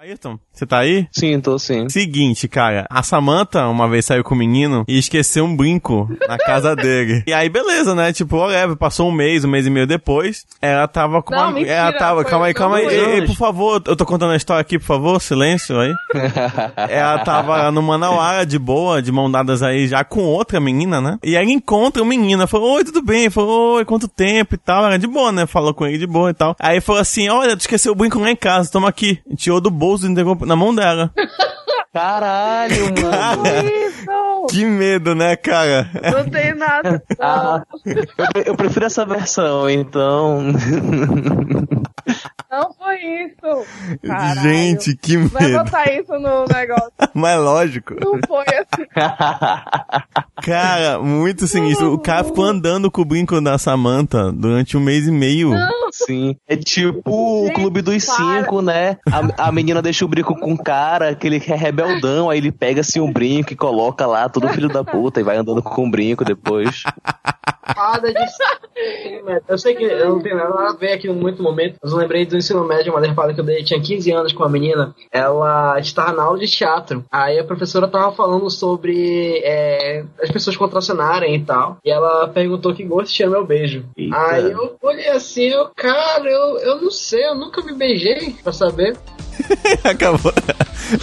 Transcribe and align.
Ayrton, 0.00 0.38
você 0.52 0.64
tá 0.64 0.78
aí? 0.78 1.08
Sim, 1.10 1.40
tô 1.40 1.58
sim. 1.58 1.88
Seguinte, 1.88 2.46
cara, 2.46 2.86
a 2.88 3.02
Samantha 3.02 3.66
uma 3.66 3.88
vez 3.88 4.04
saiu 4.04 4.22
com 4.22 4.32
o 4.32 4.38
menino 4.38 4.84
e 4.86 4.96
esqueceu 4.96 5.44
um 5.44 5.56
brinco 5.56 6.08
na 6.28 6.38
casa 6.38 6.76
dele. 6.76 7.24
E 7.26 7.32
aí, 7.32 7.48
beleza, 7.48 7.96
né? 7.96 8.12
Tipo, 8.12 8.36
whatever, 8.36 8.76
passou 8.76 9.08
um 9.08 9.12
mês, 9.12 9.44
um 9.44 9.48
mês 9.48 9.66
e 9.66 9.70
meio 9.70 9.88
depois, 9.88 10.46
ela 10.62 10.86
tava 10.86 11.20
com 11.20 11.34
Não, 11.34 11.42
uma... 11.42 11.50
mentira, 11.50 11.74
ela 11.74 11.92
tava, 11.98 12.24
calma 12.24 12.46
aí, 12.46 12.54
calma 12.54 12.76
aí. 12.76 12.86
Ei, 12.86 13.26
por 13.26 13.34
favor, 13.34 13.82
eu 13.84 13.96
tô 13.96 14.06
contando 14.06 14.30
a 14.30 14.36
história 14.36 14.60
aqui, 14.60 14.78
por 14.78 14.84
favor, 14.84 15.20
silêncio 15.20 15.76
aí. 15.80 15.92
ela 16.88 17.18
tava 17.24 17.72
no 17.72 17.82
Manauara, 17.82 18.46
de 18.46 18.56
boa, 18.56 19.02
de 19.02 19.10
mão 19.10 19.28
dadas 19.28 19.64
aí, 19.64 19.88
já 19.88 20.04
com 20.04 20.22
outra 20.22 20.60
menina, 20.60 21.00
né? 21.00 21.18
E 21.24 21.36
aí 21.36 21.50
encontra 21.50 22.00
o 22.00 22.06
menino, 22.06 22.46
falou, 22.46 22.76
oi, 22.76 22.84
tudo 22.84 23.02
bem? 23.02 23.30
Falou, 23.30 23.78
oi, 23.78 23.84
quanto 23.84 24.06
tempo 24.06 24.54
e 24.54 24.58
tal. 24.58 24.86
Era 24.86 24.96
de 24.96 25.08
boa, 25.08 25.32
né? 25.32 25.44
Falou 25.44 25.74
com 25.74 25.84
ele 25.84 25.98
de 25.98 26.06
boa 26.06 26.30
e 26.30 26.34
tal. 26.34 26.54
Aí 26.60 26.80
falou 26.80 27.02
assim, 27.02 27.28
olha, 27.28 27.56
tu 27.56 27.62
esqueceu 27.62 27.90
o 27.90 27.96
brinco 27.96 28.20
lá 28.20 28.30
em 28.30 28.36
casa, 28.36 28.70
toma 28.70 28.88
aqui. 28.88 29.18
Tirou 29.36 29.60
do 29.60 29.72
bolso 29.72 29.87
e 29.96 30.06
entregou 30.06 30.36
na 30.46 30.56
mão 30.56 30.74
dela. 30.74 31.12
Caralho, 31.92 32.84
mano. 33.00 33.42
Isso! 33.66 34.46
Que 34.50 34.64
medo, 34.64 35.14
né, 35.14 35.36
cara? 35.36 35.90
Não 36.12 36.28
tem 36.28 36.54
nada. 36.54 37.02
Ah, 37.18 37.62
eu, 37.84 38.42
eu 38.46 38.54
prefiro 38.54 38.86
essa 38.86 39.04
versão, 39.04 39.68
então. 39.68 40.52
Não 42.50 42.72
foi 42.72 42.96
isso. 42.96 43.98
Caralho. 44.06 44.40
Gente, 44.40 44.96
que 44.96 45.18
Vai 45.18 45.48
medo. 45.48 45.64
botar 45.64 45.92
isso 45.92 46.12
no 46.14 46.46
negócio. 46.46 46.92
Mas 47.12 47.38
lógico. 47.38 47.94
Não 48.00 48.18
foi 48.26 48.44
assim. 48.44 48.86
Cara, 50.42 50.98
muito 50.98 51.46
sinistro. 51.46 51.92
O 51.92 51.98
cara 51.98 52.24
ficou 52.24 52.44
andando 52.44 52.90
com 52.90 53.02
o 53.02 53.04
brinco 53.04 53.38
da 53.40 53.58
Samantha 53.58 54.32
durante 54.32 54.76
um 54.78 54.80
mês 54.80 55.06
e 55.06 55.10
meio. 55.10 55.50
Sim. 55.92 56.36
É 56.46 56.56
tipo 56.56 57.46
o 57.46 57.52
Clube 57.52 57.82
dos 57.82 58.06
para. 58.06 58.16
Cinco, 58.16 58.62
né? 58.62 58.96
A, 59.10 59.48
a 59.48 59.52
menina 59.52 59.82
deixa 59.82 60.04
o 60.04 60.08
brinco 60.08 60.34
com 60.38 60.54
o 60.54 60.62
cara, 60.62 61.14
que 61.14 61.26
ele 61.26 61.42
é 61.46 61.54
rebeldão, 61.54 62.30
aí 62.30 62.38
ele 62.38 62.52
pega 62.52 62.80
assim 62.80 63.00
um 63.00 63.12
brinco 63.12 63.52
e 63.52 63.56
coloca 63.56 64.06
lá, 64.06 64.28
todo 64.28 64.48
filho 64.48 64.68
da 64.68 64.82
puta, 64.82 65.20
e 65.20 65.24
vai 65.24 65.36
andando 65.36 65.62
com 65.62 65.86
o 65.86 65.90
brinco 65.90 66.24
depois. 66.24 66.82
Fada 67.74 68.12
de 68.12 68.20
ensino 68.22 69.24
médio. 69.24 69.42
Eu 69.48 69.58
sei 69.58 69.74
que 69.74 69.84
eu 69.84 70.08
não 70.10 70.20
tenho 70.20 70.36
nada 70.36 70.70
a 70.70 70.72
ver 70.72 70.92
aqui 70.92 71.08
no 71.08 71.14
muito 71.14 71.42
momento, 71.42 71.76
mas 71.82 71.92
eu 71.92 71.98
lembrei 71.98 72.24
do 72.26 72.36
ensino 72.36 72.64
médio, 72.64 72.92
uma 72.92 73.00
derrapada 73.00 73.34
que 73.34 73.40
eu 73.40 73.44
dei, 73.44 73.62
tinha 73.64 73.80
15 73.80 74.12
anos 74.12 74.32
com 74.32 74.42
uma 74.42 74.48
menina, 74.48 74.94
ela 75.12 75.78
estava 75.78 76.12
na 76.12 76.22
aula 76.22 76.38
de 76.38 76.46
teatro. 76.46 77.04
Aí 77.10 77.38
a 77.38 77.44
professora 77.44 77.88
tava 77.88 78.12
falando 78.12 78.48
sobre 78.50 79.40
é, 79.44 80.04
as 80.22 80.30
pessoas 80.30 80.56
contracionarem 80.56 81.34
e 81.34 81.44
tal. 81.44 81.78
E 81.84 81.90
ela 81.90 82.28
perguntou 82.28 82.74
que 82.74 82.84
gosto 82.84 83.12
tinha 83.12 83.28
meu 83.28 83.44
beijo. 83.44 83.84
Eita. 83.96 84.16
Aí 84.16 84.50
eu 84.50 84.76
olhei 84.82 85.08
assim, 85.08 85.44
eu, 85.48 85.68
cara, 85.74 86.28
eu, 86.28 86.58
eu 86.58 86.80
não 86.80 86.90
sei, 86.90 87.24
eu 87.26 87.34
nunca 87.34 87.62
me 87.62 87.72
beijei 87.72 88.34
pra 88.42 88.52
saber. 88.52 88.96
Acabou. 89.84 90.32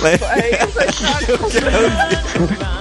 Mas- 0.01 0.21
É 0.21 0.65
isso, 0.65 0.79
história. 0.83 1.35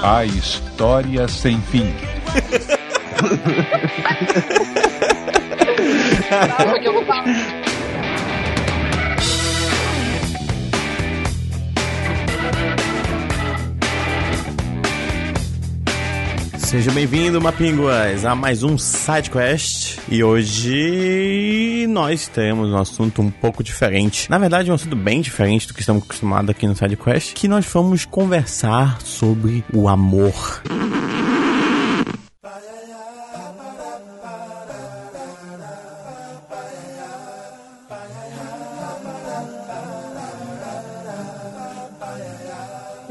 A 0.03 0.25
história 0.25 1.29
sem 1.29 1.61
fim. 1.63 1.93
Seja 16.59 16.91
bem-vindo, 16.91 17.41
Mapinguas, 17.41 18.25
a 18.25 18.35
mais 18.35 18.63
um 18.63 18.77
SideQuest. 18.77 20.01
E 20.09 20.25
hoje 20.25 21.87
nós 21.89 22.29
temos 22.29 22.71
um 22.71 22.77
assunto 22.77 23.23
um 23.23 23.31
pouco 23.31 23.63
diferente. 23.63 24.29
Na 24.29 24.37
verdade, 24.39 24.71
um 24.71 24.75
assunto 24.75 24.97
bem 24.97 25.23
diferente 25.23 25.69
do 25.69 25.75
que 25.75 25.81
estamos 25.81 26.03
acostumados 26.03 26.51
aqui 26.51 26.67
no 26.67 26.77
SideQuest, 26.77 27.33
que 27.33 27.49
nós 27.49 27.65
vamos 27.73 28.05
conversar 28.05 29.01
sobre 29.01 29.65
o 29.73 29.89
amor. 29.89 30.63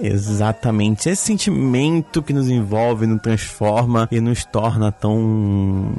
Exatamente. 0.03 1.09
Esse 1.09 1.23
sentimento 1.25 2.21
que 2.21 2.33
nos 2.33 2.49
envolve, 2.49 3.07
nos 3.07 3.21
transforma 3.21 4.07
e 4.11 4.19
nos 4.19 4.43
torna 4.45 4.91
tão 4.91 5.93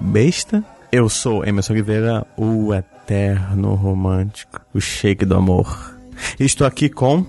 besta. 0.00 0.64
Eu 0.90 1.08
sou 1.08 1.44
Emerson 1.44 1.72
Oliveira, 1.72 2.26
o 2.36 2.72
eterno 2.74 3.74
romântico, 3.74 4.60
o 4.74 4.80
shake 4.80 5.24
do 5.24 5.36
amor. 5.36 5.94
Estou 6.38 6.66
aqui 6.66 6.88
com. 6.88 7.24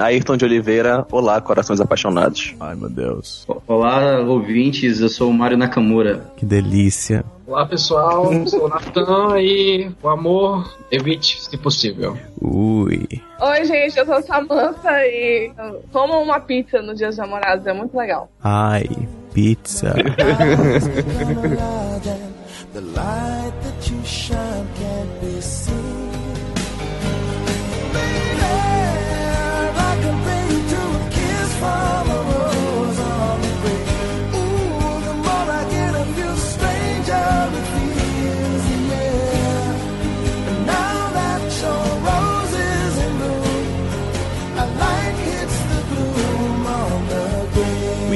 Ayrton 0.00 0.36
de 0.36 0.44
Oliveira, 0.44 1.04
olá, 1.10 1.40
corações 1.40 1.80
apaixonados. 1.80 2.54
Ai 2.60 2.76
meu 2.76 2.88
Deus, 2.88 3.44
Olá, 3.66 4.20
ouvintes, 4.20 5.00
eu 5.00 5.08
sou 5.08 5.30
o 5.30 5.34
Mário 5.34 5.56
Nakamura. 5.58 6.30
que 6.36 6.46
delícia. 6.46 7.24
Olá 7.48 7.64
pessoal, 7.64 8.30
eu 8.30 8.46
sou 8.46 8.66
o 8.66 8.68
Natan 8.68 9.40
e 9.40 9.90
o 10.02 10.08
amor 10.10 10.70
evite 10.90 11.40
se 11.40 11.56
possível. 11.56 12.14
Ui. 12.42 13.08
Oi, 13.40 13.64
gente, 13.64 13.98
eu 13.98 14.04
sou 14.04 14.16
a 14.16 14.22
Samantha 14.22 14.90
e 15.06 15.50
como 15.90 16.20
uma 16.20 16.40
pizza 16.40 16.82
no 16.82 16.94
Dia 16.94 17.08
dos 17.08 17.16
Namorados, 17.16 17.66
é 17.66 17.72
muito 17.72 17.96
legal. 17.96 18.30
Ai, 18.44 18.86
pizza. 19.32 19.94
The 22.74 22.80
light 22.82 23.54
that 23.62 23.90
you 23.90 24.04
shine 24.04 24.66
can't 24.76 25.20
be 25.22 25.40
seen. 25.40 25.77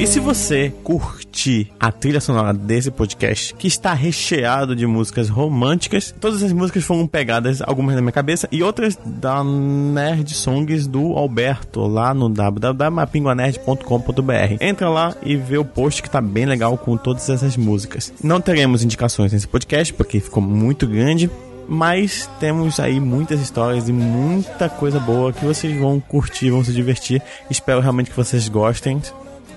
E 0.03 0.05
se 0.05 0.19
você 0.19 0.69
curtir 0.83 1.71
a 1.79 1.89
trilha 1.89 2.19
sonora 2.19 2.51
desse 2.51 2.91
podcast, 2.91 3.55
que 3.55 3.67
está 3.67 3.93
recheado 3.93 4.75
de 4.75 4.85
músicas 4.85 5.29
românticas, 5.29 6.13
todas 6.19 6.43
as 6.43 6.51
músicas 6.51 6.83
foram 6.83 7.07
pegadas, 7.07 7.61
algumas 7.61 7.95
na 7.95 8.01
minha 8.01 8.11
cabeça 8.11 8.45
e 8.51 8.61
outras 8.61 8.99
da 9.05 9.41
Nerd 9.45 10.33
Songs 10.33 10.87
do 10.87 11.13
Alberto, 11.13 11.87
lá 11.87 12.13
no 12.13 12.27
www.mapinguanerd.com.br. 12.27 14.57
Entra 14.59 14.89
lá 14.89 15.15
e 15.23 15.37
vê 15.37 15.57
o 15.57 15.63
post 15.63 16.03
que 16.03 16.09
tá 16.09 16.19
bem 16.19 16.45
legal 16.45 16.77
com 16.77 16.97
todas 16.97 17.29
essas 17.29 17.55
músicas. 17.55 18.11
Não 18.21 18.41
teremos 18.41 18.83
indicações 18.83 19.31
nesse 19.31 19.47
podcast, 19.47 19.93
porque 19.93 20.19
ficou 20.19 20.43
muito 20.43 20.85
grande. 20.85 21.31
Mas 21.65 22.29
temos 22.41 22.77
aí 22.77 22.99
muitas 22.99 23.39
histórias 23.39 23.87
e 23.87 23.93
muita 23.93 24.67
coisa 24.67 24.99
boa 24.99 25.31
que 25.31 25.45
vocês 25.45 25.73
vão 25.79 25.97
curtir, 25.97 26.49
vão 26.49 26.61
se 26.61 26.73
divertir. 26.73 27.21
Espero 27.49 27.79
realmente 27.79 28.09
que 28.09 28.17
vocês 28.17 28.49
gostem. 28.49 29.01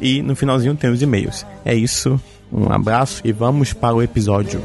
E 0.00 0.22
no 0.22 0.36
finalzinho 0.36 0.76
tem 0.76 0.90
os 0.90 1.02
e-mails. 1.02 1.46
É 1.64 1.74
isso, 1.74 2.20
um 2.52 2.70
abraço 2.72 3.20
e 3.24 3.32
vamos 3.32 3.72
para 3.72 3.94
o 3.94 4.02
episódio. 4.02 4.60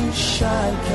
Did 0.00 0.89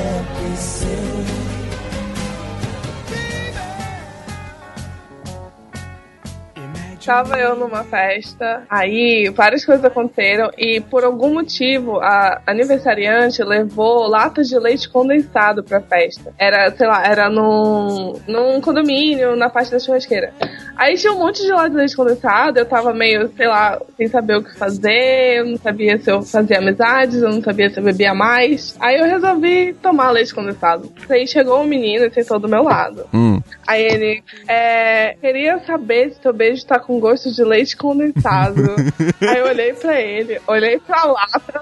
Tava 7.05 7.37
eu 7.37 7.55
numa 7.55 7.83
festa, 7.83 8.63
aí 8.67 9.29
várias 9.29 9.63
coisas 9.63 9.85
aconteceram 9.85 10.49
e 10.57 10.81
por 10.81 11.03
algum 11.03 11.35
motivo 11.35 11.99
a 11.99 12.41
aniversariante 12.47 13.43
levou 13.43 14.07
latas 14.07 14.47
de 14.47 14.57
leite 14.57 14.89
condensado 14.89 15.63
pra 15.63 15.79
festa. 15.81 16.33
Era, 16.35 16.71
sei 16.71 16.87
lá, 16.87 17.05
era 17.05 17.29
num, 17.29 18.19
num 18.27 18.59
condomínio, 18.59 19.35
na 19.35 19.49
parte 19.49 19.69
da 19.71 19.77
churrasqueira. 19.77 20.33
Aí 20.75 20.95
tinha 20.95 21.13
um 21.13 21.19
monte 21.19 21.43
de 21.43 21.51
lata 21.51 21.69
de 21.69 21.75
leite 21.75 21.95
condensado, 21.95 22.57
eu 22.57 22.65
tava 22.65 22.91
meio, 22.91 23.31
sei 23.37 23.47
lá, 23.47 23.79
sem 23.95 24.07
saber 24.07 24.37
o 24.37 24.43
que 24.43 24.57
fazer, 24.57 25.37
eu 25.37 25.45
não 25.45 25.57
sabia 25.57 25.97
se 25.99 26.11
eu 26.11 26.23
fazia 26.23 26.57
amizades, 26.57 27.21
eu 27.21 27.29
não 27.29 27.41
sabia 27.41 27.69
se 27.69 27.79
eu 27.79 27.83
bebia 27.83 28.15
mais. 28.15 28.75
Aí 28.79 28.97
eu 28.97 29.05
resolvi 29.05 29.73
tomar 29.73 30.09
leite 30.09 30.33
condensado. 30.33 30.91
Aí 31.07 31.27
chegou 31.27 31.61
um 31.61 31.65
menino 31.65 32.05
e 32.05 32.11
sentou 32.11 32.39
do 32.39 32.49
meu 32.49 32.63
lado. 32.63 33.05
Hum. 33.13 33.39
Aí 33.67 33.83
ele, 33.83 34.23
é, 34.47 35.15
queria 35.21 35.59
saber 35.59 36.11
se 36.11 36.19
teu 36.19 36.33
beijo 36.33 36.65
tá 36.65 36.79
com 36.79 36.94
gosto 36.99 37.31
de 37.31 37.43
leite 37.43 37.75
condensado. 37.75 38.75
Aí 39.21 39.37
eu 39.37 39.45
olhei 39.45 39.73
pra 39.73 40.01
ele, 40.01 40.39
olhei 40.47 40.79
pra 40.79 41.03
lata, 41.03 41.61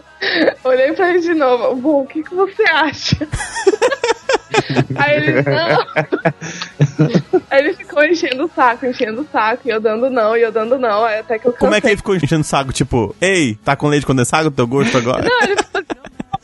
olhei 0.63 0.93
pra 0.93 1.09
ele 1.09 1.19
de 1.19 1.33
novo. 1.33 1.75
Bom, 1.75 2.03
o 2.03 2.07
que, 2.07 2.23
que 2.23 2.33
você 2.33 2.63
acha? 2.63 3.27
Aí 4.95 5.15
ele, 5.15 5.41
não. 5.41 5.85
Aí 7.49 7.59
ele 7.59 7.73
ficou 7.73 8.03
enchendo 8.03 8.45
o 8.45 8.51
saco, 8.55 8.85
enchendo 8.85 9.21
o 9.21 9.27
saco, 9.31 9.63
e 9.65 9.71
eu 9.71 9.79
dando 9.79 10.09
não, 10.09 10.37
e 10.37 10.41
eu 10.41 10.51
dando 10.51 10.77
não, 10.77 11.03
até 11.03 11.39
que 11.39 11.47
eu 11.47 11.53
cansei. 11.53 11.59
Como 11.59 11.75
é 11.75 11.81
que 11.81 11.87
ele 11.87 11.97
ficou 11.97 12.15
enchendo 12.15 12.41
o 12.41 12.45
saco? 12.45 12.71
Tipo, 12.71 13.15
ei, 13.19 13.55
tá 13.63 13.75
com 13.75 13.87
leite 13.87 14.05
condensado 14.05 14.49
do 14.49 14.55
teu 14.55 14.67
gosto 14.67 14.97
agora? 14.97 15.23
Não, 15.23 15.43
ele 15.43 15.57
ficou 15.57 15.83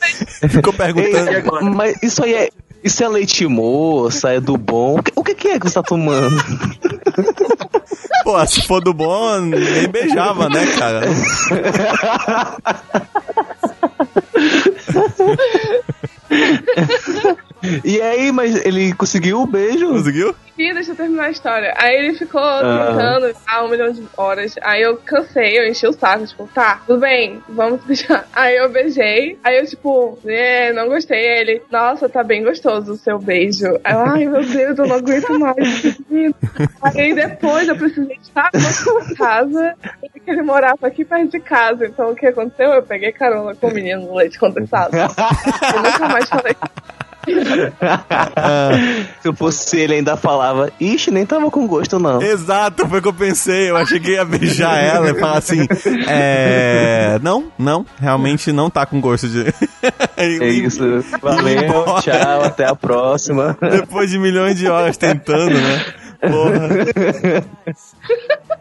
Ficou 0.48 0.72
Ei, 0.72 0.78
perguntando. 0.78 1.70
mas 1.70 2.02
isso 2.02 2.24
aí 2.24 2.34
é. 2.34 2.48
Isso 2.82 3.04
é 3.04 3.08
leite 3.08 3.46
moça, 3.46 4.32
é 4.32 4.40
do 4.40 4.56
bom. 4.56 4.98
O 4.98 5.02
que, 5.02 5.12
o 5.14 5.22
que 5.22 5.34
que 5.34 5.48
é 5.48 5.60
que 5.60 5.68
você 5.68 5.74
tá 5.74 5.82
tomando? 5.82 6.34
Pô, 8.24 8.46
se 8.46 8.62
for 8.66 8.82
do 8.82 8.92
bom, 8.92 9.40
nem 9.40 9.88
beijava, 9.88 10.48
né, 10.48 10.66
cara? 10.78 11.02
E 17.84 18.00
aí, 18.00 18.32
mas 18.32 18.64
ele 18.64 18.92
conseguiu 18.94 19.42
o 19.42 19.46
beijo? 19.46 19.88
Conseguiu? 19.88 20.34
Ih, 20.60 20.74
deixa 20.74 20.92
eu 20.92 20.96
terminar 20.96 21.24
a 21.24 21.30
história. 21.30 21.72
Aí 21.76 21.96
ele 21.96 22.14
ficou 22.14 22.42
tentando 22.42 23.34
há 23.46 23.64
um 23.64 23.68
milhão 23.68 23.90
de 23.92 24.06
horas. 24.14 24.54
Aí 24.60 24.82
eu 24.82 24.96
cansei, 24.98 25.58
eu 25.58 25.66
enchi 25.66 25.86
o 25.86 25.92
saco, 25.92 26.26
tipo, 26.26 26.46
tá, 26.54 26.82
tudo 26.86 27.00
bem, 27.00 27.42
vamos 27.48 27.82
beijar. 27.84 28.26
Aí 28.34 28.56
eu 28.56 28.68
beijei. 28.68 29.38
Aí 29.42 29.58
eu, 29.58 29.66
tipo, 29.66 30.18
é, 30.26 30.70
não 30.74 30.88
gostei. 30.88 31.18
Aí 31.18 31.40
ele, 31.40 31.62
nossa, 31.70 32.10
tá 32.10 32.22
bem 32.22 32.44
gostoso 32.44 32.92
o 32.92 32.96
seu 32.96 33.18
beijo. 33.18 33.66
Aí 33.82 33.94
eu, 33.94 34.00
ai 34.00 34.24
meu 34.26 34.44
Deus, 34.44 34.78
eu 34.78 34.86
não 34.86 34.96
aguento 34.96 35.38
mais. 35.38 35.96
Aí 36.82 37.14
depois 37.14 37.66
eu 37.66 37.76
precisei 37.76 38.18
estar 38.20 38.50
na 38.52 39.16
casa. 39.16 39.74
Porque 40.12 40.30
ele 40.30 40.42
morava 40.42 40.86
aqui 40.86 41.06
perto 41.06 41.30
de 41.30 41.40
casa. 41.40 41.86
Então 41.86 42.10
o 42.10 42.14
que 42.14 42.26
aconteceu? 42.26 42.72
Eu 42.72 42.82
peguei 42.82 43.12
carona 43.12 43.54
com 43.54 43.68
o 43.68 43.72
menino 43.74 44.02
no 44.02 44.14
leite 44.14 44.38
condensado. 44.38 44.94
Eu 44.94 45.82
nunca 45.82 46.08
mais 46.08 46.28
falei. 46.28 46.54
Se 49.20 49.28
eu 49.28 49.34
fosse 49.34 49.78
ele, 49.78 49.94
ainda 49.94 50.16
falava, 50.16 50.72
ixi, 50.80 51.10
nem 51.10 51.26
tava 51.26 51.50
com 51.50 51.66
gosto, 51.66 51.98
não. 51.98 52.20
Exato, 52.22 52.86
foi 52.88 52.98
o 52.98 53.02
que 53.02 53.08
eu 53.08 53.14
pensei. 53.14 53.70
Eu 53.70 53.76
achei 53.76 53.98
que 54.00 54.12
ia 54.12 54.24
beijar 54.24 54.78
ela 54.78 55.10
e 55.10 55.14
falar 55.18 55.38
assim: 55.38 55.66
É. 56.08 57.18
Não, 57.22 57.50
não, 57.58 57.84
realmente 57.98 58.52
não 58.52 58.70
tá 58.70 58.86
com 58.86 59.00
gosto 59.00 59.28
de. 59.28 59.46
É 60.16 60.26
isso. 60.48 60.82
Valeu, 61.22 62.00
tchau, 62.02 62.42
até 62.44 62.66
a 62.66 62.74
próxima. 62.74 63.56
Depois 63.58 64.10
de 64.10 64.18
milhões 64.18 64.58
de 64.58 64.68
horas 64.68 64.98
tentando, 64.98 65.54
né? 65.54 65.84
Porra. 66.20 66.68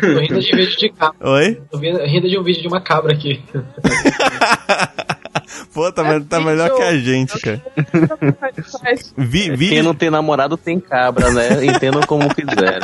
Tô 0.00 0.18
rindo 0.18 0.40
de 0.40 0.50
vídeo 0.56 0.76
de 0.78 0.88
cabra. 0.90 1.30
Oi? 1.30 1.60
Tô 1.70 1.78
rindo 1.78 2.28
de 2.28 2.38
um 2.38 2.42
vídeo 2.42 2.62
de 2.62 2.68
uma 2.68 2.80
cabra 2.80 3.12
aqui. 3.12 3.40
Pô, 5.72 5.90
tá, 5.92 6.02
me- 6.02 6.24
tá 6.24 6.40
melhor 6.40 6.74
que 6.74 6.82
a 6.82 6.96
gente, 6.98 7.38
cara. 7.40 7.62
Vi, 9.16 9.50
vi, 9.54 9.68
Quem 9.68 9.82
não 9.82 9.94
tem 9.94 10.10
namorado 10.10 10.56
tem 10.56 10.80
cabra, 10.80 11.30
né? 11.32 11.64
Entendam 11.64 12.02
como 12.02 12.28
quiser. 12.34 12.80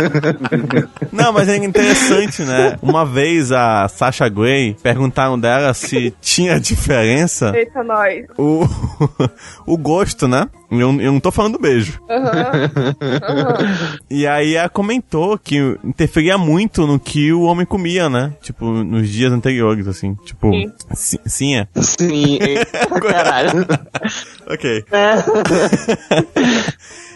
Não, 1.12 1.32
mas 1.32 1.48
é 1.48 1.56
interessante, 1.56 2.42
né? 2.42 2.76
Uma 2.82 3.04
vez 3.06 3.52
a 3.52 3.86
Sasha 3.88 4.28
Grey 4.28 4.76
perguntaram 4.82 5.38
dela 5.38 5.72
se 5.74 6.12
tinha 6.20 6.58
diferença 6.58 7.52
Eita, 7.56 7.84
nós. 7.84 8.24
o, 8.36 8.64
o 9.66 9.76
gosto, 9.76 10.26
né? 10.26 10.48
Eu, 10.70 11.00
eu 11.00 11.12
não 11.12 11.18
tô 11.20 11.30
falando 11.32 11.54
do 11.54 11.58
beijo. 11.58 12.00
Aham. 12.08 12.32
Aham. 13.22 14.00
E 14.10 14.26
aí 14.26 14.54
ela 14.54 14.68
comentou 14.68 15.38
que 15.38 15.56
interferia 15.84 16.36
muito 16.36 16.86
no 16.86 16.98
que 16.98 17.32
o 17.32 17.42
homem 17.42 17.64
comia, 17.64 18.08
né? 18.10 18.32
Tipo, 18.42 18.66
nos 18.66 19.08
dias 19.08 19.32
anteriores, 19.32 19.86
assim. 19.86 20.14
Tipo, 20.24 20.50
Sim. 20.52 20.72
sim, 20.94 21.18
sim 21.26 21.56
é. 21.56 21.68
Sim, 21.80 22.38
é- 22.40 22.64
caralho. 23.00 23.66
Ok. 24.48 24.84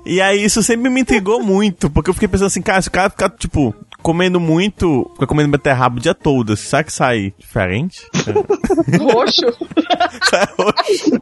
E 0.07 0.21
aí 0.21 0.45
isso 0.45 0.63
sempre 0.63 0.91
me 0.91 1.01
intrigou 1.01 1.43
muito, 1.43 1.89
porque 1.89 2.11
eu 2.11 2.15
fiquei 2.15 2.29
pensando 2.29 2.49
assim, 2.49 2.61
cara, 2.61 2.83
se 2.83 2.89
o 2.89 2.93
cara 2.93 3.09
ficar, 3.09 3.31
tipo, 3.31 3.75
comendo 4.05 4.39
muito, 4.39 5.11
fica 5.15 5.27
comendo 5.27 5.49
beterraba 5.51 5.97
o 5.97 6.01
dia 6.01 6.15
todo, 6.15 6.55
será 6.59 6.85
que 6.85 6.93
sai 6.93 7.33
diferente? 7.39 8.03
Roxo. 9.01 9.47
Sai 10.31 10.47
roxo. 10.59 11.21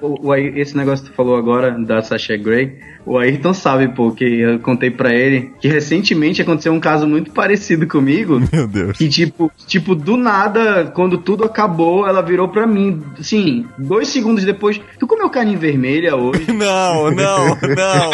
O, 0.00 0.26
o, 0.28 0.32
Ayrton- 0.32 0.58
esse 0.58 0.76
negócio 0.76 1.04
que 1.04 1.10
tu 1.10 1.16
falou 1.16 1.36
agora 1.36 1.72
da 1.72 2.00
Sasha 2.02 2.36
Grey, 2.36 2.78
o 3.04 3.18
Ayrton 3.18 3.52
sabe, 3.52 3.88
pô, 3.88 4.12
que 4.12 4.24
eu 4.24 4.58
contei 4.60 4.90
pra 4.90 5.12
ele 5.12 5.52
que 5.60 5.66
recentemente 5.68 6.40
aconteceu 6.42 6.72
um 6.72 6.80
caso 6.80 7.06
muito 7.06 7.30
parecido 7.32 7.86
comigo. 7.86 8.40
Meu 8.52 8.66
Deus. 8.68 8.96
Que 8.96 9.08
tipo, 9.08 9.50
tipo, 9.66 9.94
do 9.94 10.16
nada, 10.16 10.86
quando 10.94 11.18
tudo 11.18 11.44
acabou, 11.44 12.06
ela 12.06 12.22
virou 12.22 12.48
pra 12.48 12.66
mim, 12.66 13.02
assim, 13.18 13.66
dois 13.76 14.08
segundos 14.08 14.44
depois, 14.44 14.80
tu 14.98 15.06
comeu 15.06 15.28
carne 15.30 15.56
vermelha 15.56 16.14
hoje? 16.16 16.46
Não, 16.58 17.10
não, 17.10 17.46
não. 17.48 18.10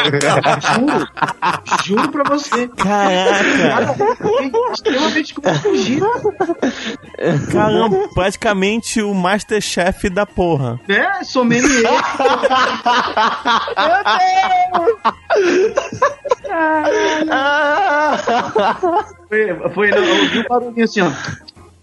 Juro, 0.61 1.09
juro 1.85 2.09
pra 2.15 2.25
você. 2.31 2.69
Caraca. 2.69 3.95
Fiquei 4.17 4.51
extremamente 4.73 5.35
confundido, 5.35 6.07
Caramba, 7.53 8.09
praticamente 8.15 9.03
o 9.03 9.13
Masterchef 9.15 10.09
da 10.09 10.25
porra. 10.25 10.81
né? 10.89 11.23
Sommelier. 11.25 11.85
Foi, 19.29 19.71
foi 19.75 19.91
não, 19.91 19.99
eu 19.99 20.23
ouvi 20.23 20.39
um 20.39 20.43
barulhinho 20.45 20.85
assim, 20.85 21.01
ó. 21.01 21.11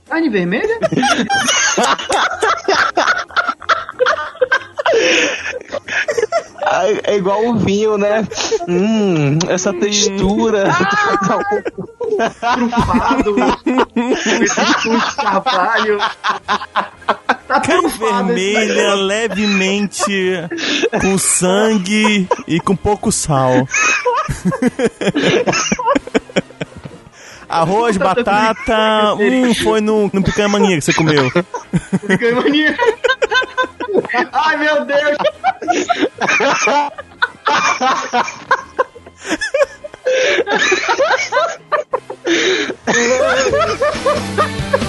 Carne 0.10 0.30
vermelha? 0.30 0.80
Ah, 6.64 6.84
É 7.04 7.16
igual 7.18 7.46
o 7.46 7.58
vinho, 7.58 7.98
né? 7.98 8.26
Hum, 8.68 9.38
essa 9.50 9.74
textura. 9.74 10.64
Trufado. 12.56 13.36
Esses 13.96 14.84
tons 14.84 15.10
de 15.10 15.16
carvalho. 15.16 15.98
Tá 17.48 17.60
Carne 17.60 17.82
trufado 17.82 18.32
esse 18.32 18.54
vermelha, 18.54 18.94
levemente, 18.96 20.04
com 21.02 21.18
sangue 21.18 22.28
e 22.48 22.60
com 22.60 22.76
pouco 22.76 23.12
sal. 23.12 23.68
Arroz, 27.50 27.98
batata. 27.98 29.16
Hum, 29.16 29.54
foi 29.56 29.82
no, 29.82 30.10
no 30.14 30.24
picanha 30.24 30.48
mania 30.48 30.78
que 30.78 30.82
você 30.86 30.94
comeu. 30.94 31.30
Fiquei 32.08 32.32
mania. 32.34 32.78
Ai, 34.32 34.58
meu 34.58 34.86
Deus. 34.86 35.18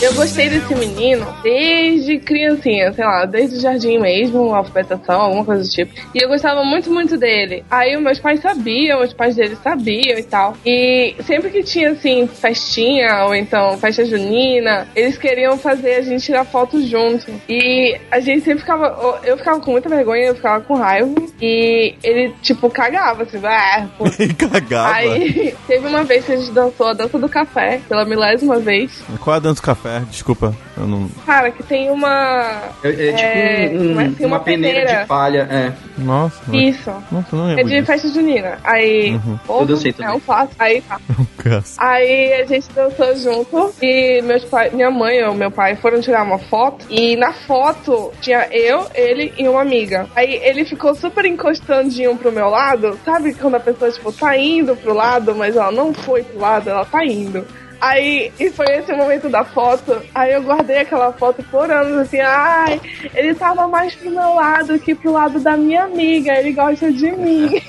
Eu 0.00 0.12
gostei 0.14 0.48
desse 0.48 0.74
menino 0.74 1.26
desde 1.42 2.18
criancinha, 2.18 2.92
sei 2.92 3.04
lá, 3.04 3.24
desde 3.24 3.56
o 3.56 3.60
jardim 3.60 3.98
mesmo, 3.98 4.54
alfabetização, 4.54 5.20
alguma 5.20 5.44
coisa 5.44 5.62
do 5.62 5.68
tipo. 5.68 5.92
E 6.14 6.22
eu 6.22 6.28
gostava 6.28 6.64
muito, 6.64 6.90
muito 6.90 7.16
dele. 7.16 7.64
Aí 7.70 7.96
os 7.96 8.02
meus 8.02 8.18
pais 8.18 8.40
sabiam, 8.40 9.02
os 9.02 9.12
pais 9.12 9.36
dele 9.36 9.56
sabiam 9.62 10.18
e 10.18 10.22
tal. 10.22 10.56
E 10.64 11.14
sempre 11.24 11.50
que 11.50 11.62
tinha, 11.62 11.90
assim, 11.90 12.26
festinha 12.26 13.24
ou 13.24 13.34
então 13.34 13.78
festa 13.78 14.04
junina, 14.04 14.88
eles 14.94 15.16
queriam 15.16 15.56
fazer 15.56 15.96
a 15.96 16.02
gente 16.02 16.24
tirar 16.24 16.44
foto 16.44 16.84
junto. 16.84 17.32
E 17.48 17.98
a 18.10 18.20
gente 18.20 18.44
sempre 18.44 18.60
ficava. 18.60 19.20
Eu 19.24 19.38
ficava 19.38 19.60
com 19.60 19.70
muita 19.70 19.88
vergonha, 19.88 20.26
eu 20.26 20.34
ficava 20.34 20.62
com 20.62 20.74
raiva. 20.74 21.14
E 21.40 21.94
ele, 22.02 22.34
tipo, 22.42 22.68
cagava, 22.68 23.22
assim, 23.22 23.38
ah, 23.44 23.86
E 24.18 24.34
cagava. 24.34 24.94
Aí 24.94 25.54
teve 25.66 25.86
uma 25.86 26.02
vez 26.04 26.24
que 26.24 26.32
a 26.32 26.36
gente 26.36 26.50
dançou 26.50 26.88
a 26.88 26.92
dança 26.92 27.18
do 27.18 27.28
café, 27.28 27.80
pela 27.88 28.04
milésima 28.04 28.58
vez. 28.58 29.02
Qual 29.20 29.34
é 29.34 29.36
a 29.36 29.40
dança 29.40 29.60
do 29.60 29.64
café? 29.64 29.75
Desculpa, 30.10 30.54
eu 30.76 30.86
não. 30.86 31.08
Cara, 31.24 31.50
que 31.50 31.62
tem 31.62 31.90
uma. 31.90 32.62
É, 32.82 32.88
é 32.88 33.12
tipo 33.12 33.22
É, 33.22 33.70
um- 33.72 33.80
um- 33.80 33.92
uma, 33.92 34.02
uma 34.28 34.40
peneira, 34.40 34.80
peneira. 34.80 35.00
de 35.02 35.06
palha, 35.06 35.48
é. 35.50 35.72
Nossa, 35.98 36.56
Isso. 36.56 36.90
nossa, 37.10 37.34
eu 37.34 37.38
não 37.38 37.50
É 37.50 37.62
de 37.64 37.82
festa 37.84 38.08
junina. 38.08 38.58
Aí. 38.64 39.12
Uhum. 39.14 39.38
Ovo, 39.48 39.62
Eu 39.62 39.66
dancei 39.66 39.92
também. 39.92 40.12
É 40.12 40.16
um 40.16 40.20
fato. 40.20 40.50
Aí 40.58 40.80
tá. 40.82 41.00
Aí 41.78 42.32
a 42.34 42.44
gente 42.44 42.68
dançou 42.72 43.16
junto 43.16 43.72
e 43.80 44.20
meus 44.22 44.44
pais, 44.44 44.72
minha 44.72 44.90
mãe 44.90 45.22
ou 45.24 45.34
meu 45.34 45.50
pai 45.50 45.76
foram 45.76 46.00
tirar 46.00 46.22
uma 46.24 46.38
foto 46.38 46.84
e 46.90 47.16
na 47.16 47.32
foto 47.32 48.12
tinha 48.20 48.48
eu, 48.50 48.86
ele 48.94 49.32
e 49.38 49.46
uma 49.48 49.62
amiga. 49.62 50.06
Aí 50.16 50.40
ele 50.42 50.64
ficou 50.64 50.94
super 50.94 51.24
encostandinho 51.24 52.16
pro 52.16 52.32
meu 52.32 52.48
lado, 52.48 52.98
sabe 53.04 53.32
quando 53.34 53.54
a 53.56 53.60
pessoa 53.60 53.90
tipo 53.90 54.12
tá 54.12 54.36
indo 54.36 54.74
pro 54.76 54.92
lado, 54.94 55.34
mas 55.34 55.56
ela 55.56 55.70
não 55.70 55.92
foi 55.94 56.22
pro 56.22 56.40
lado, 56.40 56.68
ela 56.68 56.84
tá 56.84 57.04
indo. 57.04 57.46
Aí, 57.80 58.32
e 58.38 58.50
foi 58.50 58.66
esse 58.76 58.92
momento 58.92 59.28
da 59.28 59.44
foto. 59.44 60.00
Aí 60.14 60.32
eu 60.32 60.42
guardei 60.42 60.78
aquela 60.78 61.12
foto 61.12 61.42
por 61.50 61.70
anos, 61.70 61.98
assim, 61.98 62.20
ai, 62.20 62.80
ele 63.14 63.34
tava 63.34 63.68
mais 63.68 63.94
pro 63.94 64.10
meu 64.10 64.34
lado 64.34 64.78
que 64.78 64.94
pro 64.94 65.12
lado 65.12 65.38
da 65.40 65.56
minha 65.56 65.84
amiga, 65.84 66.32
ele 66.32 66.52
gosta 66.52 66.90
de 66.90 67.12
mim. 67.12 67.62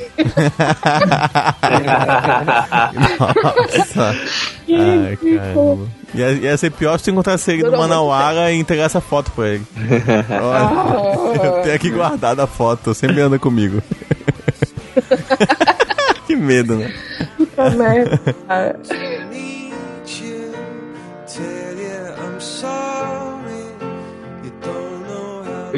Nossa. 3.78 4.16
Ai, 4.70 5.16
caramba. 5.16 5.88
Ia, 6.14 6.32
ia 6.32 6.58
ser 6.58 6.72
pior 6.72 6.98
se 6.98 7.06
tu 7.06 7.12
encontrasse 7.12 7.52
ele 7.52 7.64
no 7.64 7.78
Manauara 7.78 8.52
e 8.52 8.60
entregasse 8.60 8.98
a 8.98 9.02
foto 9.02 9.32
pra 9.32 9.48
ele. 9.48 9.66
Olha, 10.42 11.44
eu 11.46 11.62
tenho 11.64 11.76
aqui 11.76 11.90
guardada 11.90 12.44
a 12.44 12.48
foto, 12.48 12.94
sempre 12.94 13.22
anda 13.22 13.40
comigo. 13.40 13.82
que 16.28 16.36
medo, 16.36 16.76
né? 16.76 16.94
Puta 17.38 17.70
merda. 17.70 18.20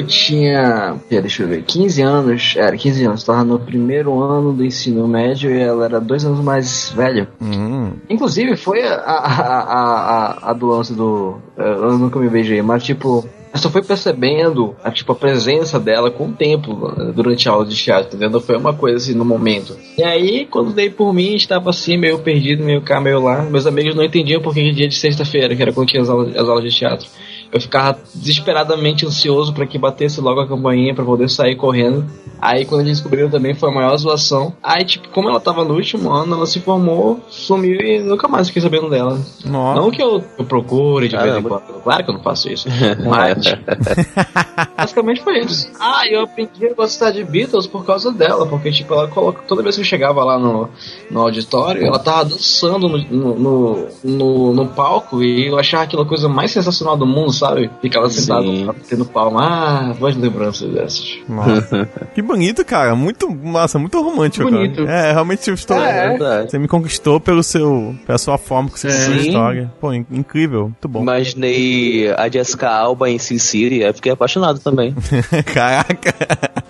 Eu 0.00 0.06
tinha, 0.06 0.96
deixa 1.08 1.42
eu 1.42 1.48
ver, 1.48 1.62
15 1.62 2.02
anos, 2.02 2.54
era 2.56 2.76
15 2.76 3.04
anos, 3.04 3.24
tava 3.24 3.44
no 3.44 3.58
primeiro 3.58 4.20
ano 4.22 4.52
do 4.52 4.64
ensino 4.64 5.06
médio 5.06 5.50
e 5.50 5.60
ela 5.60 5.84
era 5.84 6.00
dois 6.00 6.24
anos 6.24 6.40
mais 6.40 6.92
velha. 6.94 7.28
Hum, 7.40 7.92
Inclusive, 8.08 8.56
foi 8.56 8.82
a, 8.82 8.94
a, 8.94 9.60
a, 9.60 10.50
a, 10.50 10.52
do 10.52 10.66
lance 10.66 10.94
do. 10.94 11.36
eh, 11.58 11.62
Eu 11.62 11.98
nunca 11.98 12.18
me 12.18 12.28
beijei, 12.28 12.62
mas 12.62 12.82
tipo. 12.82 13.26
Eu 13.52 13.58
só 13.58 13.68
fui 13.68 13.82
percebendo 13.82 14.76
a, 14.84 14.92
tipo, 14.92 15.10
a 15.10 15.14
presença 15.16 15.80
dela 15.80 16.08
com 16.08 16.28
o 16.28 16.32
tempo 16.32 16.94
eh, 16.96 17.10
durante 17.12 17.48
a 17.48 17.52
aula 17.52 17.66
de 17.66 17.74
teatro, 17.74 18.16
entendeu? 18.16 18.40
Foi 18.40 18.56
uma 18.56 18.72
coisa 18.72 18.96
assim 18.98 19.12
no 19.12 19.24
momento. 19.24 19.76
E 19.98 20.04
aí, 20.04 20.46
quando 20.48 20.72
dei 20.72 20.88
por 20.88 21.12
mim, 21.12 21.34
estava 21.34 21.70
assim, 21.70 21.96
meio 21.96 22.20
perdido, 22.20 22.62
meio 22.62 22.80
cá, 22.80 23.00
meio 23.00 23.20
lá. 23.20 23.42
Meus 23.42 23.66
amigos 23.66 23.96
não 23.96 24.04
entendiam 24.04 24.40
porque 24.40 24.62
que 24.62 24.70
dia 24.72 24.86
de 24.88 24.94
sexta-feira, 24.94 25.56
que 25.56 25.62
era 25.62 25.72
quando 25.72 25.88
tinha 25.88 26.00
as 26.00 26.08
aulas, 26.08 26.36
as 26.36 26.48
aulas 26.48 26.62
de 26.62 26.70
teatro. 26.70 27.08
Eu 27.52 27.60
ficava 27.60 27.98
desesperadamente 28.14 29.04
ansioso 29.04 29.52
para 29.52 29.66
que 29.66 29.76
batesse 29.78 30.20
logo 30.20 30.40
a 30.40 30.46
campainha 30.46 30.94
para 30.94 31.04
poder 31.04 31.28
sair 31.28 31.56
correndo. 31.56 32.04
Aí 32.40 32.64
quando 32.64 32.82
eles 32.82 32.98
descobriram 32.98 33.28
também 33.28 33.54
foi 33.54 33.70
a 33.70 33.74
maior 33.74 33.96
zoação. 33.96 34.54
Aí, 34.62 34.84
tipo, 34.84 35.08
como 35.10 35.28
ela 35.28 35.40
tava 35.40 35.64
no 35.64 35.74
último 35.74 36.10
ano, 36.10 36.36
ela 36.36 36.46
se 36.46 36.60
formou, 36.60 37.20
sumiu 37.28 37.80
e 37.80 37.98
nunca 38.00 38.28
mais 38.28 38.46
fiquei 38.48 38.62
sabendo 38.62 38.88
dela. 38.88 39.20
nossa. 39.44 39.80
Não 39.80 39.90
que 39.90 40.02
eu, 40.02 40.22
eu 40.38 40.44
procure 40.44 41.08
de 41.08 41.16
vez 41.16 41.26
em 41.26 41.42
Caramba. 41.42 41.48
quando. 41.66 41.82
Claro 41.82 42.04
que 42.04 42.10
eu 42.10 42.14
não 42.14 42.22
faço 42.22 42.48
isso. 42.50 42.68
Mas 43.06 43.36
basicamente 44.76 45.20
foi 45.22 45.40
isso. 45.40 45.70
Ah, 45.78 46.02
eu 46.08 46.22
aprendi 46.22 46.66
a 46.66 46.74
gostar 46.74 47.10
de 47.10 47.22
Beatles 47.24 47.66
por 47.66 47.84
causa 47.84 48.12
dela, 48.12 48.46
porque 48.46 48.70
tipo, 48.70 48.92
ela 48.94 49.08
coloca. 49.08 49.42
Toda 49.46 49.62
vez 49.62 49.74
que 49.74 49.80
eu 49.82 49.84
chegava 49.86 50.24
lá 50.24 50.38
no, 50.38 50.68
no 51.10 51.20
auditório, 51.20 51.84
ela 51.84 51.98
tava 51.98 52.24
dançando 52.26 52.88
no, 52.88 52.98
no, 52.98 53.34
no, 53.34 53.86
no- 54.04 54.52
no 54.54 54.66
palco 54.68 55.22
e 55.22 55.46
eu 55.48 55.58
achava 55.58 55.84
aquela 55.84 56.04
coisa 56.04 56.28
mais 56.28 56.50
sensacional 56.50 56.96
do 56.96 57.06
mundo, 57.06 57.32
sabe? 57.40 57.70
Ficava 57.82 58.08
sentado 58.10 58.64
batendo 58.66 59.04
palma. 59.06 59.40
Ah, 59.42 59.94
boas 59.98 60.14
lembranças 60.16 60.70
dessas. 60.72 61.18
Nossa. 61.28 61.88
que 62.14 62.22
bonito, 62.22 62.64
cara. 62.64 62.94
Muito, 62.94 63.28
nossa, 63.30 63.78
muito 63.78 64.00
romântico. 64.00 64.50
Bonito. 64.50 64.84
Cara. 64.86 65.08
É, 65.08 65.12
realmente 65.12 65.48
eu 65.48 65.54
estou. 65.54 65.76
É. 65.76 66.10
verdade. 66.10 66.50
Você 66.50 66.58
me 66.58 66.68
conquistou 66.68 67.18
pelo 67.18 67.42
seu, 67.42 67.94
pela 68.06 68.18
sua 68.18 68.36
forma 68.38 68.68
que 68.70 68.78
você 68.78 68.88
É. 68.88 68.92
contou 68.92 69.12
a 69.14 69.16
história. 69.16 69.72
Pô, 69.80 69.92
in- 69.92 70.06
incrível, 70.10 70.62
muito 70.64 70.88
bom. 70.88 71.02
Imaginei 71.02 72.12
a 72.12 72.28
Jessica 72.28 72.68
Alba 72.70 73.08
em 73.10 73.18
Sin 73.18 73.38
City, 73.38 73.80
fiquei 73.94 74.12
apaixonado 74.12 74.58
também. 74.60 74.94
Caraca! 75.52 76.14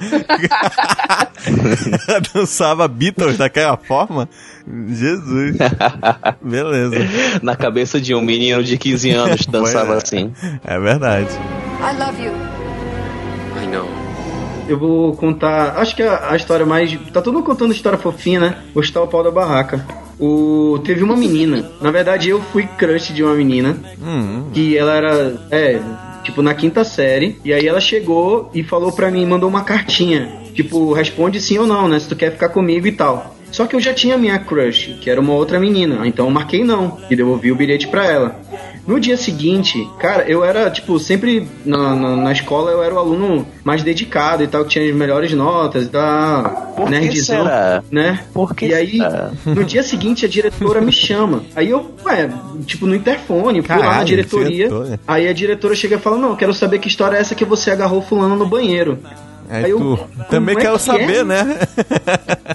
Dançava 2.34 2.88
Beatles 2.88 3.36
daquela 3.36 3.76
forma? 3.76 4.28
Jesus. 4.88 5.56
Beleza. 6.42 6.96
Na 7.42 7.56
cabeça 7.56 8.00
de 8.00 8.14
um 8.14 8.20
menino 8.20 8.62
de 8.62 8.78
15 8.78 9.10
anos 9.10 9.46
dançava 9.46 9.94
é. 9.94 9.96
assim. 9.96 10.32
É 10.64 10.78
verdade. 10.78 11.30
I 11.80 11.98
love 11.98 12.24
you. 12.24 12.50
Eu 14.70 14.78
vou 14.78 15.16
contar. 15.16 15.78
Acho 15.78 15.96
que 15.96 16.02
a, 16.04 16.30
a 16.30 16.36
história 16.36 16.64
mais. 16.64 16.96
Tá 17.12 17.20
todo 17.20 17.34
mundo 17.34 17.44
contando 17.44 17.72
história 17.72 17.98
fofinha, 17.98 18.38
né? 18.38 18.56
Vou 18.72 18.84
chutar 18.84 19.02
o 19.02 19.08
pau 19.08 19.20
da 19.20 19.30
barraca. 19.30 19.84
O, 20.16 20.78
teve 20.84 21.02
uma 21.02 21.16
menina. 21.16 21.68
Na 21.80 21.90
verdade, 21.90 22.28
eu 22.28 22.40
fui 22.40 22.68
crush 22.78 23.12
de 23.12 23.24
uma 23.24 23.34
menina. 23.34 23.76
Hum, 24.00 24.48
Que 24.54 24.78
ela 24.78 24.94
era. 24.94 25.36
É. 25.50 25.80
Tipo, 26.22 26.42
na 26.42 26.54
quinta 26.54 26.84
série. 26.84 27.38
E 27.44 27.52
aí 27.52 27.66
ela 27.66 27.80
chegou 27.80 28.50
e 28.54 28.62
falou 28.62 28.92
pra 28.92 29.10
mim, 29.10 29.26
mandou 29.26 29.48
uma 29.48 29.64
cartinha. 29.64 30.30
Tipo, 30.54 30.92
responde 30.92 31.40
sim 31.40 31.58
ou 31.58 31.66
não, 31.66 31.88
né? 31.88 31.98
Se 31.98 32.08
tu 32.08 32.16
quer 32.16 32.32
ficar 32.32 32.48
comigo 32.48 32.86
e 32.86 32.92
tal. 32.92 33.36
Só 33.50 33.66
que 33.66 33.74
eu 33.74 33.80
já 33.80 33.92
tinha 33.92 34.16
minha 34.16 34.38
crush, 34.38 34.96
que 35.00 35.10
era 35.10 35.20
uma 35.20 35.32
outra 35.34 35.58
menina. 35.58 36.06
Então 36.06 36.26
eu 36.26 36.30
marquei 36.30 36.62
não. 36.62 36.98
E 37.10 37.16
devolvi 37.16 37.50
o 37.50 37.56
bilhete 37.56 37.88
pra 37.88 38.06
ela. 38.06 38.40
No 38.86 38.98
dia 38.98 39.16
seguinte, 39.16 39.88
cara, 39.98 40.24
eu 40.24 40.44
era, 40.44 40.70
tipo, 40.70 40.98
sempre 40.98 41.46
na, 41.64 41.94
na, 41.94 42.16
na 42.16 42.32
escola 42.32 42.70
eu 42.70 42.82
era 42.82 42.94
o 42.94 42.98
aluno 42.98 43.46
mais 43.62 43.82
dedicado 43.82 44.42
e 44.42 44.48
tal, 44.48 44.64
que 44.64 44.70
tinha 44.70 44.88
as 44.88 44.94
melhores 44.94 45.32
notas 45.32 45.84
e 45.86 45.88
tal. 45.88 46.72
Por 46.76 46.84
que 46.86 46.90
nerdzão, 46.90 47.44
será? 47.44 47.82
Né? 47.90 48.20
Por 48.32 48.54
que 48.54 48.66
e 48.66 48.74
aí, 48.74 48.98
será? 48.98 49.30
no 49.44 49.64
dia 49.64 49.82
seguinte, 49.82 50.24
a 50.24 50.28
diretora 50.28 50.80
me 50.80 50.92
chama. 50.92 51.42
Aí 51.54 51.70
eu, 51.70 51.90
ué, 52.04 52.30
tipo, 52.66 52.86
no 52.86 52.94
interfone, 52.94 53.62
fui 53.62 53.76
lá 53.76 53.76
na 53.76 53.88
Caralho, 53.90 54.06
diretoria. 54.06 54.50
diretora. 54.68 55.00
Aí 55.06 55.28
a 55.28 55.32
diretora 55.32 55.74
chega 55.74 55.96
e 55.96 55.98
fala: 56.00 56.16
Não, 56.16 56.34
quero 56.34 56.52
saber 56.54 56.78
que 56.78 56.88
história 56.88 57.16
é 57.16 57.20
essa 57.20 57.34
que 57.34 57.44
você 57.44 57.70
agarrou 57.70 58.02
fulano 58.02 58.36
no 58.36 58.46
banheiro. 58.46 58.98
Aí 59.50 59.64
Aí 59.64 59.70
eu- 59.72 59.78
tu 59.78 59.96
como 59.96 60.24
também 60.30 60.56
é 60.56 60.60
quero 60.60 60.76
que 60.76 60.82
saber, 60.82 61.16
é? 61.20 61.24
né? 61.24 61.58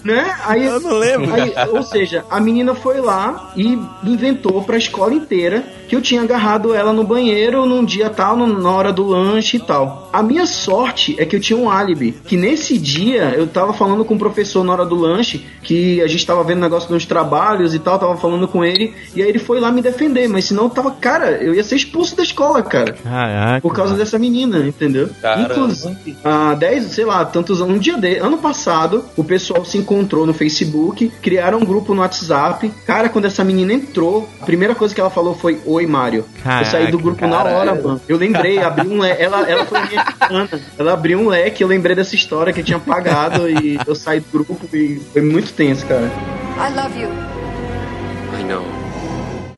Né? 0.03 0.35
Aí, 0.45 0.65
Eu 0.65 0.79
não 0.79 0.93
lembro. 0.97 1.33
aí, 1.33 1.53
ou 1.71 1.83
seja, 1.83 2.23
a 2.29 2.39
menina 2.39 2.73
foi 2.75 3.01
lá 3.01 3.51
e 3.55 3.77
inventou 4.03 4.61
pra 4.63 4.77
escola 4.77 5.13
inteira 5.13 5.63
que 5.87 5.95
eu 5.95 6.01
tinha 6.01 6.21
agarrado 6.21 6.73
ela 6.73 6.91
no 6.93 7.03
banheiro 7.03 7.65
num 7.65 7.83
dia 7.85 8.09
tal, 8.09 8.35
no- 8.35 8.61
na 8.61 8.71
hora 8.71 8.91
do 8.91 9.05
lanche 9.05 9.57
e 9.57 9.59
tal. 9.59 10.09
A 10.11 10.23
minha 10.23 10.45
sorte 10.45 11.15
é 11.19 11.25
que 11.25 11.35
eu 11.35 11.39
tinha 11.39 11.57
um 11.57 11.69
álibi. 11.69 12.11
Que 12.25 12.35
nesse 12.37 12.77
dia 12.77 13.33
eu 13.37 13.45
tava 13.47 13.73
falando 13.73 14.03
com 14.05 14.15
o 14.15 14.19
professor 14.19 14.63
na 14.63 14.73
hora 14.73 14.85
do 14.85 14.95
lanche, 14.95 15.45
que 15.61 16.01
a 16.01 16.07
gente 16.07 16.25
tava 16.25 16.43
vendo 16.43 16.61
negócio 16.61 16.89
dos 16.89 17.05
trabalhos 17.05 17.73
e 17.75 17.79
tal, 17.79 17.99
tava 17.99 18.17
falando 18.17 18.47
com 18.47 18.63
ele, 18.63 18.93
e 19.15 19.21
aí 19.21 19.29
ele 19.29 19.39
foi 19.39 19.59
lá 19.59 19.71
me 19.71 19.81
defender, 19.81 20.27
mas 20.27 20.45
senão 20.45 20.63
eu 20.65 20.69
tava, 20.69 20.91
cara, 20.91 21.31
eu 21.43 21.53
ia 21.53 21.63
ser 21.63 21.75
expulso 21.75 22.15
da 22.15 22.23
escola, 22.23 22.61
cara. 22.63 22.93
Caraca. 22.93 23.61
Por 23.61 23.73
causa 23.73 23.95
dessa 23.95 24.17
menina, 24.17 24.59
entendeu? 24.59 25.09
Caramba. 25.21 25.53
Inclusive, 25.53 26.17
há 26.23 26.53
10, 26.55 26.84
sei 26.89 27.05
lá, 27.05 27.23
tantos 27.25 27.61
anos, 27.61 27.75
um 27.75 27.79
dia 27.79 27.97
de, 27.97 28.17
ano 28.17 28.37
passado, 28.37 29.05
o 29.15 29.23
pessoal 29.23 29.63
se 29.65 29.77
encontrou 29.77 30.25
no 30.25 30.33
Facebook, 30.33 31.11
criaram 31.21 31.59
um 31.59 31.65
grupo 31.65 31.93
no 31.93 32.01
WhatsApp. 32.01 32.71
Cara, 32.85 33.09
quando 33.09 33.25
essa 33.25 33.43
menina 33.43 33.73
entrou, 33.73 34.29
a 34.41 34.45
primeira 34.45 34.75
coisa 34.75 34.93
que 34.93 35.01
ela 35.01 35.09
falou 35.09 35.35
foi: 35.35 35.59
Oi, 35.65 35.85
Mário. 35.85 36.25
eu 36.45 36.65
saí 36.65 36.91
do 36.91 36.97
Caraca, 36.97 37.03
grupo 37.03 37.27
na 37.27 37.43
hora, 37.43 37.75
mano. 37.75 38.01
Eu 38.07 38.17
lembrei, 38.17 38.59
abri 38.59 38.87
um 38.87 38.99
leque. 38.99 39.21
Ela, 39.21 39.49
ela 39.49 39.65
foi 39.65 39.79
minha 39.87 40.03
mexicana. 40.03 40.61
Ela 40.77 40.93
abriu 40.93 41.19
um 41.19 41.27
leque, 41.27 41.63
eu 41.63 41.67
lembrei 41.67 41.95
dessa 41.95 42.15
história 42.15 42.53
que 42.53 42.61
eu 42.61 42.65
tinha 42.65 42.79
pagado 42.79 43.49
e 43.49 43.79
eu 43.85 43.95
saí 43.95 44.19
do 44.19 44.27
grupo 44.31 44.59
e 44.73 45.01
foi 45.13 45.21
muito 45.21 45.53
tenso, 45.53 45.85
cara. 45.85 46.11
I 46.57 46.73
love 46.73 46.99
you. 46.99 48.84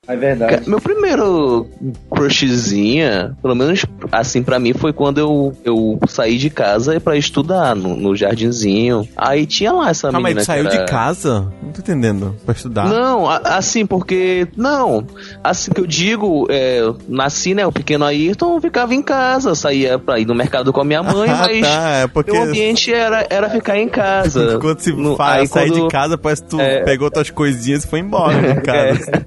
É 0.08 0.16
verdade. 0.16 0.70
Meu 0.70 0.80
primeiro 0.80 1.68
crushzinha, 2.10 3.36
pelo 3.42 3.56
menos 3.56 3.86
assim 4.12 4.42
pra 4.42 4.60
mim, 4.60 4.74
foi 4.74 4.94
quando 4.94 5.18
eu, 5.18 5.54
eu 5.66 6.00
saí 6.08 6.38
de 6.38 6.50
casa 6.50 7.00
pra 7.00 7.18
estudar 7.18 7.76
no, 7.76 7.96
no 7.96 8.16
jardinzinho. 8.16 9.08
Aí 9.18 9.46
tinha 9.46 9.72
lá 9.72 9.90
essa 9.90 10.10
Calma 10.12 10.30
aí, 10.30 10.34
menina. 10.34 10.42
tu 10.44 10.46
saiu 10.46 10.68
era- 10.68 10.78
de 10.86 10.86
casa? 10.92 11.52
Não 11.62 11.72
tô 11.72 11.80
entendendo. 11.82 12.36
Pra 12.46 12.54
estudar? 12.54 12.86
Não, 12.88 13.30
a- 13.30 13.42
assim, 13.58 13.86
porque. 13.86 14.48
Não. 14.56 15.06
Assim 15.44 15.72
que 15.72 15.82
eu 15.82 15.88
digo, 15.88 16.48
é, 16.50 16.80
eu 16.80 16.98
nasci, 17.08 17.54
né? 17.54 17.66
O 17.66 17.72
pequeno 17.72 18.06
Ayrton 18.06 18.60
ficava 18.62 18.94
em 18.94 19.02
casa, 19.02 19.56
saía 19.56 20.00
pra 20.00 20.20
ir 20.20 20.26
no 20.26 20.34
mercado 20.36 20.72
com 20.72 20.82
a 20.82 20.86
minha 20.86 21.04
mãe, 21.04 21.30
Ah, 21.38 21.48
mas 21.48 21.62
tá, 21.62 21.90
é 22.04 22.08
porque- 22.08 22.32
meu 22.32 22.44
ambiente 22.44 22.94
era, 22.94 23.26
era 23.30 23.50
ficar 23.50 23.78
em 23.78 23.90
casa. 23.90 24.58
Quando 24.62 24.80
se 24.80 24.92
No- 24.94 25.16
aí 25.20 25.48
sair 25.48 25.70
quando- 25.70 25.84
de 25.84 25.92
casa, 25.92 26.18
parece 26.18 26.44
que 26.44 26.50
tu 26.50 26.60
É. 26.62 26.84
pegou 26.84 27.12
tuas 27.12 27.30
coisinhas 27.30 27.84
e 27.84 27.88
foi 27.88 28.00
embora 28.00 28.38
de 28.56 28.62
casa. 28.62 29.26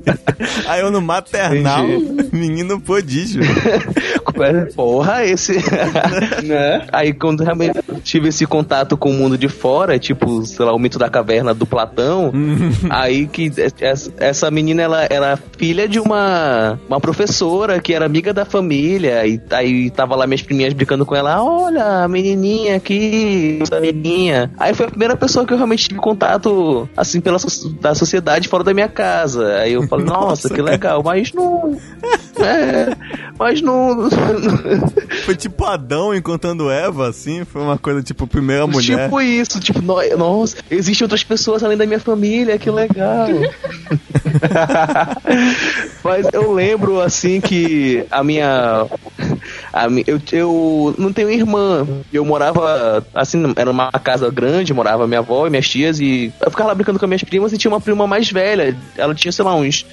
Aí 0.70 0.80
eu 0.82 0.90
no 0.90 1.00
maternal, 1.00 1.84
menino 2.32 2.80
prodígio. 2.80 3.42
Porra, 4.74 5.24
esse. 5.24 5.54
Né? 6.44 6.86
Aí 6.92 7.12
quando 7.12 7.42
realmente 7.44 7.78
tive 8.02 8.28
esse 8.28 8.46
contato 8.46 8.96
com 8.96 9.10
o 9.10 9.12
mundo 9.12 9.36
de 9.36 9.48
fora, 9.48 9.98
tipo, 9.98 10.44
sei 10.46 10.64
lá, 10.64 10.72
o 10.72 10.78
mito 10.78 10.98
da 10.98 11.08
caverna 11.08 11.52
do 11.52 11.66
Platão, 11.66 12.32
aí 12.88 13.26
que 13.26 13.50
essa- 13.80 14.12
essa 14.18 14.50
menina 14.50 14.82
ela 14.82 15.06
era 15.10 15.38
filha 15.58 15.88
de 15.88 16.00
uma, 16.00 16.78
uma 16.88 16.98
professora 17.00 17.80
que 17.80 17.92
era 17.92 18.06
amiga 18.06 18.32
da 18.32 18.44
família, 18.44 19.26
e 19.26 19.40
aí 19.50 19.90
tava 19.90 20.16
lá 20.16 20.26
minhas 20.26 20.42
priminhas 20.42 20.72
brincando 20.72 21.04
com 21.04 21.14
ela, 21.14 21.42
olha, 21.42 22.04
a 22.04 22.08
menininha 22.08 22.76
aqui, 22.76 23.58
essa 23.62 23.78
menininha. 23.80 24.50
Aí 24.58 24.72
foi 24.74 24.86
a 24.86 24.90
primeira 24.90 25.16
pessoa 25.16 25.44
que 25.46 25.52
eu 25.52 25.56
realmente 25.56 25.88
tive 25.88 26.00
contato, 26.00 26.88
assim, 26.96 27.20
pela 27.20 27.38
so- 27.38 27.68
da 27.80 27.94
sociedade 27.94 28.48
fora 28.48 28.64
da 28.64 28.72
minha 28.72 28.88
casa. 28.88 29.56
Aí 29.58 29.72
eu 29.74 29.86
falei, 29.88 30.06
nossa, 30.06 30.48
que 30.48 30.59
que 30.64 30.70
legal, 30.70 31.02
mas 31.02 31.32
não. 31.32 31.78
É, 32.38 32.94
mas 33.38 33.60
não. 33.60 34.08
Foi 35.24 35.34
tipo 35.36 35.64
Adão 35.64 36.14
encontrando 36.14 36.70
Eva, 36.70 37.08
assim? 37.08 37.44
Foi 37.44 37.62
uma 37.62 37.78
coisa 37.78 38.02
tipo 38.02 38.26
primeira 38.26 38.66
mulher. 38.66 39.04
Tipo 39.04 39.20
isso, 39.20 39.60
tipo, 39.60 39.80
no- 39.82 40.16
nossa, 40.16 40.56
existem 40.70 41.04
outras 41.04 41.22
pessoas 41.24 41.62
além 41.62 41.76
da 41.76 41.86
minha 41.86 42.00
família, 42.00 42.58
que 42.58 42.70
legal. 42.70 43.28
Mas 46.02 46.26
eu 46.32 46.52
lembro, 46.52 47.00
assim, 47.00 47.40
que 47.40 48.04
a 48.10 48.22
minha. 48.24 48.86
A 49.72 49.88
mi- 49.88 50.04
eu, 50.06 50.20
eu 50.32 50.94
não 50.98 51.12
tenho 51.12 51.30
irmã. 51.30 51.86
Eu 52.12 52.24
morava, 52.24 53.06
assim, 53.14 53.52
era 53.56 53.70
uma 53.70 53.90
casa 53.92 54.30
grande, 54.30 54.74
morava 54.74 55.06
minha 55.06 55.20
avó 55.20 55.46
e 55.46 55.50
minhas 55.50 55.68
tias, 55.68 56.00
e 56.00 56.32
eu 56.40 56.50
ficava 56.50 56.68
lá 56.70 56.74
brincando 56.74 56.98
com 56.98 57.04
as 57.04 57.08
minhas 57.08 57.24
primas 57.24 57.52
e 57.52 57.58
tinha 57.58 57.70
uma 57.70 57.80
prima 57.80 58.06
mais 58.06 58.30
velha. 58.30 58.76
Ela 58.96 59.14
tinha, 59.14 59.32
sei 59.32 59.44
lá, 59.44 59.54
uns 59.54 59.86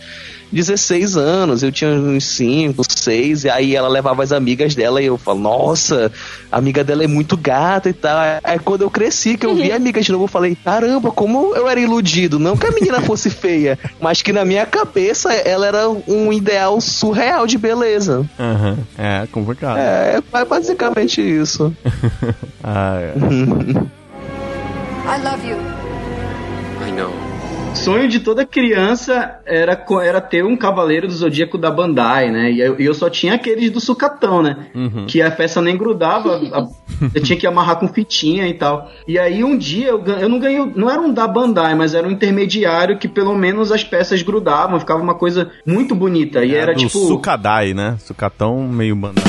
16 0.52 1.18
anos, 1.18 1.64
eu 1.64 1.72
tinha 1.72 1.92
uns 1.92 2.26
5, 2.26 2.84
6, 2.88 3.46
e 3.46 3.50
aí 3.50 3.76
ela 3.76 3.88
levava 3.88 4.24
as 4.24 4.32
amigas 4.32 4.76
dela 4.76 5.02
e 5.02 5.06
eu 5.06 5.18
falo, 5.18 5.40
nossa, 5.40 6.12
a 6.52 6.58
amiga 6.58 6.84
dela 6.84 7.04
é 7.04 7.08
muito 7.08 7.36
gata 7.38 7.90
e 7.90 7.94
tal. 7.94 8.18
Aí 8.44 8.60
quando 8.60 8.82
eu 8.82 8.90
cresci, 8.90 9.38
que 9.38 9.46
eu 9.46 9.56
vi 9.56 9.72
a 9.72 9.76
amiga 9.76 10.02
de 10.02 10.12
novo, 10.12 10.26
eu 10.26 10.30
falei, 10.30 10.58
caramba, 10.64 11.12
como 11.12 11.56
eu 11.56 11.68
era 11.68 11.80
iludido. 11.80 12.40
Não 12.40 12.56
que 12.56 12.68
a 12.68 12.72
menina 12.72 13.02
fosse 13.02 13.30
feia, 13.30 13.78
mas 14.00 14.22
que 14.22 14.32
na 14.32 14.46
minha 14.46 14.66
cabeça 14.66 15.34
ela 15.34 15.68
era 15.68 15.90
um 15.90 16.32
ideal 16.32 16.80
surreal 16.80 17.46
de 17.46 17.58
beleza. 17.58 18.26
Aham. 18.40 18.78
É, 18.98 19.28
complicado. 19.32 19.78
É, 19.78 20.22
é 20.34 20.46
basicamente 20.46 21.22
isso. 21.22 21.74
Ah, 22.64 23.00
é. 23.00 23.14
I 25.08 25.24
love 25.24 25.48
you. 25.48 25.87
Sonho 27.84 28.08
de 28.10 28.20
toda 28.20 28.46
criança 28.46 29.40
era, 29.46 29.82
era 30.04 30.20
ter 30.20 30.44
um 30.44 30.58
Cavaleiro 30.58 31.08
do 31.08 31.14
Zodíaco 31.14 31.58
da 31.58 31.72
Bandai, 31.72 32.30
né? 32.30 32.52
E 32.52 32.60
eu, 32.60 32.76
eu 32.78 32.94
só 32.94 33.10
tinha 33.10 33.36
aqueles 33.36 33.70
do 33.70 33.80
sucatão, 33.80 34.42
né? 34.44 34.68
Que 35.08 35.22
a 35.22 35.32
peça 35.32 35.62
nem 35.62 35.78
grudava, 35.78 36.36
a- 36.54 36.68
eu 37.14 37.22
tinha 37.24 37.38
que 37.40 37.48
amarrar 37.48 37.78
com 37.78 37.88
fitinha 37.88 38.48
e 38.48 38.54
tal. 38.54 38.90
E 39.08 39.18
aí 39.18 39.44
um 39.44 39.58
dia 39.58 39.90
eu, 39.90 40.04
eu 40.04 40.28
não 40.28 40.40
ganhei, 40.40 40.72
não 40.76 40.90
era 40.90 41.00
um 41.00 41.14
da 41.14 41.28
Bandai, 41.28 41.76
mas 41.76 41.94
era 41.94 42.06
um 42.08 42.12
intermediário 42.12 42.98
que 42.98 43.08
pelo 43.08 43.36
menos 43.36 43.72
as 43.72 43.84
peças 43.84 44.22
grudavam, 44.22 44.80
ficava 44.80 45.02
uma 45.02 45.16
coisa 45.16 45.50
muito 45.66 45.96
bonita. 45.96 46.44
E 46.44 46.54
era 46.56 46.74
do 46.74 46.80
tipo. 46.80 47.00
Sukadai, 47.08 47.74
né? 47.74 47.96
Sucatão 48.00 48.68
meio 48.68 48.96
bandai. 48.96 49.24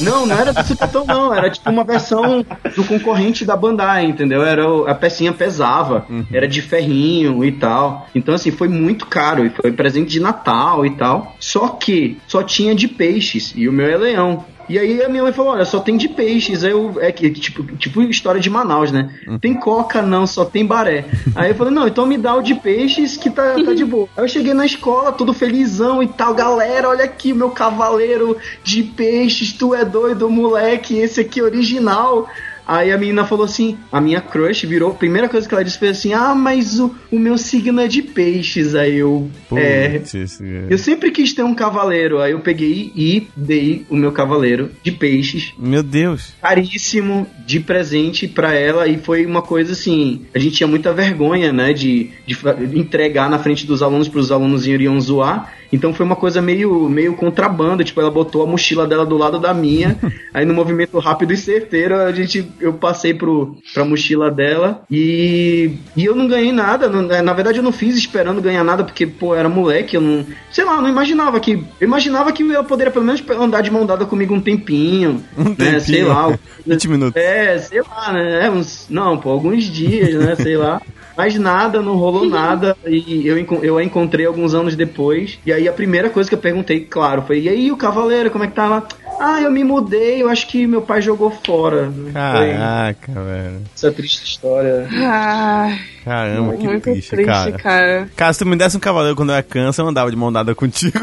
Não, 0.00 0.26
não 0.26 0.36
era 0.36 0.52
do 0.52 0.62
Sucatão, 0.64 1.04
não. 1.06 1.34
Era 1.34 1.50
tipo 1.50 1.68
uma 1.70 1.84
versão 1.84 2.44
do 2.74 2.84
concorrente 2.84 3.44
da 3.44 3.56
Bandai, 3.56 4.04
entendeu? 4.04 4.42
Era 4.42 4.90
a 4.90 4.94
pecinha 4.94 5.32
pesava, 5.32 6.06
era 6.32 6.46
de 6.46 6.62
ferrinho 6.62 7.44
e 7.44 7.52
tal. 7.52 8.06
Então, 8.14 8.34
assim, 8.34 8.50
foi 8.50 8.68
muito 8.68 9.06
caro 9.06 9.44
e 9.44 9.50
foi 9.50 9.72
presente 9.72 10.10
de 10.10 10.20
Natal 10.20 10.84
e 10.84 10.90
tal. 10.90 11.36
Só 11.38 11.68
que 11.68 12.18
só 12.26 12.42
tinha 12.42 12.74
de 12.74 12.88
peixes 12.88 13.52
e 13.56 13.68
o 13.68 13.72
meu 13.72 13.86
é 13.86 13.96
leão. 13.96 14.44
E 14.68 14.78
aí 14.78 15.02
a 15.02 15.08
minha 15.08 15.22
mãe 15.22 15.32
falou, 15.32 15.52
olha, 15.52 15.64
só 15.64 15.80
tem 15.80 15.96
de 15.96 16.08
peixes. 16.08 16.64
Aí 16.64 16.72
eu, 16.72 16.96
é 17.00 17.12
que, 17.12 17.30
tipo, 17.30 17.62
tipo 17.76 18.02
história 18.02 18.40
de 18.40 18.50
Manaus, 18.50 18.90
né? 18.90 19.14
Tem 19.40 19.54
coca 19.54 20.02
não, 20.02 20.26
só 20.26 20.44
tem 20.44 20.64
baré. 20.64 21.04
Aí 21.34 21.50
eu 21.50 21.54
falei, 21.54 21.72
não, 21.72 21.86
então 21.86 22.06
me 22.06 22.18
dá 22.18 22.34
o 22.34 22.42
de 22.42 22.54
peixes 22.54 23.16
que 23.16 23.30
tá, 23.30 23.54
tá 23.54 23.74
de 23.74 23.84
boa. 23.84 24.08
Aí 24.16 24.24
eu 24.24 24.28
cheguei 24.28 24.54
na 24.54 24.66
escola, 24.66 25.12
todo 25.12 25.32
felizão 25.32 26.02
e 26.02 26.08
tal. 26.08 26.34
Galera, 26.34 26.88
olha 26.88 27.04
aqui, 27.04 27.32
meu 27.32 27.50
cavaleiro 27.50 28.36
de 28.62 28.82
peixes, 28.82 29.52
tu 29.52 29.74
é 29.74 29.84
doido, 29.84 30.28
moleque, 30.28 30.98
esse 30.98 31.20
aqui 31.20 31.40
é 31.40 31.44
original. 31.44 32.28
Aí 32.66 32.90
a 32.92 32.98
menina 32.98 33.24
falou 33.24 33.44
assim, 33.44 33.76
a 33.92 34.00
minha 34.00 34.20
crush 34.20 34.66
virou, 34.66 34.90
a 34.90 34.94
primeira 34.94 35.28
coisa 35.28 35.48
que 35.48 35.54
ela 35.54 35.62
disse 35.64 35.78
foi 35.78 35.88
assim, 35.88 36.12
ah, 36.12 36.34
mas 36.34 36.80
o, 36.80 36.94
o 37.12 37.18
meu 37.18 37.38
signo 37.38 37.80
é 37.80 37.86
de 37.88 38.02
peixes. 38.02 38.74
Aí 38.74 38.96
eu, 38.96 39.30
é, 39.54 39.98
Putz, 39.98 40.14
esse- 40.14 40.44
eu 40.68 40.76
sempre 40.78 41.10
quis 41.10 41.32
ter 41.32 41.42
um 41.44 41.54
cavaleiro, 41.54 42.20
aí 42.20 42.32
eu 42.32 42.40
peguei 42.40 42.90
e 42.96 43.28
dei 43.36 43.86
o 43.88 43.96
meu 43.96 44.10
cavaleiro 44.12 44.70
de 44.82 44.90
peixes, 44.92 45.52
Meu 45.58 45.82
Deus. 45.82 46.32
caríssimo, 46.42 47.26
de 47.46 47.60
presente 47.60 48.26
pra 48.26 48.52
ela, 48.54 48.88
e 48.88 48.98
foi 48.98 49.24
uma 49.24 49.42
coisa 49.42 49.72
assim, 49.72 50.22
a 50.34 50.38
gente 50.38 50.56
tinha 50.56 50.66
muita 50.66 50.92
vergonha, 50.92 51.52
né, 51.52 51.72
de, 51.72 52.10
de 52.26 52.36
entregar 52.78 53.30
na 53.30 53.38
frente 53.38 53.66
dos 53.66 53.82
alunos 53.82 54.08
para 54.08 54.18
os 54.20 54.32
alunos 54.32 54.66
iriam 54.66 55.00
zoar, 55.00 55.52
então 55.72 55.92
foi 55.94 56.04
uma 56.06 56.16
coisa 56.16 56.40
meio, 56.40 56.88
meio 56.88 57.14
contrabando, 57.14 57.84
tipo, 57.84 58.00
ela 58.00 58.10
botou 58.10 58.42
a 58.42 58.46
mochila 58.46 58.86
dela 58.86 59.04
do 59.06 59.16
lado 59.16 59.38
da 59.38 59.52
minha, 59.54 59.96
aí 60.34 60.44
no 60.44 60.54
movimento 60.54 60.98
rápido 60.98 61.32
e 61.32 61.36
certeiro, 61.36 61.96
a 61.96 62.12
gente, 62.12 62.46
eu 62.60 62.72
passei 62.74 63.12
pro, 63.14 63.56
pra 63.74 63.84
mochila 63.84 64.30
dela, 64.30 64.82
e, 64.90 65.72
e 65.96 66.04
eu 66.04 66.14
não 66.14 66.26
ganhei 66.28 66.52
nada, 66.52 66.88
não- 66.88 67.02
na 67.22 67.32
verdade 67.32 67.58
eu 67.58 67.64
não 67.64 67.72
fiz 67.72 67.96
esperando 67.96 68.40
ganhar 68.42 68.64
nada, 68.64 68.84
porque, 68.84 69.06
pô, 69.06 69.34
era 69.34 69.48
moleque, 69.48 69.96
eu 69.96 70.00
não, 70.00 70.24
sei 70.50 70.64
lá, 70.64 70.76
eu 70.76 70.82
não 70.82 70.88
imaginava 70.88 71.38
que, 71.40 71.52
eu 71.80 71.86
imaginava 71.86 72.32
que 72.32 72.42
ela 72.42 72.64
poderia 72.64 72.92
pelo 72.92 73.04
menos 73.04 73.22
andar 73.30 73.60
de 73.62 73.70
mão 73.70 73.84
dada 73.86 74.04
comigo 74.06 74.34
um 74.34 74.40
tempinho, 74.40 75.22
Um 75.36 75.50
né, 75.50 75.78
sei 75.80 75.96
tempinho. 76.00 76.08
lá, 76.08 76.38
20 76.66 76.88
minutos. 76.88 77.20
é, 77.22 77.58
sei 77.58 77.80
lá, 77.82 78.12
né? 78.12 78.46
é, 78.46 78.50
Uns, 78.50 78.86
não, 78.88 79.18
pô, 79.18 79.30
alguns 79.30 79.64
dias, 79.64 80.14
né? 80.14 80.34
Sei 80.36 80.56
lá. 80.56 80.80
Mas 81.16 81.36
nada, 81.38 81.80
não 81.80 81.96
rolou 81.96 82.26
nada. 82.28 82.76
E 82.86 83.26
eu, 83.26 83.38
eu 83.62 83.78
a 83.78 83.84
encontrei 83.84 84.26
alguns 84.26 84.54
anos 84.54 84.76
depois. 84.76 85.38
E 85.46 85.52
aí 85.52 85.68
a 85.68 85.72
primeira 85.72 86.10
coisa 86.10 86.28
que 86.28 86.34
eu 86.34 86.40
perguntei, 86.40 86.80
claro, 86.80 87.22
foi: 87.22 87.40
e 87.40 87.48
aí, 87.48 87.72
o 87.72 87.76
cavaleiro, 87.76 88.30
como 88.30 88.44
é 88.44 88.46
que 88.46 88.54
tá 88.54 88.66
lá? 88.66 88.82
Ah, 89.18 89.40
eu 89.40 89.50
me 89.50 89.64
mudei, 89.64 90.22
eu 90.22 90.28
acho 90.28 90.46
que 90.46 90.66
meu 90.66 90.82
pai 90.82 91.00
jogou 91.00 91.30
fora. 91.30 91.90
Foi 91.90 92.12
Caraca, 92.12 93.12
velho. 93.12 93.62
essa 93.74 93.90
triste 93.90 94.24
história. 94.24 94.86
Ai, 94.92 95.80
Caramba, 96.04 96.56
que 96.56 96.66
muito 96.66 96.82
triste, 96.82 97.10
triste, 97.10 97.26
cara. 97.26 97.52
cara. 97.52 98.08
Cara, 98.14 98.32
se 98.34 98.38
tu 98.40 98.46
me 98.46 98.56
desse 98.56 98.76
um 98.76 98.80
cavaleiro 98.80 99.16
quando 99.16 99.30
eu 99.30 99.36
era 99.36 99.42
criança, 99.42 99.80
eu 99.80 99.88
andava 99.88 100.10
de 100.10 100.16
mão 100.16 100.30
dada 100.30 100.54
contigo. 100.54 101.00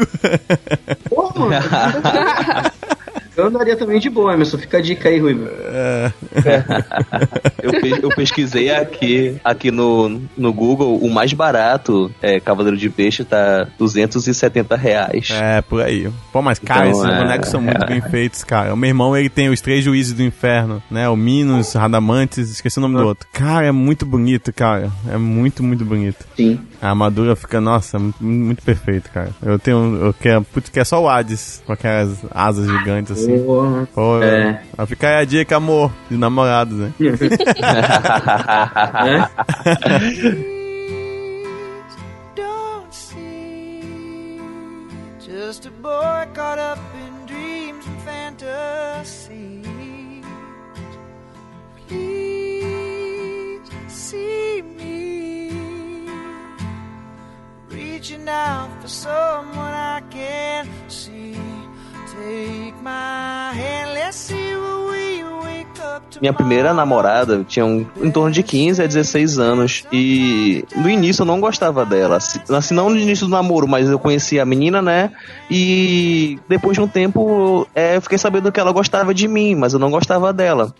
Pô, 1.08 1.32
mano. 1.36 1.54
eu 3.36 3.46
andaria 3.46 3.76
também 3.76 3.98
de 4.00 4.08
boa, 4.10 4.32
Emerson. 4.34 4.58
Fica 4.58 4.78
a 4.78 4.80
dica 4.80 5.08
aí, 5.08 5.18
Ruivo. 5.18 5.46
É. 5.48 6.12
Eu, 7.62 7.72
pe- 7.80 7.98
eu 8.02 8.08
pesquisei 8.10 8.70
aqui, 8.70 9.36
aqui 9.44 9.70
no, 9.70 10.20
no 10.36 10.52
Google, 10.52 10.98
o 10.98 11.10
mais 11.10 11.32
barato 11.32 12.10
é 12.22 12.38
Cavaleiro 12.40 12.76
de 12.76 12.88
Peixe 12.90 13.24
tá 13.24 13.66
270 13.78 14.76
reais. 14.76 15.28
É, 15.30 15.60
por 15.62 15.82
aí. 15.82 16.10
Pô, 16.32 16.42
mas, 16.42 16.58
cara, 16.58 16.88
Então, 16.88 17.00
esses 17.02 17.12
é, 17.14 17.18
bonecos 17.22 17.48
são 17.48 17.60
muito 17.60 17.82
é. 17.82 17.86
bem 17.86 18.00
feitos, 18.00 18.44
cara. 18.44 18.72
O 18.74 18.76
meu 18.76 18.88
irmão, 18.88 19.16
ele 19.16 19.28
tem 19.28 19.48
os 19.48 19.60
três 19.60 19.84
juízes 19.84 20.12
do 20.12 20.22
inferno, 20.22 20.82
né? 20.90 21.08
O 21.08 21.16
Minos, 21.16 21.72
Radamantes, 21.74 22.50
esqueci 22.50 22.78
o 22.78 22.82
nome 22.82 22.96
do 22.96 23.06
outro. 23.06 23.26
Cara, 23.32 23.66
é 23.66 23.72
muito 23.72 24.04
bonito, 24.06 24.52
cara. 24.52 24.90
É 25.10 25.16
muito, 25.16 25.62
muito 25.62 25.84
bonito. 25.84 26.24
Sim. 26.36 26.60
A 26.80 26.90
armadura 26.90 27.34
fica, 27.34 27.60
nossa, 27.60 27.98
muito, 27.98 28.22
muito 28.22 28.62
perfeito, 28.62 29.10
cara. 29.10 29.30
Eu 29.42 29.58
tenho, 29.58 29.96
eu 30.06 30.12
quero, 30.14 30.42
putz, 30.44 30.68
que 30.68 30.78
é 30.78 30.84
só 30.84 31.02
o 31.02 31.08
Hades, 31.08 31.62
com 31.66 31.72
aquelas 31.72 32.18
asas 32.30 32.66
gigantes, 32.68 33.23
assim. 33.24 33.44
Porra. 33.44 33.88
Pô, 33.94 34.22
É. 34.22 34.62
vai 34.76 34.86
ficar 34.86 35.18
a 35.18 35.24
dica, 35.24 35.56
amor, 35.56 35.90
de 36.10 36.16
namorados, 36.16 36.76
né? 36.78 36.92
É? 39.06 39.28
don't 42.36 42.92
see 42.92 44.38
just 45.20 45.66
a 45.66 45.70
boy 45.70 46.26
caught 46.34 46.58
up 46.58 46.78
in 46.94 47.26
dreams 47.26 47.84
and 47.86 48.00
fantasies. 48.04 49.64
Please 51.88 53.70
see 53.88 54.62
me 54.76 56.08
reaching 57.68 58.28
out 58.28 58.68
for 58.80 58.88
someone 58.88 59.72
I 59.72 60.02
can 60.10 60.68
see. 60.88 61.34
Minha 66.20 66.32
primeira 66.32 66.72
namorada 66.72 67.44
tinha 67.46 67.66
um, 67.66 67.84
em 68.02 68.10
torno 68.10 68.30
de 68.30 68.42
15 68.42 68.82
a 68.82 68.86
16 68.86 69.38
anos. 69.38 69.84
E 69.92 70.64
no 70.76 70.88
início 70.88 71.22
eu 71.22 71.26
não 71.26 71.40
gostava 71.40 71.84
dela. 71.84 72.16
Assim, 72.16 72.74
não 72.74 72.90
no 72.90 72.96
início 72.96 73.26
do 73.26 73.30
namoro, 73.30 73.66
mas 73.68 73.88
eu 73.88 73.98
conhecia 73.98 74.42
a 74.42 74.46
menina, 74.46 74.80
né? 74.80 75.10
E 75.50 76.38
depois 76.48 76.76
de 76.76 76.80
um 76.80 76.88
tempo 76.88 77.66
é, 77.74 77.96
eu 77.96 78.02
fiquei 78.02 78.18
sabendo 78.18 78.50
que 78.52 78.60
ela 78.60 78.72
gostava 78.72 79.12
de 79.12 79.28
mim, 79.28 79.54
mas 79.54 79.72
eu 79.72 79.78
não 79.78 79.90
gostava 79.90 80.32
dela. 80.32 80.74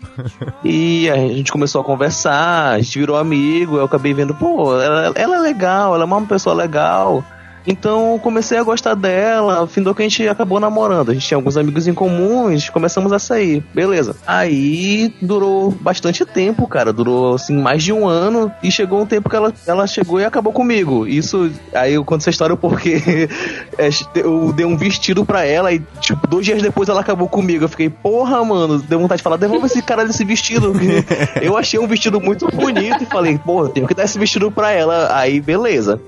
E 0.63 1.09
a 1.09 1.15
gente 1.15 1.51
começou 1.51 1.81
a 1.81 1.83
conversar, 1.83 2.73
a 2.73 2.79
gente 2.79 2.97
virou 2.97 3.17
amigo. 3.17 3.77
Eu 3.77 3.85
acabei 3.85 4.13
vendo, 4.13 4.33
pô, 4.33 4.79
ela, 4.81 5.11
ela 5.15 5.35
é 5.35 5.39
legal, 5.39 5.93
ela 5.93 6.03
é 6.03 6.07
uma 6.07 6.21
pessoa 6.21 6.55
legal. 6.55 7.23
Então 7.67 8.13
eu 8.13 8.19
comecei 8.19 8.57
a 8.57 8.63
gostar 8.63 8.93
dela, 8.93 9.67
findou 9.67 9.93
que 9.95 10.01
a 10.01 10.07
gente 10.07 10.27
acabou 10.27 10.59
namorando. 10.59 11.11
A 11.11 11.13
gente 11.13 11.27
tinha 11.27 11.37
alguns 11.37 11.57
amigos 11.57 11.87
em 11.87 11.93
comuns, 11.93 12.69
começamos 12.69 13.11
a 13.11 13.19
sair. 13.19 13.63
Beleza. 13.73 14.15
Aí 14.25 15.13
durou 15.21 15.71
bastante 15.71 16.25
tempo, 16.25 16.67
cara. 16.67 16.93
Durou 16.93 17.35
assim 17.35 17.57
mais 17.57 17.83
de 17.83 17.91
um 17.91 18.07
ano. 18.07 18.51
E 18.61 18.71
chegou 18.71 19.01
um 19.01 19.05
tempo 19.05 19.29
que 19.29 19.35
ela, 19.35 19.53
ela 19.65 19.87
chegou 19.87 20.19
e 20.19 20.25
acabou 20.25 20.53
comigo. 20.53 21.07
Isso. 21.07 21.51
Aí 21.73 21.93
eu 21.93 22.05
conto 22.05 22.21
essa 22.21 22.29
história 22.29 22.55
porque 22.55 23.29
é, 23.77 23.89
eu 24.15 24.53
dei 24.53 24.65
um 24.65 24.77
vestido 24.77 25.25
pra 25.25 25.43
ela 25.43 25.73
e, 25.73 25.81
tipo, 25.99 26.27
dois 26.27 26.45
dias 26.45 26.61
depois 26.61 26.89
ela 26.89 27.01
acabou 27.01 27.27
comigo. 27.27 27.65
Eu 27.65 27.69
fiquei, 27.69 27.89
porra, 27.89 28.43
mano, 28.43 28.79
deu 28.79 28.99
vontade 28.99 29.19
de 29.19 29.23
falar, 29.23 29.37
devolva 29.37 29.65
esse 29.65 29.81
cara 29.81 30.05
desse 30.05 30.23
vestido. 30.23 30.73
eu 31.41 31.57
achei 31.57 31.79
um 31.79 31.87
vestido 31.87 32.21
muito 32.21 32.47
bonito 32.47 33.03
e 33.03 33.05
falei, 33.05 33.37
porra, 33.37 33.69
tenho 33.69 33.87
que 33.87 33.93
dar 33.93 34.03
esse 34.03 34.19
vestido 34.19 34.51
pra 34.51 34.71
ela. 34.71 35.15
Aí, 35.15 35.41
beleza. 35.41 35.99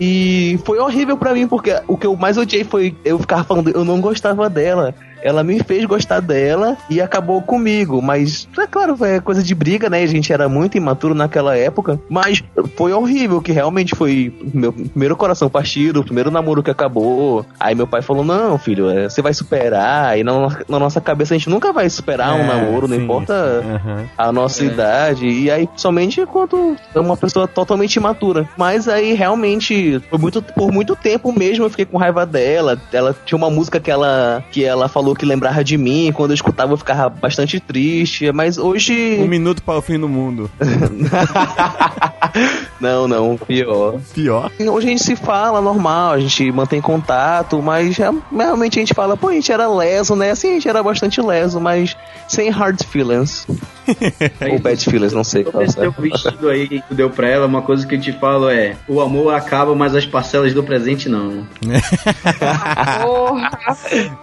E 0.00 0.58
foi 0.64 0.78
horrível 0.84 1.16
pra 1.16 1.34
mim, 1.34 1.46
porque 1.46 1.74
o 1.86 1.96
que 1.96 2.06
eu 2.06 2.16
mais 2.16 2.36
odiei 2.36 2.64
foi 2.64 2.96
eu 3.04 3.18
ficar 3.18 3.44
falando, 3.44 3.70
eu 3.70 3.84
não 3.84 4.00
gostava 4.00 4.48
dela. 4.48 4.94
Ela 5.24 5.42
me 5.42 5.58
fez 5.62 5.84
gostar 5.86 6.20
dela 6.20 6.76
e 6.90 7.00
acabou 7.00 7.40
comigo. 7.42 8.02
Mas, 8.02 8.46
é 8.58 8.66
claro, 8.66 8.96
é 9.04 9.18
coisa 9.20 9.42
de 9.42 9.54
briga, 9.54 9.88
né? 9.88 10.02
A 10.02 10.06
gente 10.06 10.32
era 10.32 10.48
muito 10.48 10.76
imaturo 10.76 11.14
naquela 11.14 11.56
época. 11.56 11.98
Mas 12.08 12.44
foi 12.76 12.92
horrível, 12.92 13.40
que 13.40 13.50
realmente 13.50 13.94
foi 13.96 14.32
meu 14.52 14.70
primeiro 14.72 15.16
coração 15.16 15.48
partido, 15.48 16.00
o 16.00 16.04
primeiro 16.04 16.30
namoro 16.30 16.62
que 16.62 16.70
acabou. 16.70 17.44
Aí 17.58 17.74
meu 17.74 17.86
pai 17.86 18.02
falou: 18.02 18.22
Não, 18.22 18.58
filho, 18.58 18.90
é, 18.90 19.08
você 19.08 19.22
vai 19.22 19.32
superar. 19.32 20.18
E 20.18 20.22
na, 20.22 20.34
na 20.68 20.78
nossa 20.78 21.00
cabeça 21.00 21.34
a 21.34 21.38
gente 21.38 21.48
nunca 21.48 21.72
vai 21.72 21.88
superar 21.88 22.34
um 22.34 22.40
É, 22.40 22.46
namoro, 22.46 22.86
não 22.86 22.96
sim, 22.96 23.04
importa 23.04 23.62
sim. 23.62 23.70
Aham. 23.70 24.04
a 24.18 24.30
nossa 24.32 24.62
idade. 24.64 25.26
E 25.26 25.50
aí, 25.50 25.68
somente 25.74 26.24
quando 26.26 26.76
é 26.94 27.00
uma 27.00 27.16
pessoa 27.16 27.48
totalmente 27.48 27.96
imatura. 27.96 28.46
Mas 28.58 28.88
aí, 28.88 29.14
realmente, 29.14 30.00
por 30.10 30.20
muito, 30.20 30.42
por 30.42 30.70
muito 30.70 30.94
tempo 30.94 31.32
mesmo, 31.32 31.64
eu 31.64 31.70
fiquei 31.70 31.86
com 31.86 31.96
raiva 31.96 32.26
dela. 32.26 32.78
Ela 32.92 33.16
tinha 33.24 33.38
uma 33.38 33.48
música 33.50 33.80
que 33.80 33.90
ela, 33.90 34.44
que 34.50 34.64
ela 34.64 34.88
falou 34.88 35.13
que 35.14 35.24
lembrava 35.26 35.62
de 35.64 35.76
mim. 35.76 36.10
Quando 36.12 36.30
eu 36.30 36.34
escutava, 36.34 36.72
eu 36.72 36.76
ficava 36.76 37.08
bastante 37.08 37.58
triste. 37.60 38.30
Mas 38.32 38.58
hoje. 38.58 39.18
Um 39.20 39.28
minuto 39.28 39.62
para 39.62 39.78
o 39.78 39.82
fim 39.82 39.98
do 39.98 40.08
mundo. 40.08 40.50
não, 42.80 43.06
não, 43.08 43.36
pior. 43.36 43.98
Pior. 44.12 44.50
Hoje 44.60 44.86
a 44.86 44.90
gente 44.90 45.02
se 45.02 45.16
fala 45.16 45.60
normal, 45.60 46.12
a 46.12 46.20
gente 46.20 46.50
mantém 46.52 46.80
contato, 46.80 47.60
mas 47.62 47.94
já- 47.94 48.12
realmente 48.32 48.78
a 48.78 48.82
gente 48.82 48.94
fala, 48.94 49.16
pô, 49.16 49.28
a 49.28 49.32
gente 49.32 49.50
era 49.52 49.68
leso, 49.68 50.14
né? 50.16 50.30
Assim, 50.30 50.50
a 50.50 50.54
gente 50.54 50.68
era 50.68 50.82
bastante 50.82 51.20
leso, 51.20 51.60
mas 51.60 51.96
sem 52.28 52.50
hard 52.50 52.82
feelings. 52.84 53.46
Ou 54.50 54.58
bad 54.58 54.82
feelings, 54.82 55.12
não 55.12 55.24
sei 55.24 55.44
qual 55.44 55.52
Sobre 55.52 55.66
esse 55.66 55.76
teu 55.76 55.94
é. 55.98 56.02
vestido 56.02 56.48
aí 56.48 56.68
que 56.68 56.82
tu 56.88 56.94
deu 56.94 57.10
pra 57.10 57.28
ela, 57.28 57.46
uma 57.46 57.62
coisa 57.62 57.86
que 57.86 57.94
eu 57.94 58.00
te 58.00 58.12
falo 58.12 58.48
é: 58.48 58.76
o 58.88 59.00
amor 59.00 59.34
acaba, 59.34 59.74
mas 59.74 59.94
as 59.94 60.06
parcelas 60.06 60.54
do 60.54 60.62
presente 60.62 61.08
não. 61.08 61.46
Porra. 63.02 63.50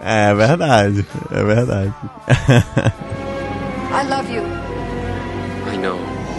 É 0.00 0.34
verdade. 0.34 0.81
É 1.30 1.44
verdade. 1.44 1.92
I 2.28 4.08
love 4.08 4.34
you. 4.34 4.42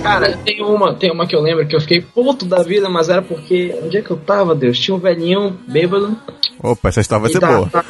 Cara, 0.01 0.35
tem 0.43 0.61
uma, 0.61 0.93
tem 0.93 1.11
uma 1.11 1.25
que 1.25 1.33
eu 1.33 1.39
lembro 1.39 1.65
que 1.65 1.73
eu 1.73 1.79
fiquei 1.79 2.01
puto 2.01 2.45
da 2.45 2.61
vida, 2.61 2.89
mas 2.89 3.07
era 3.07 3.21
porque. 3.21 3.73
Onde 3.83 3.97
é 3.97 4.01
que 4.01 4.11
eu 4.11 4.17
tava, 4.17 4.53
Deus? 4.53 4.77
Tinha 4.77 4.95
um 4.95 4.99
velhinho 4.99 5.57
bêbado. 5.67 6.17
Opa, 6.61 6.89
essa 6.89 6.99
história 6.99 7.21
vai 7.21 7.31
ser 7.31 7.39
boa. 7.39 7.69
tá- 7.69 7.85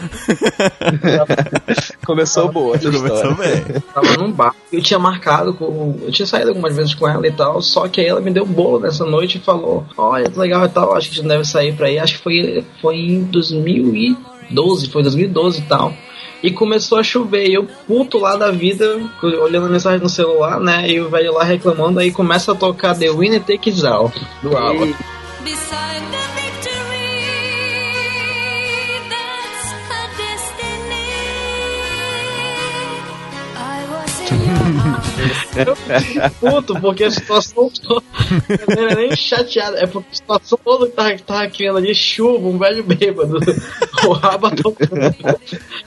Começou 2.06 2.52
boa 2.52 2.78
Começou 2.78 3.36
bem. 3.36 3.82
tava 3.94 4.18
num 4.18 4.32
bar. 4.32 4.54
Eu 4.72 4.82
tinha 4.82 5.00
marcado 5.00 5.54
com. 5.56 5.98
Eu 6.04 6.12
tinha 6.12 6.26
saído 6.28 6.50
algumas 6.50 6.76
vezes 6.76 6.94
com 6.94 7.08
ela 7.08 7.26
e 7.26 7.32
tal. 7.32 7.62
Só 7.62 7.88
que 7.88 8.02
aí 8.02 8.08
ela 8.08 8.22
me 8.22 8.32
deu 8.32 8.46
bolo 8.46 8.80
nessa 8.80 9.06
noite 9.06 9.38
e 9.40 9.42
falou: 9.42 9.84
Olha, 9.98 10.30
que 10.30 10.38
legal 10.38 10.66
e 10.66 10.70
tal, 10.70 10.96
acho 10.96 11.08
que 11.10 11.14
a 11.16 11.18
gente 11.18 11.28
deve 11.28 11.46
sair 11.46 11.74
pra 11.74 11.88
aí. 11.88 11.98
Acho 11.98 12.18
que 12.18 12.24
foi, 12.24 12.64
foi 12.82 12.96
em 12.98 13.24
2012, 13.24 14.90
foi 14.90 15.02
2012 15.02 15.60
e 15.60 15.64
tal. 15.64 15.94
E 16.44 16.52
começou 16.52 17.00
a 17.00 17.04
chover, 17.04 17.48
e 17.48 17.54
eu 17.54 17.66
puto 17.88 18.20
lá 18.20 18.36
da 18.36 18.52
vida, 18.52 19.00
olhando 19.22 19.68
a 19.68 19.70
mensagem 19.70 20.02
no 20.02 20.10
celular, 20.10 20.60
né? 20.60 20.90
E 20.90 21.00
o 21.00 21.10
velho 21.10 21.34
lá 21.34 21.44
reclamando, 21.44 22.02
aí 22.02 22.12
começa 22.12 22.52
a 22.52 22.56
tocar 22.56 22.94
The 22.94 23.10
Winner 23.10 23.42
Takes 23.42 23.86
All, 23.86 24.12
do 24.42 24.58
Alba. 24.58 24.88
Eu 35.56 35.76
fiquei 35.76 36.30
puto, 36.40 36.80
porque 36.80 37.04
a 37.04 37.12
situação 37.12 37.70
toda. 37.70 38.04
Eu 38.50 38.76
não 38.76 38.84
era 38.84 38.96
nem 38.96 39.16
chateado, 39.16 39.78
é 39.78 39.86
porque 39.86 40.10
a 40.12 40.16
situação 40.16 40.60
toda 40.64 40.88
que 40.88 40.94
tava, 40.94 41.16
que 41.16 41.24
tava 41.24 41.48
criando 41.50 41.78
ali 41.78 41.94
chuva, 41.94 42.48
um 42.48 42.58
velho 42.58 42.84
bêbado. 42.84 43.40
O 44.06 44.12
raba 44.12 44.52
tocando. 44.52 45.16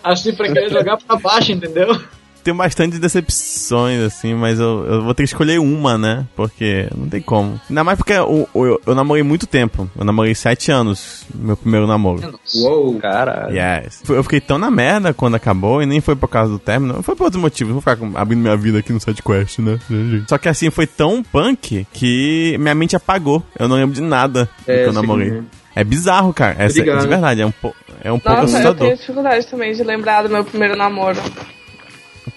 Assim 0.03 0.35
pra 0.35 0.51
querer 0.51 0.71
jogar 0.71 0.97
pra 0.97 1.17
baixo, 1.17 1.53
entendeu? 1.53 2.01
Tenho 2.47 2.57
bastante 2.57 2.97
decepções, 3.01 4.01
assim, 4.03 4.33
mas 4.33 4.61
eu, 4.61 4.85
eu 4.87 5.03
vou 5.03 5.13
ter 5.13 5.25
que 5.25 5.29
escolher 5.31 5.59
uma, 5.59 5.99
né? 5.99 6.25
Porque 6.37 6.89
não 6.97 7.09
tem 7.09 7.21
como. 7.21 7.61
Ainda 7.69 7.83
mais 7.83 7.99
porque 7.99 8.13
eu, 8.13 8.49
eu, 8.55 8.81
eu 8.87 8.95
namorei 8.95 9.25
muito 9.25 9.49
tempo. 9.49 9.91
Eu 9.99 10.05
namorei 10.05 10.33
sete 10.33 10.71
anos, 10.71 11.25
meu 11.35 11.57
primeiro 11.57 11.89
namoro. 11.89 12.39
Uou! 12.55 13.01
Caralho. 13.01 13.53
Yes. 13.53 14.01
Eu 14.09 14.23
fiquei 14.23 14.41
tão 14.41 14.59
na 14.59 14.71
merda 14.71 15.13
quando 15.13 15.35
acabou, 15.35 15.83
e 15.83 15.87
nem 15.87 16.01
foi 16.01 16.15
por 16.15 16.29
causa 16.29 16.53
do 16.53 16.59
término, 16.61 17.03
foi 17.03 17.17
por 17.17 17.25
outros 17.25 17.43
motivos. 17.43 17.75
Não 17.75 17.81
vou 17.81 17.95
ficar 17.95 17.97
com- 17.97 18.17
abrindo 18.17 18.41
minha 18.43 18.57
vida 18.57 18.79
aqui 18.79 18.93
no 18.93 19.01
SideQuest, 19.01 19.59
né? 19.59 19.81
Só 20.29 20.39
que 20.39 20.49
assim, 20.49 20.71
foi 20.71 20.87
tão 20.87 21.25
punk 21.25 21.85
que 21.93 22.57
minha 22.61 22.77
mente 22.77 22.95
apagou. 22.95 23.43
Eu 23.59 23.67
não 23.67 23.75
lembro 23.75 23.93
de 23.93 24.03
nada 24.03 24.49
do 24.65 24.71
É, 24.71 24.75
que 24.77 24.81
eu 24.83 24.87
eu 24.87 24.93
namorei. 24.93 25.43
É 25.75 25.83
bizarro, 25.83 26.33
cara. 26.33 26.55
É, 26.61 26.69
ligado. 26.69 27.01
de 27.01 27.09
verdade, 27.09 27.41
é 27.43 27.47
um, 27.47 27.51
po- 27.51 27.75
é 28.05 28.11
um 28.13 28.21
pouco 28.21 28.41
Nossa, 28.43 28.53
eu 28.53 28.59
assustador. 28.61 28.87
tenho 28.87 28.97
dificuldade 28.97 29.47
também 29.49 29.73
de 29.75 29.83
lembrar 29.83 30.23
do 30.23 30.29
meu 30.31 30.45
primeiro 30.45 30.77
namoro. 30.77 31.19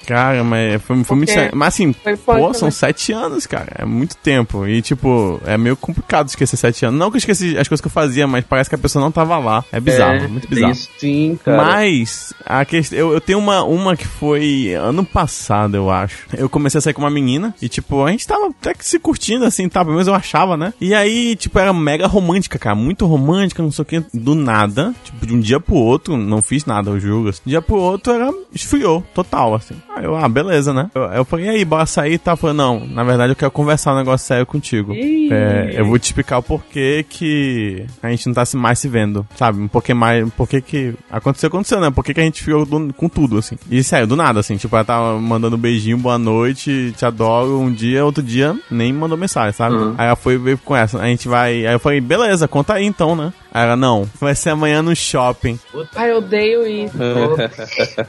Cara, 0.10 0.44
mas 0.44 0.82
foi, 0.82 1.04
foi 1.04 1.18
muito. 1.18 1.32
Mas 1.54 1.68
assim, 1.68 1.94
foi 1.94 2.18
punk 2.18 2.40
pô, 2.40 2.54
são 2.56 2.72
sete 2.72 3.14
anos, 3.14 3.46
cara. 3.46 3.68
É 3.78 3.86
muito 3.86 4.18
tempo. 4.18 4.66
E, 4.66 4.82
tipo, 4.82 5.40
é 5.46 5.56
meio 5.56 5.78
complicado 5.78 6.28
esquecer 6.30 6.58
sete 6.58 6.84
anos. 6.84 7.00
Não 7.00 7.12
que 7.12 7.18
eu 7.18 7.20
esqueci 7.20 7.56
as 7.56 7.68
coisas 7.68 7.80
que 7.80 7.86
eu 7.88 7.92
fazia, 7.92 8.26
mas 8.26 8.44
parece 8.44 8.68
que 8.68 8.76
a 8.76 8.80
pessoa 8.80 9.06
não 9.06 9.12
tava 9.12 9.38
lá. 9.38 9.64
É 9.72 9.80
bizarro, 9.80 10.16
É, 10.16 10.28
muito 10.28 10.50
bizarro. 10.50 10.74
Sim, 10.98 11.38
cara. 11.46 11.64
Mas, 11.64 12.34
a 12.44 12.66
questão, 12.66 12.98
eu, 12.98 13.14
eu 13.14 13.22
tenho 13.22 13.38
uma, 13.38 13.64
uma 13.64 13.96
que 13.96 14.08
foi 14.08 14.74
ano 14.74 15.06
passado, 15.06 15.76
eu 15.76 15.92
acho. 15.92 16.26
Eu 16.36 16.50
comecei 16.50 16.80
a 16.80 16.82
sair 16.82 16.94
com 16.96 17.04
uma 17.04 17.12
menina 17.12 17.54
e, 17.62 17.70
tipo, 17.70 18.04
a 18.04 18.10
gente 18.10 18.26
tava 18.26 18.48
até 18.48 18.74
que 18.74 18.84
se 18.84 18.98
curtindo, 18.98 19.46
assim, 19.46 19.70
tá? 19.70 19.82
Pelo 19.82 19.94
menos 19.94 20.08
eu 20.08 20.16
achava, 20.16 20.58
né? 20.58 20.74
E 20.82 20.96
aí, 20.96 21.36
tipo, 21.36 21.60
era 21.60 21.72
mega 21.72 22.08
romântica, 22.08 22.58
cara. 22.58 22.76
Muito 22.76 23.06
romântica, 23.06 23.62
não 23.62 23.72
sei 23.72 23.84
o 23.84 23.86
que. 23.86 24.04
Do 24.12 24.34
nada, 24.34 24.92
tipo, 25.04 25.28
de 25.28 25.36
um 25.36 25.40
dia 25.40 25.60
pro 25.60 25.76
outro, 25.76 26.18
não 26.18 26.42
fiz 26.42 26.66
nada, 26.66 26.90
eu 26.90 27.00
juro. 27.00 27.32
De 27.32 27.42
um 27.46 27.50
dia 27.50 27.62
pro 27.62 27.76
outro, 27.76 28.12
era 28.12 28.34
esfriou, 28.52 29.04
total, 29.14 29.54
assim. 29.54 29.76
Aí 30.00 30.06
eu, 30.06 30.16
ah, 30.16 30.30
beleza, 30.30 30.74
né? 30.74 30.90
Eu, 30.96 31.02
eu 31.04 31.26
falei, 31.26 31.46
e 31.48 31.50
aí, 31.50 31.66
bora 31.66 31.86
sair 31.86 32.14
e 32.14 32.18
tal. 32.18 32.38
Falei, 32.38 32.56
não, 32.56 32.86
na 32.88 33.04
verdade 33.04 33.34
eu 33.34 33.36
quero 33.36 33.52
conversar 33.52 33.94
um 33.94 33.98
negócio 33.98 34.26
sério 34.26 34.46
contigo. 34.46 34.94
É, 35.30 35.74
eu 35.76 35.86
vou 35.86 36.00
te 36.00 36.06
explicar 36.06 36.38
o 36.38 36.44
porquê 36.44 37.06
que 37.08 37.86
a 38.02 38.10
gente 38.10 38.26
não 38.28 38.34
tá 38.34 38.46
se- 38.46 38.56
mais 38.56 38.80
se 38.80 38.88
vendo, 38.88 39.28
sabe? 39.36 39.60
Um 39.62 39.68
porquê 39.68 39.94
mais. 39.94 40.24
Um 40.26 40.30
porquê 40.30 40.62
que. 40.62 40.94
Aconteceu, 41.12 41.48
aconteceu, 41.48 41.82
né? 41.82 41.92
Por 41.92 42.06
que 42.06 42.18
a 42.18 42.24
gente 42.24 42.42
ficou 42.42 42.66
do- 42.66 42.94
com 42.94 43.10
tudo, 43.10 43.38
assim. 43.40 43.58
E 43.70 43.84
sério, 43.84 44.08
do 44.08 44.16
nada, 44.16 44.40
assim. 44.40 44.56
Tipo, 44.56 44.76
ela 44.78 44.86
tava 44.86 45.20
mandando 45.20 45.58
beijinho, 45.58 45.98
boa 45.98 46.18
noite, 46.18 46.94
te 46.98 47.06
adoro. 47.06 47.60
Um 47.60 47.70
dia, 47.72 48.06
outro 48.06 48.24
dia, 48.24 48.58
nem 48.72 48.94
mandou 48.94 49.18
mensagem, 49.18 49.52
sabe? 49.52 49.76
Uhum. 49.76 49.96
Aí 49.98 50.08
ela 50.08 50.16
foi 50.16 50.38
veio 50.38 50.58
com 50.60 50.76
essa. 50.76 50.98
A 50.98 51.08
gente 51.08 51.28
vai. 51.28 51.66
Aí 51.68 51.74
eu 51.74 51.80
falei, 51.80 52.00
beleza, 52.00 52.48
conta 52.48 52.76
aí 52.76 52.86
então, 52.86 53.18
né? 53.18 53.34
Aí 53.52 53.64
ela, 53.64 53.76
não, 53.76 54.08
vai 54.20 54.36
ser 54.36 54.52
amanhã 54.52 54.82
no 54.82 54.96
shopping. 54.96 55.60
Ai, 55.96 56.12
eu 56.12 56.18
odeio 56.18 56.68
isso. 56.68 56.98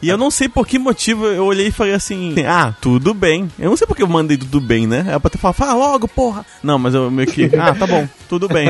E 0.02 0.08
eu 0.08 0.16
não 0.16 0.30
sei 0.30 0.48
por 0.48 0.66
que 0.66 0.78
motivo 0.78 1.26
eu 1.26 1.44
olhei 1.44 1.68
e 1.68 1.72
falei 1.72 1.94
assim: 1.94 2.34
Ah, 2.46 2.72
tudo 2.80 3.12
bem. 3.12 3.50
Eu 3.58 3.70
não 3.70 3.76
sei 3.76 3.86
porque 3.86 4.02
eu 4.02 4.08
mandei 4.08 4.36
tudo 4.36 4.60
bem, 4.60 4.86
né? 4.86 5.04
Era 5.06 5.20
pra 5.20 5.30
ter 5.30 5.38
falado, 5.38 5.56
fala 5.56 5.74
logo, 5.74 6.08
porra. 6.08 6.44
Não, 6.62 6.78
mas 6.78 6.94
eu 6.94 7.10
meio 7.10 7.28
que, 7.30 7.44
ah, 7.56 7.74
tá 7.74 7.86
bom, 7.86 8.08
tudo 8.28 8.48
bem. 8.48 8.68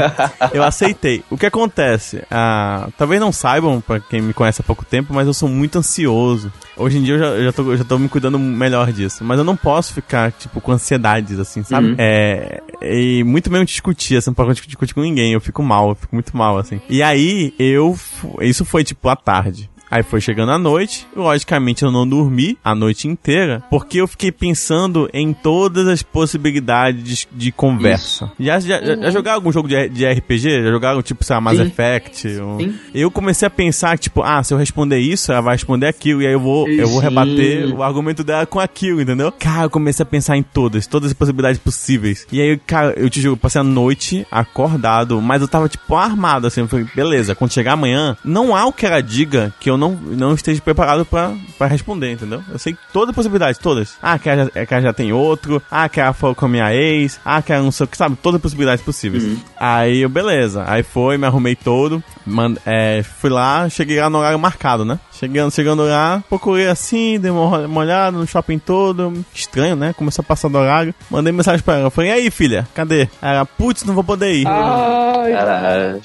Eu 0.52 0.62
aceitei. 0.62 1.22
O 1.30 1.36
que 1.36 1.46
acontece? 1.46 2.22
Ah, 2.30 2.88
talvez 2.96 3.20
não 3.20 3.32
saibam, 3.32 3.80
pra 3.80 4.00
quem 4.00 4.20
me 4.20 4.32
conhece 4.32 4.60
há 4.60 4.64
pouco 4.64 4.84
tempo, 4.84 5.12
mas 5.12 5.26
eu 5.26 5.34
sou 5.34 5.48
muito 5.48 5.78
ansioso. 5.78 6.52
Hoje 6.76 6.98
em 6.98 7.02
dia 7.02 7.14
eu 7.14 7.18
já, 7.18 7.26
eu 7.26 7.44
já, 7.44 7.52
tô, 7.52 7.62
eu 7.72 7.76
já 7.76 7.84
tô 7.84 7.98
me 7.98 8.08
cuidando 8.08 8.38
melhor 8.38 8.90
disso. 8.92 9.22
Mas 9.22 9.38
eu 9.38 9.44
não 9.44 9.56
posso 9.56 9.92
ficar, 9.92 10.32
tipo, 10.32 10.60
com 10.60 10.72
ansiedades, 10.72 11.38
assim, 11.38 11.62
sabe? 11.62 11.88
Uhum. 11.88 11.94
É. 11.98 12.62
E 12.82 13.22
muito 13.24 13.50
mesmo 13.50 13.66
discutir, 13.66 14.16
assim, 14.16 14.30
não 14.30 14.34
pode 14.34 14.60
discutir 14.62 14.94
com 14.94 15.02
ninguém. 15.02 15.32
Eu 15.32 15.40
fico 15.40 15.62
mal, 15.62 15.90
eu 15.90 15.94
fico 15.94 16.14
muito 16.14 16.34
mal, 16.36 16.58
assim. 16.60 16.80
E 16.88 17.02
aí, 17.02 17.54
eu. 17.58 17.98
Isso 18.40 18.64
foi, 18.64 18.84
tipo, 18.84 19.08
à 19.08 19.16
tarde. 19.16 19.69
Aí 19.90 20.02
foi 20.02 20.20
chegando 20.20 20.52
a 20.52 20.58
noite, 20.58 21.06
logicamente 21.16 21.82
eu 21.84 21.90
não 21.90 22.06
dormi 22.08 22.56
a 22.64 22.74
noite 22.74 23.08
inteira, 23.08 23.62
porque 23.70 23.98
eu 24.00 24.06
fiquei 24.06 24.30
pensando 24.30 25.08
em 25.12 25.32
todas 25.32 25.88
as 25.88 26.02
possibilidades 26.02 27.26
de 27.32 27.52
conversa. 27.52 28.30
Já, 28.38 28.60
já, 28.60 28.80
já- 28.82 28.96
já 28.96 29.10
jogaram 29.10 29.36
algum 29.36 29.52
jogo 29.52 29.68
de, 29.68 29.88
de 29.88 30.06
RPG? 30.06 30.62
Já 30.64 30.70
jogaram, 30.70 31.02
tipo, 31.02 31.24
sei 31.24 31.34
lá, 31.34 31.40
Mass 31.40 31.56
Sim. 31.56 31.62
Effect? 31.64 32.28
Um- 32.40 32.58
Sim. 32.60 32.74
Eu 32.94 33.10
comecei 33.10 33.46
a 33.46 33.50
pensar, 33.50 33.98
tipo, 33.98 34.22
ah, 34.22 34.42
se 34.42 34.52
eu 34.54 34.58
responder 34.58 34.98
isso, 34.98 35.32
ela 35.32 35.40
vai 35.40 35.54
responder 35.54 35.86
aquilo, 35.86 36.22
e 36.22 36.26
aí 36.26 36.32
eu 36.32 36.40
vou, 36.40 36.68
eu 36.68 36.86
vou 36.88 36.98
Sim. 37.00 37.04
rebater 37.08 37.74
o 37.74 37.82
argumento 37.82 38.22
dela 38.24 38.46
com 38.46 38.60
aquilo, 38.60 39.00
entendeu? 39.00 39.32
Cara, 39.38 39.64
eu 39.64 39.70
comecei 39.70 40.02
a 40.02 40.06
pensar 40.06 40.36
em 40.36 40.42
todas, 40.42 40.86
todas 40.86 41.08
as 41.10 41.14
possibilidades 41.14 41.58
possíveis. 41.60 42.26
E 42.32 42.40
aí, 42.40 42.56
cara, 42.58 42.94
eu 42.96 43.08
te 43.10 43.20
juro, 43.20 43.34
eu 43.34 43.36
passei 43.36 43.60
a 43.60 43.64
noite 43.64 44.26
acordado, 44.30 45.20
mas 45.20 45.42
eu 45.42 45.48
tava, 45.48 45.68
tipo, 45.68 45.94
armado, 45.96 46.46
assim. 46.46 46.60
Eu 46.60 46.68
falei, 46.68 46.86
beleza, 46.94 47.34
quando 47.34 47.52
chegar 47.52 47.72
amanhã, 47.72 48.16
não 48.24 48.54
há 48.54 48.66
o 48.66 48.72
que 48.72 48.86
ela 48.86 49.00
diga 49.02 49.52
que 49.60 49.68
eu 49.70 49.76
não, 49.80 49.92
não 49.92 50.34
esteja 50.34 50.60
preparado 50.60 51.04
pra, 51.04 51.32
pra 51.58 51.66
responder, 51.66 52.12
entendeu? 52.12 52.42
Eu 52.50 52.58
sei 52.58 52.76
todas 52.92 53.10
as 53.10 53.16
possibilidades, 53.16 53.58
todas. 53.58 53.94
Ah, 54.02 54.18
que 54.18 54.28
ela, 54.28 54.44
já, 54.54 54.66
que 54.66 54.74
ela 54.74 54.82
já 54.82 54.92
tem 54.92 55.12
outro. 55.12 55.62
Ah, 55.70 55.88
que 55.88 56.00
ela 56.00 56.12
falou 56.12 56.34
com 56.36 56.46
a 56.46 56.48
minha 56.48 56.72
ex. 56.74 57.18
Ah, 57.24 57.42
que 57.42 57.52
ela 57.52 57.62
não 57.62 57.72
sei 57.72 57.84
o 57.84 57.88
que, 57.88 57.96
sabe? 57.96 58.16
Todas 58.16 58.36
as 58.36 58.42
possibilidades 58.42 58.84
possíveis. 58.84 59.38
Aí 59.56 60.02
eu, 60.02 60.08
beleza. 60.08 60.64
Aí 60.66 60.82
foi, 60.82 61.16
me 61.16 61.26
arrumei 61.26 61.56
todo. 61.56 62.02
Man, 62.26 62.54
é, 62.64 63.02
fui 63.02 63.30
lá, 63.30 63.68
cheguei 63.68 63.98
lá 64.00 64.10
no 64.10 64.18
horário 64.18 64.38
marcado, 64.38 64.84
né? 64.84 65.00
Chegando, 65.12 65.52
chegando 65.52 65.84
lá, 65.84 66.22
procurei 66.28 66.68
assim, 66.68 67.20
dei 67.20 67.30
uma, 67.30 67.58
uma 67.58 67.80
olhada 67.80 68.16
no 68.16 68.26
shopping 68.26 68.58
todo. 68.58 69.12
Estranho, 69.34 69.76
né? 69.76 69.92
Começou 69.92 70.22
a 70.22 70.26
passar 70.26 70.48
do 70.48 70.58
horário. 70.58 70.94
Mandei 71.10 71.32
mensagem 71.32 71.62
pra 71.62 71.78
ela. 71.78 71.90
Falei, 71.90 72.10
e 72.10 72.12
aí, 72.14 72.30
filha, 72.30 72.66
cadê? 72.74 73.08
Ela, 73.20 73.44
putz, 73.44 73.84
não 73.84 73.94
vou 73.94 74.04
poder 74.04 74.32
ir. 74.32 74.46
Ai, 74.46 75.32
Caralho, 75.32 76.00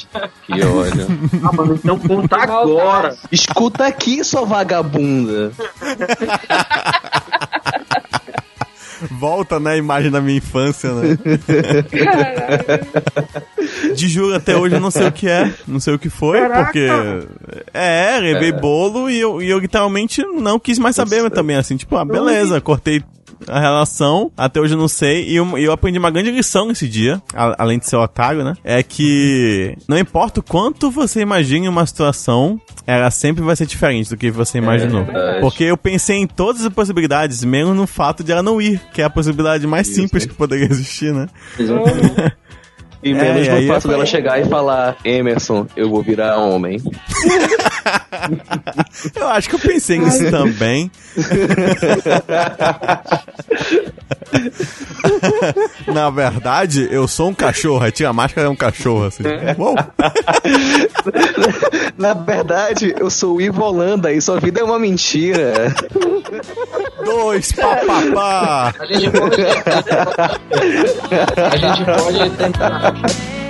que 0.45 0.65
ódio. 0.65 1.07
Ah, 1.45 1.51
mano, 1.53 1.75
então 1.75 1.99
conta 1.99 2.37
agora. 2.37 3.15
Escuta 3.31 3.64
aqui, 3.81 4.23
sua 4.23 4.45
vagabunda. 4.45 5.51
Volta, 9.11 9.59
né, 9.59 9.71
a 9.71 9.77
imagem 9.77 10.09
da 10.09 10.21
minha 10.21 10.37
infância, 10.37 10.91
né? 10.93 11.17
caralho. 12.03 12.85
De 13.95 14.07
juro, 14.07 14.35
até 14.35 14.55
hoje 14.55 14.75
eu 14.75 14.79
não 14.79 14.89
sei 14.89 15.07
o 15.07 15.11
que 15.11 15.27
é, 15.27 15.53
não 15.67 15.79
sei 15.79 15.93
o 15.93 15.99
que 15.99 16.09
foi, 16.09 16.39
porque. 16.47 16.87
É, 17.73 18.17
levei 18.19 18.51
bolo 18.51 19.09
e 19.09 19.19
eu, 19.19 19.41
e 19.41 19.49
eu 19.49 19.59
literalmente 19.59 20.23
não 20.23 20.59
quis 20.59 20.79
mais 20.79 20.95
saber 20.95 21.21
mas 21.21 21.33
também, 21.33 21.57
assim, 21.57 21.75
tipo, 21.75 21.95
ah, 21.97 22.05
beleza, 22.05 22.61
cortei 22.61 23.03
a 23.47 23.59
relação, 23.59 24.31
até 24.37 24.59
hoje 24.59 24.73
eu 24.73 24.77
não 24.79 24.87
sei, 24.87 25.27
e 25.27 25.35
eu, 25.35 25.57
eu 25.57 25.71
aprendi 25.71 25.97
uma 25.99 26.09
grande 26.11 26.31
lição 26.31 26.67
nesse 26.67 26.87
dia, 26.87 27.21
a- 27.33 27.55
além 27.63 27.79
de 27.79 27.87
ser 27.87 27.95
otário, 27.95 28.43
né? 28.43 28.53
É 28.63 28.81
que 28.83 29.75
não 29.87 29.97
importa 29.97 30.39
o 30.39 30.43
quanto 30.43 30.89
você 30.91 31.21
imagine 31.21 31.67
uma 31.67 31.85
situação, 31.85 32.59
ela 32.87 33.09
sempre 33.11 33.43
vai 33.43 33.55
ser 33.55 33.65
diferente 33.65 34.09
do 34.09 34.17
que 34.17 34.29
você 34.31 34.57
imaginou. 34.57 35.03
verdade. 35.05 35.39
Porque 35.41 35.63
eu 35.63 35.77
pensei 35.77 36.17
em 36.17 36.27
todas 36.27 36.63
as 36.65 36.73
possibilidades, 36.73 37.43
menos 37.43 37.75
no 37.75 37.87
fato 37.87 38.23
de 38.23 38.31
ela 38.31 38.43
não 38.43 38.61
ir, 38.61 38.79
que 38.93 39.01
é 39.01 39.05
a 39.05 39.09
possibilidade 39.09 39.65
mais 39.67 39.87
simples 39.87 40.25
que 40.25 40.33
poderia 40.33 40.65
existir, 40.65 41.13
né? 41.13 41.27
E 43.05 43.11
É, 43.11 43.13
menos 43.13 43.47
no 43.47 43.67
fato 43.67 43.87
dela 43.87 43.99
falei- 43.99 44.05
chegar 44.07 44.41
e 44.41 44.45
falar, 44.45 44.97
Emerson, 45.05 45.67
eu 45.77 45.87
vou 45.91 46.01
virar 46.01 46.37
homem. 46.39 46.81
Eu 49.15 49.27
acho 49.27 49.47
que 49.49 49.55
eu 49.55 49.59
pensei 49.59 49.99
nisso 49.99 50.31
também. 50.31 50.89
Na 55.87 56.09
verdade, 56.09 56.87
eu 56.91 57.07
sou 57.07 57.29
um 57.29 57.33
cachorro. 57.33 57.83
Aí 57.83 57.91
tira 57.91 58.09
a 58.09 58.13
máscara 58.13 58.47
é 58.47 58.49
um 58.49 58.55
cachorro, 58.55 59.05
assim. 59.05 59.23
Uou. 59.57 59.75
Na 61.97 62.13
verdade, 62.13 62.93
eu 62.97 63.09
sou 63.09 63.37
o 63.37 63.41
Ivo 63.41 63.63
Holanda 63.63 64.11
e 64.11 64.21
sua 64.21 64.39
vida 64.39 64.61
é 64.61 64.63
uma 64.63 64.79
mentira. 64.79 65.73
Dois, 67.03 67.51
papapá. 67.51 68.73
A 68.79 68.85
gente 68.85 69.09
pode. 69.11 69.41
a 71.37 71.57
gente 71.57 71.85
pode 71.85 72.29
tentar. 72.31 72.94
Bye. 73.01 73.35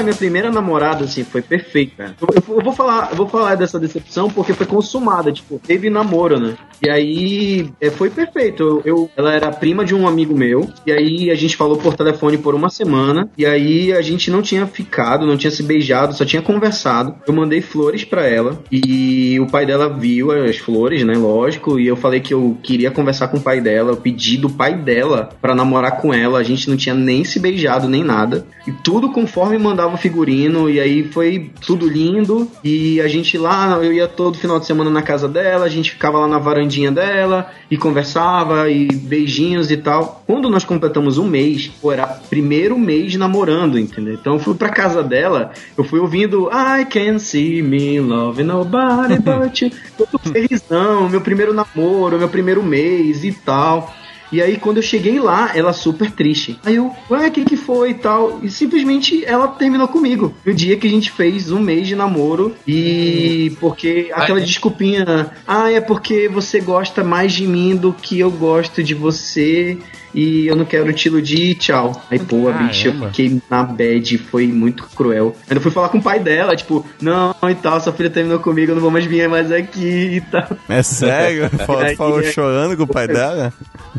Cara, 0.00 0.04
minha 0.04 0.16
primeira 0.16 0.50
namorada, 0.50 1.04
assim, 1.04 1.24
foi 1.24 1.42
perfeita. 1.42 2.14
Eu, 2.20 2.28
eu- 2.34 2.56
eu 2.56 2.64
vou 2.64 2.72
falar, 2.72 3.08
eu 3.10 3.16
vou 3.16 3.28
falar 3.28 3.54
dessa 3.54 3.78
decepção 3.78 4.30
porque 4.30 4.54
foi 4.54 4.64
consumada, 4.66 5.30
tipo, 5.30 5.58
teve 5.58 5.90
namoro, 5.90 6.40
né? 6.40 6.54
E 6.82 6.88
aí 6.88 7.68
é, 7.80 7.90
foi 7.90 8.08
perfeito. 8.08 8.62
Eu, 8.62 8.82
eu- 8.84 9.10
ela 9.16 9.34
era 9.34 9.50
prima 9.50 9.84
de 9.84 9.94
um 9.94 10.08
amigo 10.08 10.34
meu, 10.36 10.66
e 10.86 10.92
aí 10.92 11.30
a 11.30 11.34
gente 11.34 11.54
falou 11.56 11.76
por 11.76 11.94
telefone 11.94 12.38
por 12.38 12.54
uma 12.54 12.70
semana, 12.70 13.28
e 13.36 13.44
aí 13.44 13.92
a 13.92 14.00
gente 14.00 14.30
não 14.30 14.40
tinha 14.40 14.66
ficado, 14.66 15.26
não 15.26 15.36
tinha 15.36 15.50
se 15.50 15.62
beijado, 15.62 16.14
só 16.14 16.24
tinha 16.24 16.40
conversado. 16.40 17.14
Eu 17.26 17.34
mandei 17.34 17.60
flores 17.60 18.02
pra 18.04 18.26
ela, 18.26 18.58
e 18.72 19.38
o 19.38 19.46
pai 19.46 19.66
dela 19.66 19.88
viu 19.88 20.30
as 20.32 20.56
flores, 20.56 21.04
né? 21.04 21.12
Lógico, 21.14 21.78
e 21.78 21.86
eu 21.86 21.96
falei 21.96 22.20
que 22.20 22.32
eu 22.32 22.56
queria 22.62 22.90
conversar 22.90 23.28
com 23.28 23.36
o 23.36 23.42
pai 23.42 23.60
dela, 23.60 23.90
eu 23.92 23.96
pedi 23.98 24.38
do 24.38 24.48
pai 24.48 24.74
dela 24.74 25.28
pra 25.42 25.54
namorar 25.54 25.98
com 26.00 26.14
ela, 26.14 26.38
a 26.38 26.42
gente 26.42 26.70
não 26.70 26.76
tinha 26.76 26.94
nem 26.94 27.22
se 27.24 27.38
beijado 27.38 27.86
nem 27.88 28.02
nada. 28.02 28.46
E 28.66 28.72
tudo 28.72 29.10
conforme 29.12 29.58
mandava 29.58 29.89
o 29.94 29.98
figurino, 29.98 30.68
e 30.68 30.80
aí 30.80 31.04
foi 31.04 31.50
tudo 31.64 31.88
lindo. 31.88 32.50
E 32.62 33.00
a 33.00 33.08
gente 33.08 33.36
lá, 33.36 33.78
eu 33.82 33.92
ia 33.92 34.08
todo 34.08 34.38
final 34.38 34.58
de 34.58 34.66
semana 34.66 34.90
na 34.90 35.02
casa 35.02 35.28
dela, 35.28 35.64
a 35.64 35.68
gente 35.68 35.92
ficava 35.92 36.18
lá 36.18 36.28
na 36.28 36.38
varandinha 36.38 36.90
dela 36.90 37.50
e 37.70 37.76
conversava, 37.76 38.70
e 38.70 38.86
beijinhos 38.86 39.70
e 39.70 39.76
tal. 39.76 40.22
Quando 40.26 40.48
nós 40.48 40.64
completamos 40.64 41.18
um 41.18 41.26
mês, 41.26 41.68
pô, 41.80 41.92
era 41.92 42.06
primeiro 42.06 42.78
mês 42.78 43.14
namorando, 43.16 43.78
entendeu? 43.78 44.14
Então 44.14 44.34
eu 44.34 44.38
fui 44.38 44.54
pra 44.54 44.68
casa 44.68 45.02
dela, 45.02 45.52
eu 45.76 45.84
fui 45.84 45.98
ouvindo 45.98 46.48
I 46.48 46.84
can 46.84 47.18
see 47.18 47.62
me 47.62 48.00
love 48.00 48.42
nobody 48.42 49.18
but 49.18 49.60
you. 49.60 49.70
Felizão, 50.32 51.08
meu 51.08 51.20
primeiro 51.20 51.52
namoro, 51.52 52.18
meu 52.18 52.28
primeiro 52.28 52.62
mês 52.62 53.24
e 53.24 53.32
tal. 53.32 53.94
E 54.32 54.40
aí, 54.40 54.56
quando 54.56 54.76
eu 54.76 54.82
cheguei 54.82 55.18
lá, 55.18 55.50
ela 55.54 55.72
super 55.72 56.10
triste. 56.10 56.58
Aí 56.64 56.76
eu, 56.76 56.94
ué, 57.10 57.28
o 57.28 57.30
que 57.30 57.44
que 57.44 57.56
foi 57.56 57.90
e 57.90 57.94
tal? 57.94 58.40
E 58.42 58.50
simplesmente 58.50 59.24
ela 59.24 59.48
terminou 59.48 59.88
comigo. 59.88 60.34
No 60.44 60.54
dia 60.54 60.76
que 60.76 60.86
a 60.86 60.90
gente 60.90 61.10
fez 61.10 61.50
um 61.50 61.60
mês 61.60 61.88
de 61.88 61.96
namoro. 61.96 62.54
E 62.66 63.56
porque 63.60 64.10
aquela 64.12 64.40
desculpinha, 64.40 65.30
ah, 65.46 65.70
é 65.70 65.80
porque 65.80 66.28
você 66.28 66.60
gosta 66.60 67.02
mais 67.02 67.32
de 67.32 67.46
mim 67.46 67.74
do 67.76 67.92
que 67.92 68.18
eu 68.18 68.30
gosto 68.30 68.82
de 68.82 68.94
você. 68.94 69.78
E 70.12 70.46
eu 70.46 70.56
não 70.56 70.64
quero 70.64 70.92
te 70.92 71.06
iludir, 71.06 71.54
tchau. 71.54 72.02
Aí, 72.10 72.18
pô, 72.18 72.48
a 72.48 72.52
bicha, 72.52 72.88
eu 72.88 72.94
fiquei 73.06 73.40
na 73.48 73.62
bad, 73.62 74.18
foi 74.18 74.46
muito 74.46 74.84
cruel. 74.94 75.36
Ainda 75.48 75.60
fui 75.60 75.70
falar 75.70 75.88
com 75.88 75.98
o 75.98 76.02
pai 76.02 76.18
dela, 76.18 76.56
tipo, 76.56 76.84
não 77.00 77.34
e 77.48 77.54
tal, 77.54 77.80
sua 77.80 77.92
filha 77.92 78.10
terminou 78.10 78.40
comigo, 78.40 78.72
eu 78.72 78.74
não 78.74 78.82
vou 78.82 78.90
mais 78.90 79.04
vir 79.04 79.28
mais 79.28 79.52
aqui 79.52 80.16
e 80.16 80.20
tal. 80.20 80.46
É 80.68 80.82
sério? 80.82 81.48
Falou, 81.66 81.82
Aí, 81.82 81.96
falou 81.96 82.20
é. 82.20 82.24
chorando 82.24 82.76
com 82.76 82.82
o 82.82 82.86
pai 82.86 83.06
dela? 83.06 83.52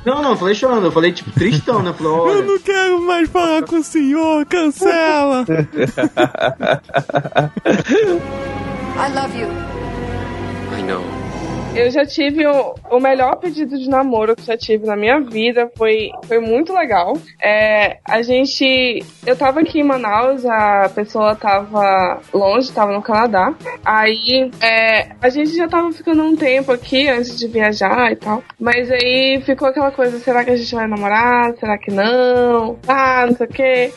Não, 0.05 0.21
não, 0.21 0.31
eu 0.31 0.37
falei 0.37 0.55
chorando, 0.55 0.85
eu 0.85 0.91
falei, 0.91 1.11
tipo, 1.11 1.31
tristão, 1.31 1.81
né? 1.83 1.93
Falei, 1.93 2.11
Eu 2.13 2.17
olha. 2.23 2.41
não 2.43 2.59
quero 2.59 3.01
mais 3.01 3.29
falar 3.29 3.63
com 3.63 3.77
o 3.77 3.83
senhor, 3.83 4.45
cancela. 4.45 5.45
I 8.97 9.07
love 9.13 9.37
you. 9.37 9.47
I 10.77 10.81
know. 10.83 11.20
Eu 11.73 11.89
já 11.89 12.05
tive 12.05 12.45
o, 12.45 12.75
o 12.89 12.99
melhor 12.99 13.37
pedido 13.37 13.77
de 13.77 13.89
namoro 13.89 14.35
que 14.35 14.43
já 14.43 14.57
tive 14.57 14.85
na 14.85 14.95
minha 14.95 15.21
vida. 15.21 15.71
Foi, 15.75 16.11
foi 16.27 16.39
muito 16.39 16.73
legal. 16.73 17.17
É, 17.41 17.97
a 18.05 18.21
gente. 18.21 19.03
Eu 19.25 19.37
tava 19.37 19.61
aqui 19.61 19.79
em 19.79 19.83
Manaus, 19.83 20.45
a 20.45 20.89
pessoa 20.93 21.33
tava 21.33 22.19
longe, 22.33 22.71
tava 22.71 22.91
no 22.91 23.01
Canadá. 23.01 23.53
Aí 23.85 24.51
é, 24.61 25.11
a 25.21 25.29
gente 25.29 25.55
já 25.55 25.67
tava 25.67 25.91
ficando 25.93 26.23
um 26.23 26.35
tempo 26.35 26.73
aqui 26.73 27.07
antes 27.07 27.39
de 27.39 27.47
viajar 27.47 28.11
e 28.11 28.17
tal. 28.17 28.43
Mas 28.59 28.91
aí 28.91 29.41
ficou 29.45 29.69
aquela 29.69 29.91
coisa: 29.91 30.19
será 30.19 30.43
que 30.43 30.51
a 30.51 30.57
gente 30.57 30.75
vai 30.75 30.87
namorar? 30.87 31.55
Será 31.57 31.77
que 31.77 31.91
não? 31.91 32.77
Ah, 32.85 33.25
não 33.27 33.35
sei 33.35 33.45
o 33.47 33.49
quê. 33.49 33.93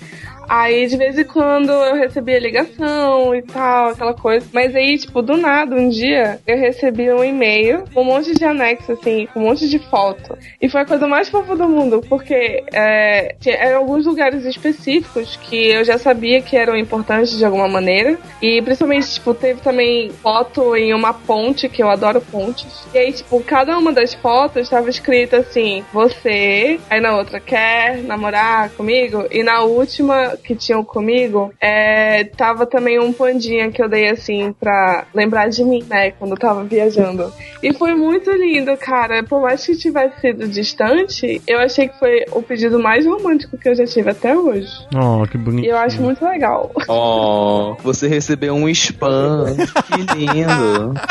Aí 0.48 0.86
de 0.86 0.96
vez 0.96 1.18
em 1.18 1.24
quando 1.24 1.70
eu 1.70 1.94
recebia 1.94 2.38
ligação 2.38 3.34
e 3.34 3.42
tal, 3.42 3.90
aquela 3.90 4.14
coisa. 4.14 4.46
Mas 4.52 4.74
aí, 4.74 4.98
tipo, 4.98 5.22
do 5.22 5.36
nada, 5.36 5.74
um 5.74 5.88
dia 5.88 6.40
eu 6.46 6.58
recebi 6.58 7.10
um 7.12 7.24
e-mail 7.24 7.84
com 7.92 8.02
um 8.02 8.04
monte 8.04 8.34
de 8.34 8.44
anexo, 8.44 8.92
assim, 8.92 9.26
com 9.32 9.40
um 9.40 9.44
monte 9.44 9.68
de 9.68 9.78
foto. 9.78 10.36
E 10.60 10.68
foi 10.68 10.82
a 10.82 10.86
coisa 10.86 11.06
mais 11.06 11.28
fofa 11.28 11.56
do 11.56 11.68
mundo, 11.68 12.02
porque 12.08 12.62
é, 12.72 13.34
eram 13.46 13.78
alguns 13.78 14.06
lugares 14.06 14.44
específicos 14.44 15.36
que 15.36 15.68
eu 15.68 15.84
já 15.84 15.98
sabia 15.98 16.40
que 16.40 16.56
eram 16.56 16.76
importantes 16.76 17.36
de 17.36 17.44
alguma 17.44 17.68
maneira. 17.68 18.18
E 18.40 18.60
principalmente, 18.62 19.14
tipo, 19.14 19.34
teve 19.34 19.60
também 19.60 20.10
foto 20.22 20.76
em 20.76 20.92
uma 20.94 21.12
ponte, 21.12 21.68
que 21.68 21.82
eu 21.82 21.90
adoro 21.90 22.20
pontes. 22.20 22.86
E 22.92 22.98
aí, 22.98 23.12
tipo, 23.12 23.42
cada 23.42 23.76
uma 23.78 23.92
das 23.92 24.14
fotos 24.14 24.62
estava 24.62 24.88
escrita 24.88 25.38
assim, 25.38 25.84
você, 25.92 26.78
aí 26.88 27.00
na 27.00 27.16
outra, 27.16 27.40
quer 27.40 28.02
namorar 28.02 28.70
comigo? 28.70 29.26
E 29.30 29.42
na 29.42 29.62
última 29.62 30.33
que 30.42 30.54
tinham 30.54 30.84
comigo, 30.84 31.52
é, 31.60 32.24
tava 32.24 32.66
também 32.66 32.98
um 32.98 33.12
pandinha 33.12 33.70
que 33.70 33.82
eu 33.82 33.88
dei 33.88 34.08
assim 34.10 34.52
pra 34.58 35.04
lembrar 35.14 35.48
de 35.48 35.64
mim, 35.64 35.84
né? 35.88 36.10
Quando 36.12 36.32
eu 36.32 36.36
tava 36.38 36.64
viajando. 36.64 37.32
E 37.62 37.72
foi 37.74 37.94
muito 37.94 38.30
lindo, 38.30 38.76
cara. 38.76 39.22
Por 39.22 39.40
mais 39.42 39.64
que 39.64 39.76
tivesse 39.76 40.20
sido 40.20 40.46
distante, 40.48 41.40
eu 41.46 41.58
achei 41.58 41.88
que 41.88 41.98
foi 41.98 42.24
o 42.32 42.42
pedido 42.42 42.78
mais 42.78 43.06
romântico 43.06 43.56
que 43.58 43.68
eu 43.68 43.74
já 43.74 43.86
tive 43.86 44.10
até 44.10 44.36
hoje. 44.36 44.68
Oh, 44.94 45.26
que 45.26 45.36
E 45.36 45.40
bonito. 45.40 45.66
eu 45.66 45.76
acho 45.76 46.00
muito 46.02 46.24
legal. 46.24 46.70
Oh, 46.88 47.74
você 47.82 48.06
recebeu 48.08 48.54
um 48.54 48.68
spam. 48.68 49.44
Que 49.86 50.16
lindo. 50.16 50.94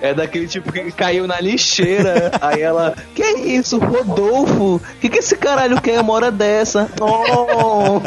É 0.00 0.14
daquele 0.14 0.46
tipo 0.46 0.72
que 0.72 0.90
caiu 0.92 1.26
na 1.26 1.40
lixeira. 1.40 2.32
Aí 2.40 2.60
ela, 2.60 2.94
que 3.14 3.22
isso, 3.22 3.78
Rodolfo? 3.78 4.79
Que 5.00 5.08
que 5.08 5.18
esse 5.18 5.36
caralho 5.36 5.80
quer 5.80 6.00
uma 6.00 6.12
hora 6.12 6.30
dessa? 6.30 6.88
Oh. 7.00 8.00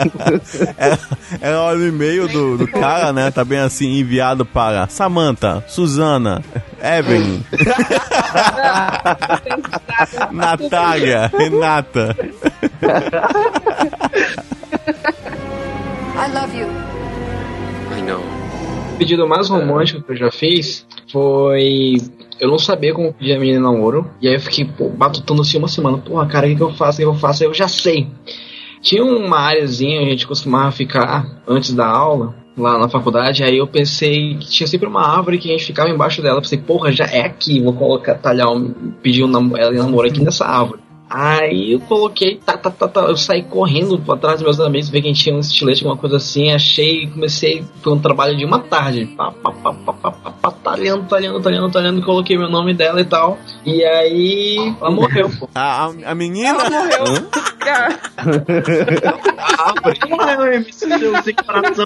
Ela, 0.78 1.00
ela 1.42 1.62
olha 1.64 1.80
o 1.80 1.88
e-mail 1.88 2.28
do, 2.28 2.58
do 2.58 2.68
cara, 2.68 3.12
né? 3.12 3.32
Tá 3.32 3.44
bem 3.44 3.60
assim, 3.60 4.00
enviado 4.00 4.46
para 4.46 4.88
Samantha, 4.88 5.64
Suzana, 5.68 6.44
Evelyn, 6.82 7.42
Natália, 10.32 11.32
Renata. 11.36 12.16
I 16.16 16.28
love 16.32 16.56
you. 16.56 16.68
I 17.98 18.02
know. 18.02 18.22
O 18.94 18.98
pedido 18.98 19.28
mais 19.28 19.50
romântico 19.50 20.02
que 20.04 20.12
eu 20.12 20.18
já 20.18 20.32
fiz 20.32 20.86
foi. 21.12 21.98
Eu 22.40 22.50
não 22.50 22.58
sabia 22.60 22.94
como 22.94 23.14
pedir 23.14 23.34
a 23.34 23.40
menina 23.40 23.60
namoro. 23.60 24.10
E 24.22 24.28
aí 24.28 24.34
eu 24.36 24.40
fiquei 24.40 24.66
pô, 24.66 24.90
batutando 24.90 25.42
assim 25.42 25.58
uma 25.58 25.68
semana. 25.68 25.98
Porra, 25.98 26.26
cara, 26.26 26.46
o 26.46 26.50
que, 26.50 26.56
que 26.56 26.62
eu 26.64 26.74
faço? 26.74 26.98
O 26.98 27.02
que 27.04 27.08
eu 27.10 27.14
faço? 27.16 27.44
Aí 27.44 27.50
eu 27.50 27.54
já 27.54 27.68
sei. 27.68 28.08
Tinha 28.82 29.04
uma 29.04 29.38
areazinha, 29.40 30.02
a 30.02 30.06
gente 30.06 30.28
costumava 30.28 30.72
ficar 30.72 31.42
antes 31.48 31.74
da 31.74 31.88
aula, 31.88 32.36
lá 32.58 32.78
na 32.78 32.90
faculdade. 32.90 33.44
Aí 33.44 33.58
eu 33.58 33.66
pensei 33.68 34.36
que 34.36 34.48
tinha 34.50 34.68
sempre 34.68 34.88
uma 34.88 35.08
árvore 35.08 35.38
que 35.38 35.48
a 35.50 35.52
gente 35.54 35.66
ficava 35.66 35.90
embaixo 35.90 36.22
dela. 36.22 36.38
Eu 36.38 36.42
pensei, 36.42 36.58
porra, 36.58 36.92
já 36.92 37.06
é 37.06 37.22
aqui. 37.22 37.62
Vou 37.62 37.74
colocar, 37.74 38.16
talhar, 38.16 38.48
pedir 39.02 39.24
um 39.24 39.28
nam- 39.28 39.58
ela 39.58 39.72
namoro 39.72 40.08
aqui 40.08 40.22
nessa 40.22 40.46
árvore. 40.46 40.83
Aí 41.16 41.74
eu 41.74 41.80
coloquei, 41.82 42.38
tá, 42.44 42.58
tá, 42.58 42.72
tá, 42.72 42.88
tá. 42.88 43.02
Eu 43.02 43.16
saí 43.16 43.44
correndo 43.44 44.00
pra 44.00 44.18
trás 44.18 44.38
dos 44.38 44.44
meus 44.44 44.60
amigos, 44.60 44.90
ver 44.90 45.04
quem 45.04 45.14
tinha 45.14 45.36
um 45.36 45.40
estilete, 45.40 45.84
alguma 45.84 46.02
coisa 46.02 46.16
assim. 46.16 46.52
Achei, 46.52 47.06
comecei, 47.06 47.64
foi 47.84 47.94
um 47.94 48.00
trabalho 48.00 48.36
de 48.36 48.44
uma 48.44 48.58
tarde. 48.58 49.06
Pá, 49.16 49.32
pá, 49.32 49.52
pá, 49.52 49.74
pá, 49.74 49.94
pá, 49.94 50.12
pá, 50.12 50.32
pá, 50.32 50.52
talhando, 50.52 51.08
talhando, 51.08 51.40
talhando, 51.40 51.72
talhando. 51.72 52.02
Coloquei 52.02 52.36
meu 52.36 52.50
nome 52.50 52.74
dela 52.74 53.00
e 53.00 53.06
tal. 53.06 53.38
E 53.64 53.86
aí, 53.86 54.76
ela 54.82 54.90
morreu, 54.90 55.30
pô. 55.38 55.48
A, 55.54 55.86
a, 55.86 55.94
a 56.06 56.16
menina. 56.16 56.50
Ela 56.50 56.70
morreu. 56.72 57.04
Morreu, 60.10 60.66
coração. 61.46 61.86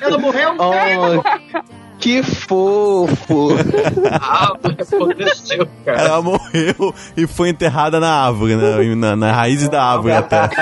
Ela 0.00 0.18
morreu, 0.18 0.54
Oh, 0.58 1.83
que 2.04 2.22
fofo! 2.22 3.56
A 4.10 4.50
árvore 4.60 4.76
aconteceu, 4.78 5.66
cara. 5.86 6.02
Ela 6.02 6.20
morreu 6.20 6.94
e 7.16 7.26
foi 7.26 7.48
enterrada 7.48 7.98
na 7.98 8.26
árvore, 8.26 8.56
né? 8.56 8.94
na, 8.94 9.16
na 9.16 9.32
raiz 9.32 9.66
da 9.70 9.82
árvore 9.82 10.12
até. 10.12 10.42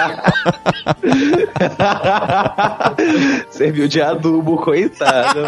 Serviu 3.50 3.88
de 3.88 4.00
adubo, 4.00 4.56
coitado. 4.58 5.40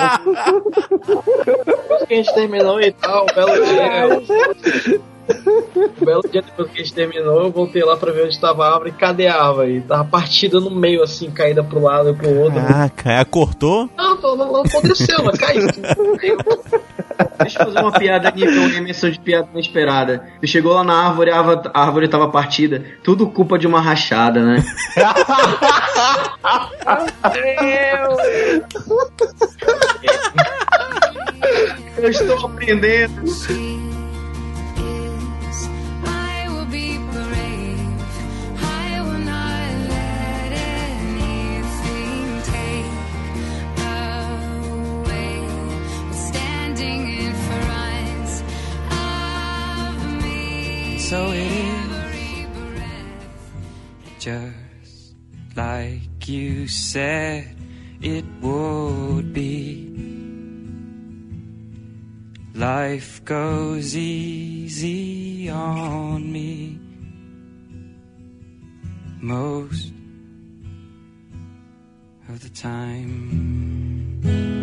Depois 1.65 2.03
que 2.09 2.15
a 2.15 2.17
gente 2.17 2.35
terminou 2.35 2.81
e 2.81 2.91
tal, 2.91 3.27
belo 3.33 3.65
dia. 3.65 4.21
Um 6.05 6.07
belo 6.07 6.23
dia 6.31 6.43
depois 6.43 6.69
que 6.71 6.75
a 6.81 6.83
gente 6.85 6.93
terminou, 6.93 7.43
eu 7.45 7.51
voltei 7.51 7.83
lá 7.83 7.97
pra 7.97 8.12
ver 8.12 8.27
onde 8.27 8.38
tava 8.38 8.67
a 8.67 8.73
árvore. 8.75 8.93
Cadê 8.93 9.27
a 9.27 9.43
árvore? 9.43 9.81
Tava 9.81 10.05
partida 10.05 10.61
no 10.61 10.71
meio, 10.71 11.03
assim, 11.03 11.31
caída 11.31 11.64
pro 11.64 11.81
lado 11.83 12.11
e 12.11 12.14
pro 12.14 12.29
outro. 12.38 12.61
Caraca, 12.61 13.11
ela 13.12 13.25
cortou? 13.25 13.88
Não, 13.97 14.14
não, 14.21 14.37
não, 14.37 14.53
não 14.53 14.61
aconteceu, 14.62 15.19
ela 15.19 15.33
caiu. 15.33 15.67
Deixa 17.38 17.61
eu 17.62 17.67
fazer 17.67 17.79
uma 17.81 17.93
piada 17.93 18.29
aqui, 18.29 18.45
é 18.45 18.49
uma 18.51 18.77
emissão 18.77 19.09
de 19.11 19.19
piada 19.21 19.49
inesperada. 19.55 20.25
Você 20.40 20.47
chegou 20.49 20.75
lá 20.75 20.85
na 20.85 21.07
árvore, 21.09 21.31
a 21.31 21.38
árvore- 21.38 21.71
a 21.73 21.81
árvore 21.83 22.09
tava 22.09 22.29
partida. 22.29 22.85
Tudo 23.03 23.27
culpa 23.29 23.59
de 23.59 23.67
uma 23.67 23.81
rachada, 23.81 24.40
né? 24.45 24.64
Eu 31.97 32.11
estou 32.11 32.47
aprendendo. 32.47 33.23
So 51.14 51.31
it 51.31 51.37
is. 51.37 51.94
Just 54.18 55.14
like 55.55 56.27
you 56.27 56.66
said 56.66 57.55
it 58.03 58.24
would 58.40 59.33
be. 59.33 59.94
Life 62.55 63.24
goes 63.24 63.94
easy 63.94 65.48
on 65.50 66.33
me. 66.33 66.81
Most 69.20 69.92
of 72.29 72.42
the 72.42 72.48
time. 72.48 74.54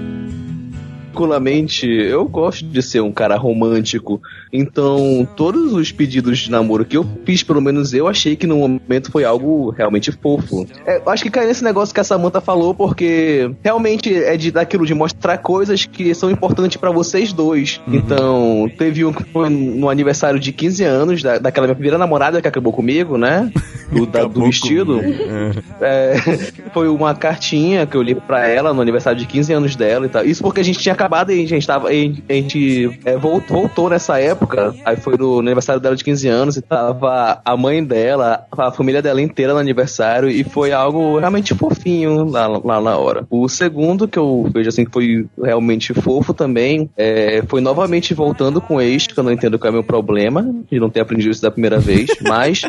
Particularmente, 1.16 1.86
eu 1.88 2.26
gosto 2.26 2.66
de 2.66 2.82
ser 2.82 3.02
um 3.02 3.12
cara 3.12 3.36
romântico. 3.36 4.22
Então, 4.52 5.28
todos 5.36 5.74
os 5.74 5.92
pedidos 5.92 6.40
de 6.40 6.50
namoro 6.52 6.86
que 6.86 6.96
eu 6.98 7.06
fiz, 7.26 7.44
pelo 7.44 7.62
menos 7.62 7.94
eu 7.94 8.08
achei 8.08 8.36
que 8.36 8.48
no 8.48 8.58
momento 8.58 9.12
foi 9.12 9.24
algo 9.26 9.70
realmente 9.72 10.12
fofo. 10.12 10.66
É, 10.86 10.98
eu 10.98 11.10
acho 11.10 11.24
que 11.24 11.30
cai 11.30 11.46
nesse 11.46 11.64
negócio 11.64 11.94
que 11.94 12.00
a 12.00 12.04
Samantha 12.04 12.40
falou, 12.42 12.74
porque 12.74 13.52
realmente 13.64 14.14
é 14.14 14.36
de 14.38 14.52
daquilo 14.52 14.86
de 14.86 14.94
mostrar 14.94 15.38
coisas 15.40 15.86
que 15.86 16.14
são 16.16 16.30
importantes 16.32 16.78
pra 16.78 16.92
vocês 16.92 17.34
dois. 17.34 17.80
Então, 17.88 18.70
teve 18.78 19.04
um 19.06 19.12
que 19.14 19.24
foi 19.26 19.50
no 19.50 19.90
aniversário 19.90 20.40
de 20.40 20.52
15 20.52 20.84
anos 20.84 21.22
da, 21.24 21.38
daquela 21.38 21.68
minha 21.68 21.76
primeira 21.76 21.98
namorada 21.98 22.42
que 22.42 22.48
acabou 22.48 22.72
comigo, 22.74 23.18
né? 23.18 23.52
Do, 23.92 24.06
da- 24.06 24.24
do 24.24 24.44
vestido. 24.46 25.02
comigo. 25.02 25.62
É, 25.82 26.16
foi 26.74 26.88
uma 26.88 27.14
cartinha 27.14 27.86
que 27.86 27.98
eu 27.98 28.02
li 28.02 28.16
pra 28.16 28.48
ela 28.48 28.74
no 28.74 28.80
aniversário 28.82 29.20
de 29.20 29.26
15 29.26 29.52
anos 29.52 29.76
dela 29.76 30.06
e 30.06 30.10
tal. 30.10 30.24
Isso 30.24 30.42
porque 30.42 30.62
a 30.62 30.64
gente 30.64 30.80
tinha 30.80 30.96
acabado 31.02 31.32
e 31.32 31.44
a 31.44 31.48
gente 31.48 31.66
tava. 31.66 31.90
A 31.90 31.92
gente, 31.94 33.00
é, 33.04 33.18
vol- 33.18 33.42
voltou 33.48 33.90
nessa 33.90 34.20
época. 34.20 34.74
Aí 34.86 34.96
foi 34.96 35.18
no 35.18 35.40
aniversário 35.40 35.82
dela 35.82 35.96
de 35.96 36.04
15 36.04 36.28
anos 36.28 36.58
e 36.58 36.62
tava 36.62 37.42
a 37.44 37.58
mãe 37.58 37.84
dela, 37.84 38.46
a 38.52 38.72
família 38.72 39.02
dela 39.02 39.22
inteira 39.22 39.54
no 39.54 39.60
aniversário. 39.60 40.30
E 40.30 40.44
foi 40.44 40.72
algo 40.72 41.18
realmente 41.20 41.54
fofinho 41.56 42.26
lá, 42.30 42.48
lá 42.48 42.80
na 42.82 42.98
hora. 42.98 43.26
O 43.30 43.48
segundo 43.50 44.08
que 44.08 44.20
eu 44.20 44.48
vejo 44.54 44.70
assim 44.70 44.86
que 44.86 44.92
foi 44.92 45.26
realmente 45.42 45.94
fofo 45.94 46.34
também 46.34 46.90
é, 46.98 47.42
foi 47.48 47.62
novamente 47.62 48.14
voltando 48.14 48.62
com 48.62 48.76
o 48.76 48.82
ex, 48.82 49.08
que 49.08 49.18
eu 49.20 49.24
não 49.24 49.32
entendo 49.32 49.58
qual 49.58 49.68
é 49.68 49.72
o 49.72 49.74
meu 49.74 49.84
problema 49.84 50.48
de 50.70 50.80
não 50.80 50.90
ter 50.90 51.00
aprendido 51.02 51.32
isso 51.32 51.42
da 51.42 51.52
primeira 51.52 51.80
vez, 51.80 52.10
mas. 52.22 52.62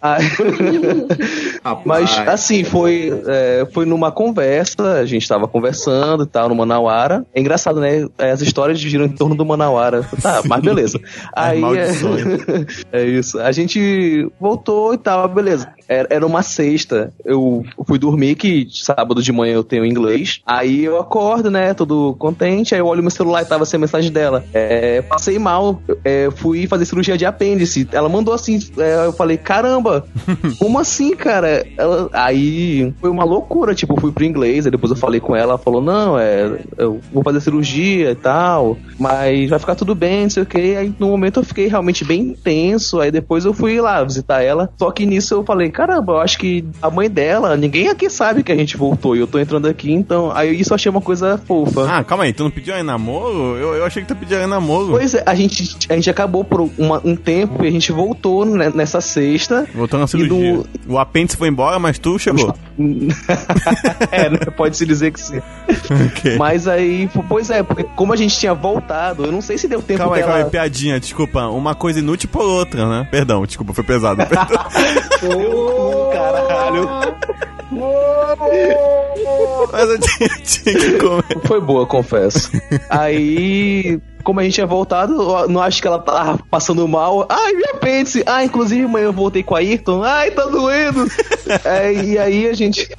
a- 0.00 0.18
mas, 1.84 2.18
assim, 2.28 2.64
foi, 2.64 3.12
é, 3.26 3.66
foi 3.72 3.84
numa 3.86 4.10
conversa, 4.12 4.94
a 4.94 5.06
gente 5.06 5.26
tava 5.28 5.46
conversando 5.48 6.24
e 6.24 6.26
tal, 6.26 6.48
no 6.48 6.54
Manauara. 6.54 7.24
É 7.34 7.40
engraçado, 7.40 7.73
né? 7.80 8.06
As 8.18 8.40
histórias 8.40 8.78
giram 8.78 9.04
em 9.04 9.10
torno 9.10 9.34
do 9.34 9.44
Manauara. 9.44 10.04
Tá, 10.24 10.42
mas 10.46 10.62
beleza. 10.62 10.98
Aí, 11.36 11.62
é, 11.62 11.90
é 12.92 13.04
isso. 13.04 13.38
A 13.38 13.52
gente 13.52 14.26
voltou 14.40 14.94
e 14.94 14.98
tal, 14.98 15.28
beleza. 15.28 15.68
Era, 15.88 16.26
uma 16.26 16.42
sexta. 16.42 17.12
Eu 17.24 17.64
fui 17.86 17.98
dormir, 17.98 18.34
que 18.34 18.66
sábado 18.70 19.22
de 19.22 19.32
manhã 19.32 19.54
eu 19.54 19.64
tenho 19.64 19.84
inglês. 19.84 20.40
Aí 20.46 20.84
eu 20.84 20.98
acordo, 20.98 21.50
né? 21.50 21.74
Todo 21.74 22.14
contente. 22.18 22.74
Aí 22.74 22.80
eu 22.80 22.86
olho 22.86 23.02
meu 23.02 23.10
celular 23.10 23.42
e 23.42 23.46
tava 23.46 23.64
sem 23.64 23.76
a 23.76 23.80
mensagem 23.80 24.10
dela. 24.10 24.44
É, 24.52 25.02
passei 25.02 25.38
mal. 25.38 25.82
é, 26.04 26.28
fui 26.34 26.66
fazer 26.66 26.84
cirurgia 26.86 27.16
de 27.18 27.26
apêndice. 27.26 27.88
Ela 27.92 28.08
mandou 28.08 28.32
assim. 28.32 28.58
é, 28.78 29.06
eu 29.06 29.12
falei, 29.12 29.36
caramba, 29.36 30.06
como 30.58 30.78
assim, 30.78 31.14
cara? 31.14 31.66
Ela- 31.76 32.08
aí 32.12 32.92
foi 33.00 33.10
uma 33.10 33.24
loucura. 33.24 33.74
Tipo, 33.74 33.94
eu 33.94 34.00
fui 34.00 34.12
pro 34.12 34.24
inglês. 34.24 34.64
Aí 34.66 34.70
depois 34.70 34.90
eu 34.90 34.96
falei 34.96 35.20
com 35.20 35.36
ela. 35.36 35.52
Ela 35.54 35.58
falou, 35.58 35.82
não, 35.82 36.18
é, 36.18 36.58
eu 36.78 37.00
vou 37.12 37.22
fazer 37.22 37.40
cirurgia 37.40 38.10
e 38.10 38.14
tal. 38.14 38.78
Mas 38.98 39.50
vai 39.50 39.58
ficar 39.58 39.74
tudo 39.74 39.94
bem, 39.94 40.22
não 40.22 40.30
sei 40.30 40.42
o 40.42 40.46
que. 40.46 40.76
Aí 40.76 40.92
no 40.98 41.08
momento 41.08 41.40
eu 41.40 41.44
fiquei 41.44 41.66
realmente 41.66 42.04
bem 42.04 42.32
tenso. 42.34 43.00
Aí 43.00 43.10
depois 43.10 43.44
eu 43.44 43.52
fui 43.52 43.80
lá 43.80 44.02
visitar 44.02 44.42
ela. 44.42 44.70
Só 44.78 44.90
que 44.90 45.04
nisso 45.04 45.34
eu 45.34 45.44
falei, 45.44 45.70
caramba, 45.74 46.12
eu 46.14 46.20
acho 46.20 46.38
que 46.38 46.64
a 46.80 46.88
mãe 46.88 47.10
dela, 47.10 47.56
ninguém 47.56 47.88
aqui 47.88 48.08
sabe 48.08 48.42
que 48.42 48.52
a 48.52 48.56
gente 48.56 48.76
voltou. 48.76 49.14
E 49.16 49.18
eu 49.18 49.26
tô 49.26 49.38
entrando 49.38 49.66
aqui, 49.66 49.92
então. 49.92 50.30
Aí 50.34 50.58
isso 50.58 50.72
eu 50.72 50.76
achei 50.76 50.88
uma 50.90 51.00
coisa 51.00 51.36
fofa. 51.36 51.86
Ah, 51.90 52.04
calma 52.04 52.24
aí, 52.24 52.32
tu 52.32 52.44
não 52.44 52.50
pediu 52.50 52.74
em 52.76 52.82
namoro? 52.82 53.56
Eu, 53.56 53.74
eu 53.74 53.84
achei 53.84 54.02
que 54.02 54.08
tu 54.08 54.16
pediu 54.16 54.38
em 54.40 54.46
namoro. 54.46 54.90
Pois 54.92 55.14
é, 55.14 55.22
a 55.26 55.34
gente, 55.34 55.76
a 55.90 55.94
gente 55.94 56.08
acabou 56.08 56.44
por 56.44 56.70
uma- 56.78 57.00
um 57.04 57.16
tempo 57.16 57.64
e 57.64 57.68
a 57.68 57.70
gente 57.70 57.90
voltou 57.92 58.44
né, 58.46 58.70
nessa 58.74 59.00
sexta. 59.00 59.66
Voltou 59.74 59.98
na 59.98 60.06
cirurgia. 60.06 60.54
do- 60.58 60.66
O 60.88 60.98
apêndice 60.98 61.36
foi 61.36 61.48
embora, 61.48 61.78
mas 61.78 61.98
tu 61.98 62.18
chegou. 62.18 62.54
é, 64.10 64.30
né, 64.30 64.38
pode-se 64.56 64.86
dizer 64.86 65.12
que 65.12 65.20
sim. 65.20 65.40
Ok. 66.06 66.36
Mas 66.38 66.66
aí, 66.68 67.08
pois 67.28 67.50
é, 67.50 67.62
porque 67.62 67.84
como 67.96 68.12
a 68.12 68.16
gente 68.16 68.36
tinha 68.38 68.54
voltado, 68.54 69.24
eu 69.24 69.32
não 69.32 69.40
sei 69.40 69.58
se 69.58 69.66
deu 69.68 69.82
tempo 69.82 69.98
Calma 69.98 70.16
aí, 70.16 70.22
dela... 70.22 70.32
calma 70.32 70.46
aí, 70.46 70.50
piadinha, 70.50 70.98
desculpa. 71.00 71.46
Uma 71.48 71.74
coisa 71.74 71.98
inútil 71.98 72.28
por 72.30 72.42
outra, 72.42 72.88
né? 72.88 73.08
Perdão, 73.10 73.44
desculpa, 73.46 73.72
foi 73.72 73.84
pesado. 73.84 74.16
Perdão. 74.26 75.63
Caralho. 76.12 76.88
Mas 79.72 79.88
eu 79.88 79.98
tinha, 80.00 80.28
tinha 80.42 80.74
que 80.78 80.98
comer. 80.98 81.46
Foi 81.46 81.60
boa, 81.60 81.86
confesso. 81.86 82.50
Aí, 82.88 84.00
como 84.22 84.40
a 84.40 84.44
gente 84.44 84.54
tinha 84.54 84.66
voltado, 84.66 85.14
não 85.48 85.60
acho 85.60 85.80
que 85.80 85.88
ela 85.88 85.98
tava 85.98 86.38
passando 86.50 86.86
mal. 86.86 87.26
Ai, 87.28 87.52
meu 87.52 87.70
apêndice. 87.74 88.22
Ah, 88.26 88.44
inclusive, 88.44 88.84
amanhã 88.84 89.06
eu 89.06 89.12
voltei 89.12 89.42
com 89.42 89.54
a 89.54 89.58
Ayrton. 89.58 90.02
Ai, 90.02 90.30
tá 90.30 90.44
doendo. 90.46 91.06
É, 91.64 91.92
e 91.92 92.18
aí 92.18 92.48
a 92.48 92.52
gente. 92.54 92.88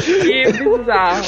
Que 0.00 0.52
bizarro. 0.52 1.22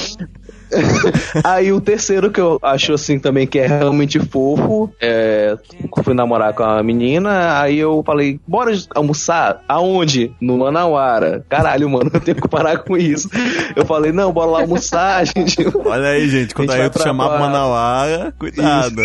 Aí 1.45 1.73
o 1.73 1.81
terceiro 1.81 2.31
que 2.31 2.41
eu 2.41 2.59
acho 2.63 2.93
assim 2.93 3.19
também 3.19 3.47
que 3.47 3.59
é 3.59 3.67
realmente 3.67 4.19
fofo, 4.19 4.93
é, 5.01 5.57
fui 6.05 6.15
namorar 6.15 6.53
com 6.55 6.63
a 6.63 6.83
menina, 6.83 7.61
aí 7.61 7.79
eu 7.79 8.03
falei, 8.05 8.41
bora 8.47 8.73
almoçar? 8.95 9.63
Aonde? 9.69 10.33
No 10.41 10.59
Manauara. 10.59 11.45
Caralho, 11.49 11.89
mano, 11.89 12.11
eu 12.15 12.21
tenho 12.21 12.41
que 12.41 12.49
parar 12.49 12.79
com 12.79 12.97
isso. 12.97 13.29
Eu 13.75 13.85
falei, 13.85 14.13
não, 14.13 14.33
bora 14.33 14.51
lá 14.51 14.61
almoçar, 14.61 15.21
a 15.21 15.25
gente. 15.25 15.57
Olha 15.85 16.09
aí, 16.09 16.29
gente, 16.29 16.55
quando 16.55 16.71
A 16.71 16.75
gente 16.75 16.83
aí 16.83 16.89
vai 16.89 16.91
tu 16.91 16.95
pra 16.95 17.03
chamar 17.05 17.29
pro 17.29 17.35
lá. 17.35 17.41
Manauara, 17.41 18.35
cuidado. 18.39 19.03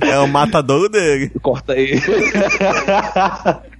é 0.00 0.18
o 0.18 0.26
matadouro 0.26 0.88
dele. 0.88 1.30
Corta 1.40 1.72
aí. 1.74 2.00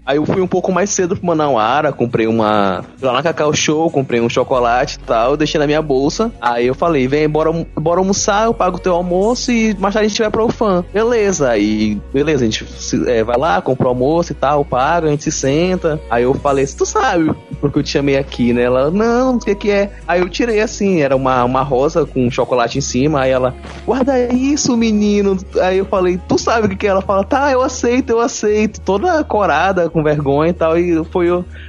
Aí 0.06 0.16
eu 0.16 0.24
fui 0.24 0.40
um 0.40 0.46
pouco 0.46 0.70
mais 0.70 0.90
cedo 0.90 1.16
pro 1.16 1.26
Manauara, 1.26 1.92
comprei 1.92 2.26
uma. 2.26 2.84
Lá 3.02 3.12
na 3.12 3.22
Cacau 3.22 3.52
Show, 3.52 3.90
comprei 3.90 4.20
um 4.20 4.28
chocolate 4.28 4.96
e 4.96 5.00
tal, 5.00 5.36
deixei 5.36 5.58
na 5.58 5.66
minha 5.66 5.82
bolsa. 5.82 6.32
Aí 6.40 6.66
eu 6.66 6.74
falei, 6.74 7.08
vem, 7.08 7.28
bora, 7.28 7.50
bora 7.74 8.00
almoçar, 8.00 8.46
eu 8.46 8.54
pago 8.54 8.76
o 8.76 8.80
teu 8.80 8.94
almoço 8.94 9.50
e 9.50 9.74
mais 9.78 9.94
tarde 9.94 10.06
a 10.06 10.08
gente 10.08 10.22
vai 10.22 10.30
pro 10.30 10.48
fã. 10.48 10.84
Beleza, 10.92 11.50
aí, 11.50 12.00
beleza, 12.12 12.44
a 12.44 12.48
gente 12.48 12.66
é, 13.06 13.24
vai 13.24 13.36
lá, 13.36 13.60
compra 13.60 13.86
o 13.86 13.88
almoço 13.88 14.32
e 14.32 14.34
tal, 14.34 14.64
paga, 14.64 15.08
a 15.08 15.10
gente 15.10 15.24
se 15.24 15.32
senta. 15.32 16.00
Aí 16.08 16.22
eu 16.22 16.34
falei, 16.34 16.66
tu 16.66 16.86
sabe 16.86 17.34
porque 17.68 17.80
eu 17.80 17.82
te 17.82 17.90
chamei 17.90 18.16
aqui, 18.16 18.52
né? 18.52 18.62
Ela, 18.62 18.90
não, 18.90 19.36
o 19.36 19.38
que 19.38 19.54
que 19.54 19.70
é? 19.70 19.92
Aí 20.06 20.20
eu 20.20 20.28
tirei 20.28 20.60
assim, 20.60 21.00
era 21.00 21.14
uma, 21.14 21.44
uma 21.44 21.62
rosa 21.62 22.04
com 22.06 22.30
chocolate 22.30 22.78
em 22.78 22.80
cima, 22.80 23.22
aí 23.22 23.30
ela, 23.30 23.54
guarda 23.84 24.32
isso, 24.32 24.76
menino. 24.76 25.36
Aí 25.60 25.78
eu 25.78 25.84
falei, 25.84 26.20
tu 26.28 26.38
sabe 26.38 26.66
o 26.66 26.70
que 26.70 26.76
que 26.76 26.86
é? 26.86 26.90
Ela 26.90 27.02
fala, 27.02 27.24
tá, 27.24 27.50
eu 27.52 27.62
aceito, 27.62 28.10
eu 28.10 28.20
aceito. 28.20 28.80
Toda 28.80 29.22
corada, 29.24 29.88
com 29.88 30.02
vergonha 30.02 30.50
e 30.50 30.54
tal, 30.54 30.78
e 30.78 31.04
foi 31.06 31.26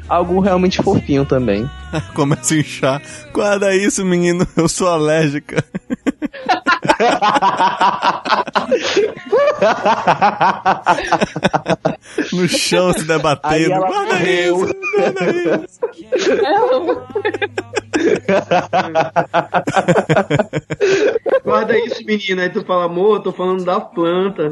algo 0.07 0.39
realmente 0.39 0.81
fofinho 0.81 1.25
também. 1.25 1.69
Começa 2.13 2.53
a 2.53 2.57
inchar. 2.57 3.01
Guarda 3.33 3.75
isso, 3.75 4.03
menino, 4.05 4.45
eu 4.55 4.67
sou 4.67 4.87
alérgica. 4.87 5.63
no 12.33 12.47
chão 12.47 12.93
se 12.93 12.99
Aí 13.01 13.05
debatendo. 13.05 13.73
ela 13.73 13.87
Guarda 13.87 14.13
morreu. 14.15 14.65
isso, 14.65 14.75
guarda 14.95 15.25
isso. 15.31 15.79
Guarda 21.43 21.77
isso, 21.77 22.03
menina. 22.05 22.43
Aí 22.43 22.49
tu 22.49 22.63
fala, 22.63 22.85
amor, 22.85 23.17
eu 23.17 23.23
tô 23.23 23.31
falando 23.31 23.63
da 23.63 23.79
planta. 23.79 24.49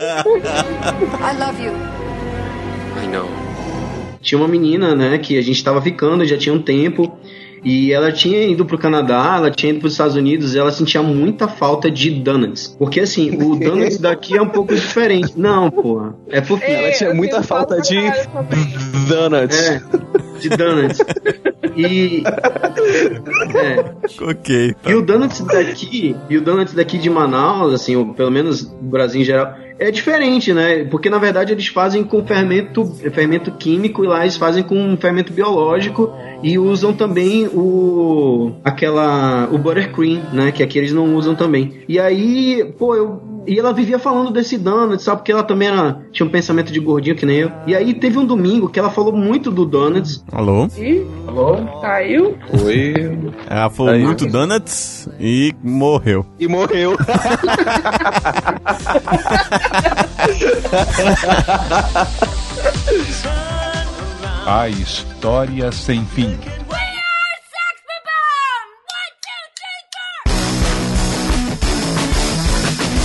I 0.00 1.32
love 1.38 1.60
you. 1.60 1.72
I 2.96 3.06
know. 3.06 3.47
Tinha 4.28 4.38
uma 4.38 4.46
menina, 4.46 4.94
né, 4.94 5.16
que 5.16 5.38
a 5.38 5.42
gente 5.42 5.64
tava 5.64 5.80
ficando 5.80 6.22
já 6.26 6.36
tinha 6.36 6.54
um 6.54 6.60
tempo. 6.60 7.18
E 7.64 7.94
ela 7.94 8.12
tinha 8.12 8.46
ido 8.46 8.64
pro 8.66 8.76
Canadá, 8.76 9.36
ela 9.38 9.50
tinha 9.50 9.70
ido 9.70 9.80
pros 9.80 9.92
Estados 9.92 10.14
Unidos, 10.14 10.54
e 10.54 10.58
ela 10.58 10.70
sentia 10.70 11.02
muita 11.02 11.48
falta 11.48 11.90
de 11.90 12.10
donuts. 12.10 12.76
Porque 12.78 13.00
assim, 13.00 13.30
o 13.30 13.56
donuts 13.58 13.96
daqui 13.96 14.36
é 14.36 14.42
um 14.42 14.50
pouco 14.50 14.74
diferente. 14.74 15.32
Não, 15.34 15.70
porra. 15.70 16.14
É 16.28 16.42
fofinho. 16.42 16.76
Ela 16.76 16.92
tinha 16.92 17.14
muita 17.14 17.42
falta 17.42 17.80
de 17.80 17.96
donuts. 19.08 19.58
É, 19.58 19.82
de 20.40 20.48
donuts. 20.50 20.98
E. 21.74 22.22
É. 23.56 24.24
Ok. 24.24 24.74
tá. 24.74 24.90
E 24.90 24.94
o 24.94 25.00
donuts 25.00 25.40
daqui, 25.40 26.14
e 26.28 26.36
o 26.36 26.42
donuts 26.42 26.74
daqui 26.74 26.98
de 26.98 27.08
Manaus, 27.08 27.72
assim, 27.72 27.96
ou 27.96 28.12
pelo 28.12 28.30
menos 28.30 28.70
no 28.70 28.90
Brasil 28.90 29.22
em 29.22 29.24
geral, 29.24 29.54
é 29.78 29.90
diferente, 29.90 30.52
né? 30.52 30.84
Porque 30.84 31.08
na 31.08 31.18
verdade 31.18 31.52
eles 31.52 31.68
fazem 31.68 32.02
com 32.02 32.24
fermento, 32.26 32.84
fermento 33.12 33.52
químico 33.52 34.04
e 34.04 34.08
lá 34.08 34.22
eles 34.22 34.36
fazem 34.36 34.62
com 34.62 34.96
fermento 34.96 35.32
biológico 35.32 36.12
e 36.42 36.58
usam 36.58 36.92
também 36.92 37.46
o 37.46 38.52
aquela 38.64 39.48
o 39.50 39.58
buttercream, 39.58 40.22
né? 40.32 40.52
Que 40.52 40.62
aqui 40.62 40.78
eles 40.78 40.92
não 40.92 41.14
usam 41.14 41.34
também. 41.34 41.80
E 41.88 41.98
aí, 41.98 42.74
pô, 42.78 42.94
eu 42.94 43.37
e 43.46 43.58
ela 43.58 43.72
vivia 43.72 43.98
falando 43.98 44.30
desse 44.30 44.56
Donuts, 44.58 45.04
sabe? 45.04 45.18
Porque 45.18 45.32
ela 45.32 45.42
também 45.42 45.68
era, 45.68 46.00
tinha 46.12 46.26
um 46.26 46.30
pensamento 46.30 46.72
de 46.72 46.80
gordinho 46.80 47.16
que 47.16 47.26
nem 47.26 47.38
eu. 47.38 47.52
E 47.66 47.74
aí 47.74 47.94
teve 47.94 48.18
um 48.18 48.24
domingo 48.26 48.68
que 48.68 48.78
ela 48.78 48.90
falou 48.90 49.12
muito 49.12 49.50
do 49.50 49.64
Donuts. 49.64 50.24
Alô? 50.32 50.68
Ih, 50.76 51.06
caiu? 51.80 52.36
Foi. 52.58 52.94
Ela 53.48 53.70
falou 53.70 53.92
Aí. 53.92 54.02
muito 54.02 54.26
donuts 54.26 55.08
e 55.18 55.54
morreu. 55.62 56.24
E 56.38 56.46
morreu. 56.48 56.96
A 64.46 64.68
história 64.68 65.70
sem 65.72 66.04
fim. 66.06 66.36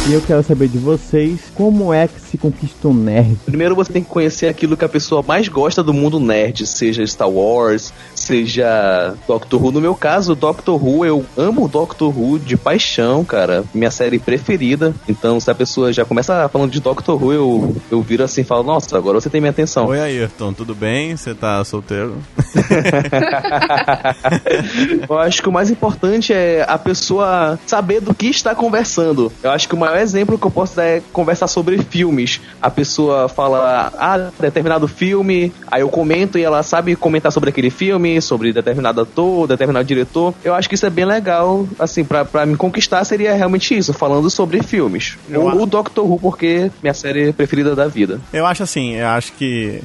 E 0.05 0.11
eu 0.11 0.21
quero 0.21 0.43
saber 0.43 0.67
de 0.67 0.77
vocês 0.77 1.39
como 1.55 1.93
é 1.93 2.09
que 2.09 2.19
se 2.19 2.37
conquista 2.37 2.89
um 2.89 2.93
nerd. 2.93 3.37
Primeiro 3.45 3.73
você 3.73 3.93
tem 3.93 4.03
que 4.03 4.09
conhecer 4.09 4.47
aquilo 4.47 4.75
que 4.75 4.83
a 4.83 4.89
pessoa 4.89 5.23
mais 5.25 5.47
gosta 5.47 5.81
do 5.81 5.93
mundo 5.93 6.19
nerd, 6.19 6.67
seja 6.67 7.07
Star 7.07 7.29
Wars, 7.29 7.93
seja 8.13 9.15
Doctor 9.25 9.63
Who. 9.63 9.71
No 9.71 9.79
meu 9.79 9.95
caso, 9.95 10.35
Doctor 10.35 10.83
Who, 10.83 11.05
eu 11.05 11.25
amo 11.37 11.69
Doctor 11.69 12.09
Who 12.09 12.37
de 12.37 12.57
paixão, 12.57 13.23
cara. 13.23 13.63
Minha 13.73 13.91
série 13.91 14.19
preferida. 14.19 14.93
Então, 15.07 15.39
se 15.39 15.49
a 15.49 15.55
pessoa 15.55 15.93
já 15.93 16.03
começa 16.03 16.49
falando 16.49 16.71
de 16.71 16.81
Doctor 16.81 17.23
Who, 17.23 17.31
eu, 17.31 17.73
eu 17.89 18.01
viro 18.01 18.25
assim 18.25 18.41
e 18.41 18.43
falo, 18.43 18.63
nossa, 18.63 18.97
agora 18.97 19.21
você 19.21 19.29
tem 19.29 19.39
minha 19.39 19.51
atenção. 19.51 19.85
Oi, 19.85 20.01
Ayrton, 20.01 20.51
tudo 20.51 20.75
bem? 20.75 21.15
Você 21.15 21.33
tá 21.33 21.63
solteiro? 21.63 22.17
Eu 25.09 25.17
acho 25.17 25.41
que 25.41 25.49
o 25.49 25.51
mais 25.51 25.69
importante 25.69 26.33
é 26.33 26.65
a 26.67 26.77
pessoa 26.77 27.59
saber 27.65 28.01
do 28.01 28.13
que 28.13 28.27
está 28.27 28.53
conversando. 28.53 29.31
Eu 29.41 29.51
acho 29.51 29.67
que 29.67 29.75
o 29.75 29.77
maior 29.77 29.92
exemplo 29.95 30.37
que 30.37 30.45
eu 30.45 30.51
posso 30.51 30.75
dar 30.75 30.85
é 30.85 31.01
conversar 31.11 31.47
sobre 31.47 31.77
filmes. 31.77 32.41
A 32.61 32.69
pessoa 32.69 33.27
fala, 33.29 33.91
ah, 33.97 34.31
determinado 34.39 34.87
filme, 34.87 35.51
aí 35.69 35.81
eu 35.81 35.89
comento 35.89 36.37
e 36.37 36.43
ela 36.43 36.63
sabe 36.63 36.95
comentar 36.95 37.31
sobre 37.31 37.49
aquele 37.49 37.69
filme, 37.69 38.21
sobre 38.21 38.53
determinado 38.53 39.01
ator, 39.01 39.47
determinado 39.47 39.85
diretor. 39.85 40.33
Eu 40.43 40.53
acho 40.53 40.67
que 40.67 40.75
isso 40.75 40.85
é 40.85 40.89
bem 40.89 41.05
legal, 41.05 41.67
assim, 41.79 42.03
pra, 42.03 42.25
pra 42.25 42.45
me 42.45 42.55
conquistar 42.55 43.03
seria 43.03 43.33
realmente 43.33 43.75
isso, 43.77 43.93
falando 43.93 44.29
sobre 44.29 44.61
filmes. 44.61 45.17
Eu 45.29 45.43
O, 45.43 45.63
o 45.63 45.65
Doctor 45.65 46.09
Who, 46.09 46.19
porque 46.19 46.71
minha 46.81 46.93
série 46.93 47.33
preferida 47.33 47.75
da 47.75 47.87
vida. 47.87 48.19
Eu 48.31 48.45
acho 48.45 48.63
assim, 48.63 48.95
eu 48.95 49.07
acho 49.07 49.33
que 49.33 49.81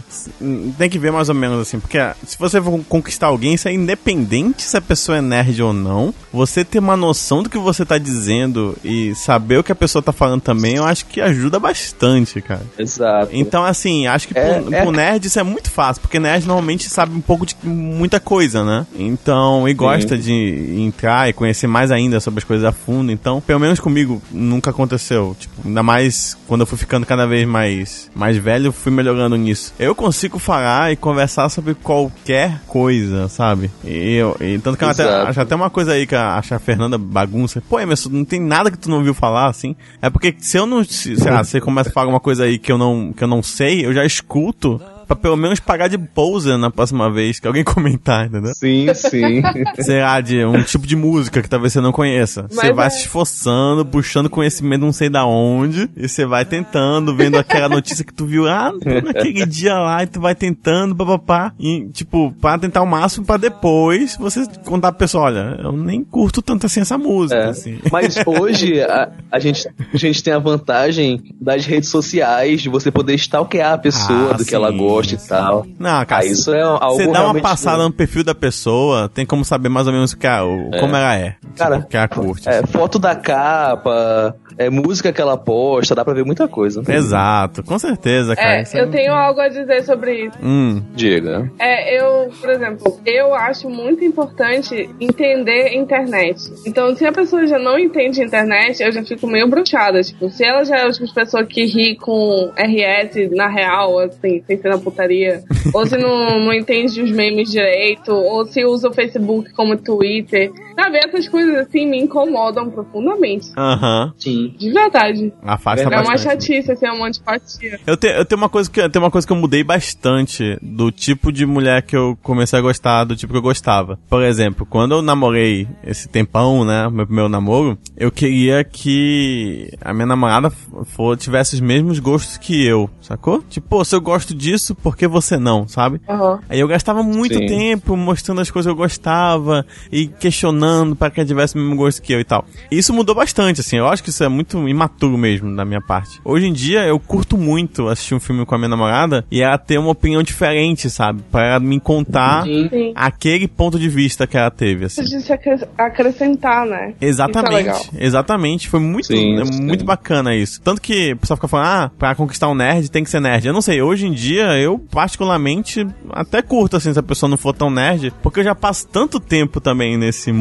tem 0.77 0.89
que 0.89 0.99
ver 0.99 1.13
mais 1.13 1.29
ou 1.29 1.35
menos 1.35 1.61
assim, 1.61 1.79
porque 1.79 1.99
ah, 1.99 2.15
se 2.27 2.39
você 2.39 2.61
for 2.61 2.81
conquistar 2.89 3.29
alguém, 3.29 3.55
isso 3.55 3.69
é 3.69 3.73
independente 3.73 4.63
se 4.63 4.77
a 4.77 4.81
pessoa 4.81 5.19
é 5.19 5.21
nerd 5.21 5.63
ou 5.63 5.73
não. 5.73 6.15
Você 6.33 6.65
ter 6.65 6.79
uma 6.79 6.97
noção 6.97 7.43
do 7.43 7.51
que 7.51 7.59
você 7.59 7.85
tá 7.85 7.99
dizendo 7.99 8.77
e 8.85 9.15
saber 9.15 9.59
o 9.59 9.65
que 9.65 9.73
a 9.73 9.77
pessoa 9.77 9.97
tá 10.03 10.12
falando 10.12 10.40
também, 10.40 10.76
eu 10.76 10.84
acho 10.84 11.07
que 11.07 11.20
ajuda 11.20 11.59
bastante, 11.59 12.40
cara. 12.40 12.62
Exato. 12.78 13.28
Então, 13.32 13.64
assim, 13.64 14.07
acho 14.07 14.28
que 14.28 14.38
É, 14.38 14.61
pro, 14.61 14.74
é- 14.74 14.82
pro 14.82 14.92
nerd 14.92 15.26
isso 15.26 15.38
é 15.38 15.42
muito 15.42 15.70
fácil, 15.70 16.01
porque 16.03 16.18
nerd 16.18 16.46
normalmente 16.46 16.88
sabe 16.88 17.14
um 17.16 17.20
pouco 17.20 17.44
de 17.46 17.57
muita 17.62 18.20
coisa, 18.20 18.64
né? 18.64 18.86
Então, 18.96 19.68
e 19.68 19.74
gosta 19.74 20.16
de 20.18 20.74
entrar 20.80 21.28
e 21.28 21.32
conhecer 21.32 21.66
mais 21.66 21.90
ainda 21.90 22.20
sobre 22.20 22.38
as 22.38 22.44
coisas 22.44 22.64
a 22.64 22.72
fundo. 22.72 23.11
Então, 23.12 23.40
pelo 23.40 23.61
menos 23.61 23.80
comigo, 23.80 24.22
nunca 24.30 24.70
aconteceu. 24.70 25.36
Tipo, 25.38 25.55
ainda 25.66 25.82
mais 25.82 26.36
quando 26.46 26.62
eu 26.62 26.66
fui 26.66 26.78
ficando 26.78 27.07
cada 27.07 27.26
vez 27.26 27.46
mais, 27.46 28.11
mais 28.14 28.36
velho, 28.36 28.72
fui 28.72 28.92
melhorando 28.92 29.36
nisso. 29.36 29.72
Eu 29.78 29.94
consigo 29.94 30.38
falar 30.38 30.92
e 30.92 30.96
conversar 30.96 31.49
sobre 31.49 31.74
qualquer 31.74 32.61
coisa, 32.66 33.28
sabe? 33.28 33.70
E, 33.84 34.14
eu, 34.16 34.36
e 34.40 34.59
tanto 34.59 34.76
que 34.78 34.84
eu 34.84 34.88
até, 34.88 35.05
acho 35.22 35.40
até 35.40 35.55
uma 35.55 35.70
coisa 35.70 35.92
aí 35.92 36.07
que 36.07 36.14
a, 36.14 36.36
acho 36.36 36.55
a 36.55 36.59
Fernanda 36.59 36.96
bagunça. 36.99 37.62
Pô, 37.68 37.78
Emerson, 37.80 38.09
não 38.11 38.24
tem 38.24 38.40
nada 38.40 38.70
que 38.70 38.78
tu 38.78 38.88
não 38.90 38.99
ouviu 38.99 39.14
falar, 39.14 39.46
assim. 39.49 39.74
É 40.01 40.09
porque 40.11 40.34
se 40.39 40.57
eu 40.57 40.66
não, 40.66 40.84
se, 40.84 41.16
sei 41.16 41.30
lá, 41.30 41.43
você 41.43 41.61
começa 41.61 41.91
a 41.91 41.93
falar 41.93 42.05
alguma 42.05 42.20
coisa 42.20 42.45
aí 42.45 42.59
que 42.59 42.70
eu 42.70 42.78
não, 42.78 43.12
que 43.12 43.22
eu 43.22 43.28
não 43.28 43.43
sei, 43.43 43.84
eu 43.84 43.93
já 43.93 44.05
escuto 44.05 44.80
pra 45.09 45.17
pelo 45.17 45.37
menos 45.37 45.59
pagar 45.59 45.89
de 45.89 45.99
poser 45.99 46.57
na 46.59 46.71
próxima 46.71 47.11
vez 47.11 47.41
que 47.41 47.47
alguém 47.49 47.65
comentar, 47.65 48.27
entendeu? 48.27 48.53
Sim, 48.55 48.87
sim. 48.95 49.43
Sei 49.81 50.01
lá, 50.01 50.21
de 50.21 50.45
um 50.45 50.63
tipo 50.63 50.87
de 50.87 50.95
música 50.95 51.43
que 51.43 51.49
talvez 51.49 51.73
você 51.73 51.81
não 51.81 51.91
conheça. 51.91 52.47
Você 52.49 52.57
Mas 52.69 52.77
vai 52.77 52.87
é- 52.87 52.91
se 52.91 53.01
esforçando, 53.01 53.85
puxando 53.87 54.29
conhecimento 54.31 54.83
não 54.83 54.93
sei 54.93 55.09
da 55.09 55.25
onde, 55.27 55.89
e 55.97 56.07
você 56.09 56.27
vai 56.27 56.45
tentando, 56.45 57.17
vendo 57.17 57.37
aquela 57.39 57.69
notícia 57.69 58.05
que 58.05 58.13
tu 58.13 58.27
viu 58.27 58.47
ah, 58.47 58.71
naquele 59.05 59.45
dia 59.47 59.79
lá, 59.79 60.03
e 60.03 60.07
tu 60.07 60.21
vai 60.21 60.35
tentando, 60.35 60.95
papapá, 60.95 61.53
e 61.59 61.87
tipo, 61.93 62.33
pra 62.41 62.59
tentar 62.59 62.83
o 62.83 62.87
máximo 62.87 63.25
pra 63.25 63.37
depois 63.39 64.17
você 64.17 64.45
contar 64.65 64.93
pro 64.93 64.99
pessoal, 64.99 65.25
olha, 65.25 65.57
eu 65.63 65.73
nem 65.73 66.05
curto 66.05 66.43
tanto 66.43 66.67
assim 66.67 66.81
essa 66.81 66.99
música, 66.99 67.41
É. 67.41 67.49
assim. 67.49 67.79
Mas 67.91 68.17
hoje 68.27 68.81
a, 68.83 69.11
a, 69.33 69.39
gente, 69.39 69.67
a 69.93 69.97
gente 69.97 70.23
tem 70.23 70.35
a 70.35 70.39
vantagem 70.39 71.23
das 71.41 71.65
redes 71.65 71.89
sociais, 71.89 72.61
de 72.61 72.69
você 72.69 72.91
poder 72.91 73.15
stalkear 73.15 73.73
a 73.75 73.79
pessoa 73.79 74.33
Ah, 74.33 74.37
do 74.37 74.45
que 74.45 74.55
ela 74.55 74.71
sim. 74.71 74.77
gosta. 74.77 74.97
Gosta 74.99 75.14
e 75.14 75.28
tal. 75.28 75.66
Não, 75.78 76.05
cara, 76.05 76.22
Ah, 76.22 76.26
isso 76.26 76.53
é 76.53 76.62
algo 76.62 76.96
Você 76.96 77.07
dá 77.11 77.24
uma 77.24 77.40
passada 77.40 77.82
no 77.82 77.92
perfil 77.92 78.24
da 78.24 78.34
pessoa, 78.34 79.09
tem 79.09 79.24
como 79.24 79.44
saber 79.44 79.68
mais 79.68 79.86
ou 79.86 79.92
menos 79.92 80.12
o 80.12 80.18
que 80.18 80.26
a- 80.26 80.44
o- 80.44 80.70
É. 80.74 80.80
como 80.80 80.94
ela 80.96 81.14
é. 81.16 81.34
Cara, 81.57 81.76
tipo, 81.78 81.88
que 81.88 81.96
ela 81.96 82.09
curte. 82.09 82.49
É, 82.49 82.66
foto 82.66 82.99
da 82.99 83.14
capa, 83.16 84.34
é 84.57 84.68
música 84.70 85.12
que 85.12 85.20
ela 85.20 85.36
posta, 85.36 85.94
dá 85.94 86.05
pra 86.05 86.14
ver 86.14 86.24
muita 86.24 86.49
coisa. 86.49 86.82
Exato, 86.88 87.62
com 87.62 87.78
certeza, 87.78 88.34
cara. 88.34 88.59
É, 88.59 88.62
Isso 88.62 88.76
eu 88.76 88.90
tenho 88.90 89.12
algo 89.12 89.40
a 89.40 89.49
dizer 89.49 89.82
sobre 89.84 90.26
isso. 90.26 90.36
Hum, 90.42 90.82
Diga. 90.94 91.51
É, 91.59 91.99
eu, 92.01 92.30
por 92.40 92.51
exemplo, 92.51 93.01
eu 93.07 93.34
acho 93.34 93.68
muito 93.68 94.05
importante 94.05 94.88
entender 95.01 95.74
internet. 95.74 96.38
Então, 96.66 96.94
se 96.96 97.07
a 97.07 97.12
pessoa 97.12 97.46
já 97.46 97.59
não 97.59 97.78
entende 97.78 98.22
internet, 98.22 98.82
eu 98.82 98.90
já 98.92 99.03
fico 99.05 99.26
meio 99.26 99.49
bruxada. 99.49 100.01
Tipo, 100.03 100.28
se 100.30 100.44
ela 100.44 100.64
já 100.64 100.78
é 100.78 100.86
o 100.86 100.92
tipo 100.92 101.07
de 101.07 101.14
pessoa 101.14 101.44
que 101.44 101.64
ri 101.64 101.96
com 101.96 102.51
RS 102.57 103.28
na 103.34 103.49
real, 103.49 103.99
assim, 104.01 104.42
sem 104.46 104.59
ser 104.61 104.68
na 104.68 104.78
putaria, 104.91 105.43
ou 105.72 105.86
se 105.86 105.97
não, 105.97 106.39
não 106.41 106.53
entende 106.53 107.03
os 107.03 107.11
memes 107.11 107.51
direito, 107.51 108.12
ou 108.12 108.47
se 108.47 108.64
usa 108.64 108.89
o 108.89 108.95
Facebook 108.95 109.53
como 109.53 109.76
Twitter, 109.76 110.51
sabe? 110.79 110.99
Essas 110.99 111.29
coisas 111.29 111.57
assim 111.57 111.87
me 111.87 111.99
incomodam 112.01 112.70
profundamente. 112.70 113.49
Aham. 113.57 114.12
Sim. 114.16 114.55
De 114.57 114.70
verdade. 114.70 115.33
Afasta 115.43 115.89
é 115.93 116.01
uma 116.01 116.16
chatice, 116.16 116.70
assim, 116.70 116.87
é 116.87 116.93
uma 116.93 117.09
antipatia. 117.09 117.81
Eu, 117.87 117.97
te- 117.97 118.07
eu 118.07 118.24
tenho 118.24 118.41
uma 118.41 118.49
coisa 118.49 118.70
que 118.70 118.81
eu 118.81 118.89
tenho 118.89 119.05
uma 119.05 119.11
coisa 119.11 119.26
que 119.26 119.33
eu 119.33 119.37
mudei 119.37 119.64
bastante 119.64 120.57
do 120.62 120.93
tipo 120.93 121.33
de 121.33 121.45
mulher 121.45 121.83
que 121.83 121.97
eu 121.97 122.16
comecei 122.22 122.59
a 122.59 122.62
gostar, 122.62 123.05
do 123.05 123.16
tipo 123.16 123.33
que 123.33 123.39
eu 123.39 123.43
gostava. 123.43 123.99
Por 124.09 124.22
exemplo, 124.22 124.64
quando 124.64 124.93
eu 124.93 125.03
namorei 125.03 125.66
esse 125.85 126.09
tempão, 126.09 126.64
né, 126.64 126.89
meu 126.89 127.07
primeiro 127.07 127.29
namoro, 127.29 127.76
eu 127.97 128.11
queria 128.12 128.62
que 128.62 129.70
a 129.81 129.93
minha 129.93 130.07
namorada 130.07 130.51
for, 130.85 131.16
tivesse 131.16 131.55
os 131.57 131.61
mesmos 131.61 131.99
gostos 131.99 132.37
que 132.37 132.64
eu, 132.64 132.89
sacou? 133.01 133.43
Tipo, 133.49 133.85
se 133.85 133.97
eu 133.97 134.01
gosto 134.01 134.35
disso, 134.35 134.74
por 134.74 134.97
que 134.97 135.09
você 135.09 135.37
não, 135.37 135.66
sabe? 135.66 136.01
Aham. 136.09 136.39
Aí 136.49 136.61
eu 136.61 136.68
gastava 136.68 137.03
muito 137.03 137.35
Sim. 137.35 137.47
tempo 137.47 137.97
mostrando 137.97 138.41
as 138.41 138.51
coisas 138.51 138.70
que 138.70 138.72
eu 138.72 138.76
gostava 138.76 139.66
e 139.91 140.07
questionando 140.07 140.68
para 140.99 141.11
que 141.11 141.21
ela 141.21 141.27
tivesse 141.27 141.55
o 141.55 141.59
mesmo 141.59 141.77
gosto 141.77 142.03
que 142.03 142.12
eu 142.12 142.21
e 142.21 142.25
tal. 142.25 142.45
E 142.71 142.79
isso 142.79 142.93
mudou 142.93 143.14
bastante, 143.14 143.61
assim. 143.61 143.77
Eu 143.77 143.89
acho 143.89 144.03
que 144.03 144.11
isso 144.11 144.23
é 144.25 144.29
muito 144.29 144.69
imaturo 144.69 145.16
mesmo 145.19 145.55
da 145.55 145.64
minha 145.64 145.81
parte. 145.81 146.21
Hoje 146.25 146.47
em 146.47 146.53
dia 146.53 146.85
eu 146.85 146.99
curto 146.99 147.37
muito 147.37 147.89
assistir 147.89 148.14
um 148.14 148.21
filme 148.21 148.45
com 148.45 148.55
a 148.55 148.59
minha 148.59 148.69
namorada 148.69 149.25
e 149.31 149.41
ela 149.43 149.59
ter 149.59 149.79
uma 149.79 149.91
opinião 149.91 150.23
diferente, 150.23 150.89
sabe? 150.91 151.23
Para 151.31 151.47
ela 151.49 151.61
me 151.61 151.79
contar 151.81 152.45
Sim. 152.45 152.93
Aquele 152.95 153.47
ponto 153.49 153.79
de 153.79 153.89
vista 153.89 154.27
que 154.27 154.37
ela 154.37 154.51
teve, 154.51 154.85
assim. 154.87 155.03
De 155.03 155.21
se 155.21 155.33
acrescentar, 155.77 156.66
né? 156.66 156.89
Isso 157.01 157.05
é 157.05 157.07
Exatamente, 157.09 157.55
legal. 157.55 157.81
exatamente. 157.99 158.69
Foi 158.69 158.81
muito, 158.81 159.07
Sim, 159.07 159.41
é 159.41 159.45
sim. 159.45 159.62
muito 159.62 159.85
bacana 159.85 160.35
isso. 160.35 160.61
Tanto 160.62 160.81
que 160.81 161.12
o 161.12 161.16
pessoal 161.16 161.37
fica 161.37 161.49
falando, 161.49 161.66
ah, 161.66 161.91
pra 161.99 162.14
conquistar 162.14 162.49
um 162.49 162.55
nerd 162.55 162.91
tem 162.91 163.05
que 163.05 163.11
ser 163.11 163.21
nerd. 163.21 163.47
Eu 163.47 163.53
não 163.53 163.61
sei, 163.62 163.81
hoje 163.83 164.07
em 164.07 164.12
dia 164.12 164.59
eu 164.59 164.79
particularmente 164.91 165.87
até 166.11 166.43
curto 166.43 166.77
assim 166.77 166.93
se 166.93 166.99
a 166.99 167.03
pessoa 167.03 167.29
não 167.29 167.37
for 167.37 167.53
tão 167.53 167.71
nerd, 167.71 168.12
porque 168.23 168.41
eu 168.41 168.45
já 168.45 168.55
passo 168.55 168.87
tanto 168.89 169.19
tempo 169.21 169.61
também 169.61 169.97
nesse 169.97 170.33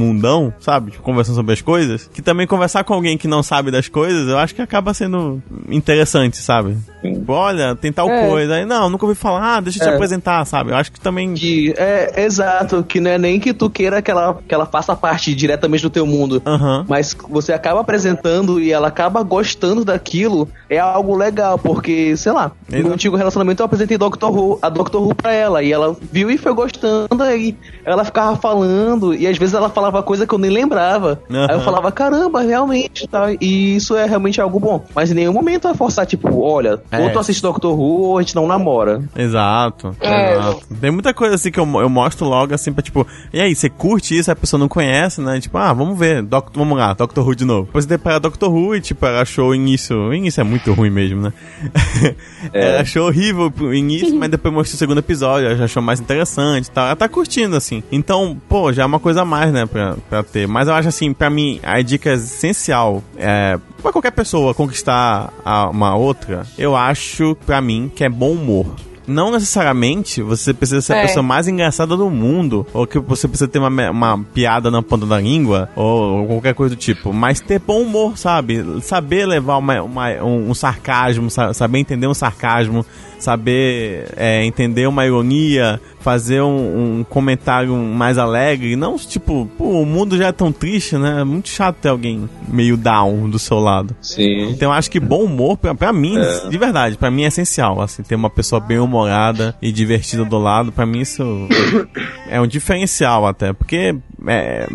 sabe? 0.60 0.92
Tipo, 0.92 1.04
conversando 1.04 1.36
sobre 1.36 1.54
as 1.54 1.62
coisas, 1.62 2.10
que 2.14 2.22
também 2.22 2.48
conversar 2.48 2.84
com 2.84 2.94
alguém 2.94 3.18
que 3.18 3.28
não 3.28 3.42
sabe 3.44 3.72
das 3.72 3.88
coisas, 3.88 4.28
eu 4.28 4.38
acho 4.38 4.54
que 4.56 4.62
acaba 4.62 4.94
sendo 4.94 5.42
interessante, 5.70 6.38
sabe? 6.38 6.78
Tipo, 7.02 7.34
Olha, 7.34 7.76
tem 7.76 7.92
tal 7.92 8.10
É. 8.10 8.28
coisa. 8.28 8.56
Aí, 8.56 8.66
não, 8.66 8.90
nunca 8.90 9.06
ouvi 9.06 9.16
falar, 9.18 9.58
ah, 9.58 9.60
deixa 9.60 9.80
eu 9.80 9.84
te 9.84 9.90
É. 9.90 9.96
apresentar, 9.96 10.44
sabe? 10.46 10.72
Eu 10.72 10.76
acho 10.76 10.92
que 10.92 11.00
também. 11.00 11.34
Que 11.34 11.74
é 11.78 12.24
exato, 12.24 12.84
que 12.84 13.00
não 13.00 13.12
é 13.12 13.18
nem 13.18 13.40
que 13.40 13.54
tu 13.54 13.70
queira 13.70 14.02
que 14.02 14.10
ela, 14.10 14.38
que 14.48 14.54
ela 14.54 14.66
faça 14.66 14.96
parte 14.96 15.34
diretamente 15.36 15.84
do 15.84 15.90
teu 15.90 16.06
mundo. 16.06 16.42
Aham. 16.46 16.86
Mas 16.88 17.16
você 17.30 17.54
acaba 17.54 17.82
apresentando 17.82 18.60
e 18.60 18.72
ela 18.72 18.88
acaba 18.88 19.22
gostando 19.24 19.86
daquilo, 19.86 20.50
é 20.70 20.80
algo 20.80 21.16
legal, 21.16 21.58
porque, 21.60 22.16
sei 22.18 22.32
lá, 22.32 22.52
no 22.70 22.78
Exato. 22.78 22.94
antigo 22.94 23.16
relacionamento 23.16 23.62
eu 23.62 23.66
apresentei 23.66 23.98
Doctor 23.98 24.32
Who, 24.36 24.60
a 24.62 24.70
Doctor 24.70 25.02
Who 25.02 25.14
pra 25.16 25.32
ela, 25.34 25.62
e 25.64 25.72
ela 25.72 25.96
viu 26.12 26.32
e 26.32 26.38
foi 26.38 26.54
gostando, 26.54 27.22
aí 27.24 27.56
ela 27.86 28.04
ficava 28.04 28.36
falando, 28.36 29.14
e 29.14 29.28
às 29.28 29.38
vezes 29.38 29.54
ela 29.54 29.70
falava 29.70 30.02
coisa 30.08 30.26
que 30.26 30.34
eu 30.34 30.40
nem 30.40 30.50
lembrava. 30.50 31.22
Aí 31.30 31.56
eu 31.58 31.62
falava, 31.62 31.92
caramba, 31.92 32.42
realmente, 32.42 33.06
tá? 33.08 33.28
E 33.42 33.76
isso 33.76 33.94
é 33.96 34.06
realmente 34.06 34.40
algo 34.40 34.58
bom. 34.60 34.84
Mas 34.96 35.12
em 35.12 35.16
nenhum 35.16 35.34
momento 35.34 35.64
vai 35.64 35.76
forçar, 35.76 36.06
tipo, 36.06 36.42
olha, 36.42 36.80
É. 36.90 37.00
ou 37.02 37.10
tu 37.12 37.20
assiste 37.20 37.42
Doctor 37.42 37.78
Who 37.78 38.02
ou 38.04 38.18
a 38.18 38.22
gente 38.22 38.36
não 38.36 38.48
namora. 38.48 39.04
Exato, 39.16 39.94
É. 40.00 40.34
exato. 40.38 40.62
Tem 40.80 40.90
muita 40.92 41.14
coisa 41.14 41.36
assim 41.36 41.52
que 41.52 41.60
eu, 41.60 41.66
eu 41.82 41.90
mostro 41.90 42.26
logo 42.28 42.54
assim 42.54 42.72
pra 42.72 42.82
tipo, 42.82 43.06
e 43.34 43.42
aí, 43.42 43.54
você 43.54 43.70
curte 43.70 44.18
isso, 44.18 44.32
a 44.32 44.36
pessoa 44.36 44.58
não 44.60 44.70
conhece, 44.70 45.20
né? 45.22 45.40
Tipo, 45.42 45.58
ah, 45.58 45.74
vamos 45.74 46.00
ver, 46.00 46.22
Doc, 46.24 46.50
vamos 46.56 46.78
lá, 46.78 46.94
Doctor 46.94 47.28
Who 47.28 47.36
de 47.36 47.44
novo. 47.46 47.66
Depois 47.66 47.84
você 47.86 47.98
para 47.98 48.18
Doctor 48.20 48.50
Who 48.50 48.76
e 48.76 48.82
tipo, 48.82 49.06
ela 49.06 49.22
achou 49.22 49.50
o 49.50 49.56
início, 49.56 49.98
o 49.98 50.14
início 50.14 50.40
é 50.40 50.44
muito 50.46 50.72
ruim 50.74 50.90
mesmo, 50.90 51.22
né? 51.22 51.34
ela 52.54 52.82
achou 52.82 53.08
horrível 53.08 53.52
o 53.60 53.74
início, 53.74 54.16
mas 54.16 54.30
depois 54.30 54.54
mostrou 54.54 54.76
o 54.76 54.78
segundo 54.78 55.00
episódio, 55.00 55.48
ela 55.48 55.56
já 55.56 55.66
achou 55.66 55.82
mais 55.84 56.00
interessante 56.00 56.68
e 56.68 56.72
tal. 56.72 56.86
Ela 56.86 56.96
tá 56.96 57.10
curtindo 57.10 57.56
assim. 57.56 57.84
Então, 57.92 58.38
pô, 58.48 58.72
já 58.72 58.84
é 58.84 58.86
uma 58.86 59.00
coisa 59.00 59.22
a 59.22 59.26
mais, 59.26 59.52
né, 59.52 59.66
pra, 59.66 59.96
pra 60.10 60.24
ter. 60.24 60.48
Mas 60.48 60.68
eu 60.68 60.74
acho 60.74 60.88
assim, 60.90 61.14
pra 61.14 61.30
mim, 61.30 61.60
a 61.64 61.82
dica 61.82 62.14
essencial 62.14 63.04
é 63.18 63.58
pra 63.82 63.92
qualquer 63.92 64.12
pessoa 64.12 64.54
conquistar 64.54 65.32
a- 65.46 65.70
uma 65.70 65.96
outra, 65.96 66.46
eu 66.58 66.76
acho, 66.76 67.36
pra 67.46 67.62
mim, 67.62 67.92
que 67.94 68.04
é 68.04 68.10
bom 68.10 68.32
humor. 68.32 68.66
Não 69.08 69.32
necessariamente 69.32 70.22
você 70.22 70.54
precisa 70.54 70.82
ser 70.82 70.92
a 70.92 70.98
É. 70.98 71.02
pessoa 71.04 71.24
mais 71.24 71.48
engraçada 71.48 71.96
do 71.96 72.10
mundo, 72.10 72.68
ou 72.74 72.86
que 72.86 73.00
você 73.00 73.26
precisa 73.26 73.48
ter 73.48 73.58
uma, 73.58 73.90
uma 73.90 74.20
piada 74.34 74.70
na 74.70 74.82
ponta 74.82 75.06
da 75.06 75.18
língua, 75.22 75.70
ou, 75.78 76.20
ou 76.20 76.28
qualquer 76.28 76.54
coisa 76.54 76.76
do 76.76 76.78
tipo. 76.80 77.14
Mas 77.14 77.40
ter 77.40 77.58
bom 77.60 77.84
humor, 77.84 78.18
sabe? 78.18 78.82
Saber 78.82 79.26
levar 79.26 79.58
uma, 79.58 79.82
uma- 79.82 80.10
um, 80.24 80.50
um 80.50 80.54
sarcasmo, 80.54 81.30
sa- 81.30 81.54
saber 81.54 81.80
entender 81.80 82.06
um 82.08 82.14
sarcasmo, 82.14 82.86
saber 83.20 84.08
é, 84.16 84.44
entender 84.46 84.88
uma 84.88 85.06
ironia, 85.06 85.80
fazer 86.00 86.42
um, 86.42 87.00
um 87.00 87.04
comentário 87.04 87.76
mais 87.76 88.18
alegre. 88.18 88.76
Não 88.76 88.98
tipo, 88.98 89.50
pô, 89.58 89.82
o 89.82 89.86
mundo 89.86 90.18
já 90.18 90.28
é 90.28 90.32
tão 90.32 90.52
triste, 90.52 90.96
né? 90.98 91.22
É 91.22 91.24
muito 91.24 91.50
chato 91.50 91.76
ter 91.78 91.90
alguém 91.90 92.30
meio 92.48 92.78
down 92.78 93.30
do 93.30 93.38
seu 93.40 93.60
lado. 93.60 93.96
Sim. 94.02 94.50
Então 94.52 94.70
eu 94.70 94.74
acho 94.74 94.90
que 94.90 95.00
bom 95.00 95.24
humor, 95.24 95.58
pra, 95.58 95.74
pra 95.76 95.92
mim, 95.94 96.18
É. 96.18 96.50
de 96.50 96.58
verdade, 96.58 96.98
pra 96.98 97.12
mim 97.12 97.24
é 97.24 97.28
essencial, 97.28 97.82
assim, 97.82 98.04
ter 98.04 98.16
uma 98.16 98.30
pessoa 98.30 98.60
bem 98.60 98.80
humorada 98.80 99.56
e 99.62 99.72
divertida 99.72 100.24
do 100.24 100.38
lado, 100.38 100.72
pra 100.72 100.86
mim 100.86 101.00
isso 101.02 101.48
é 102.30 102.40
um 102.40 102.48
diferencial 102.48 103.26
até, 103.28 103.54
porque 103.54 103.96
é 104.28 104.68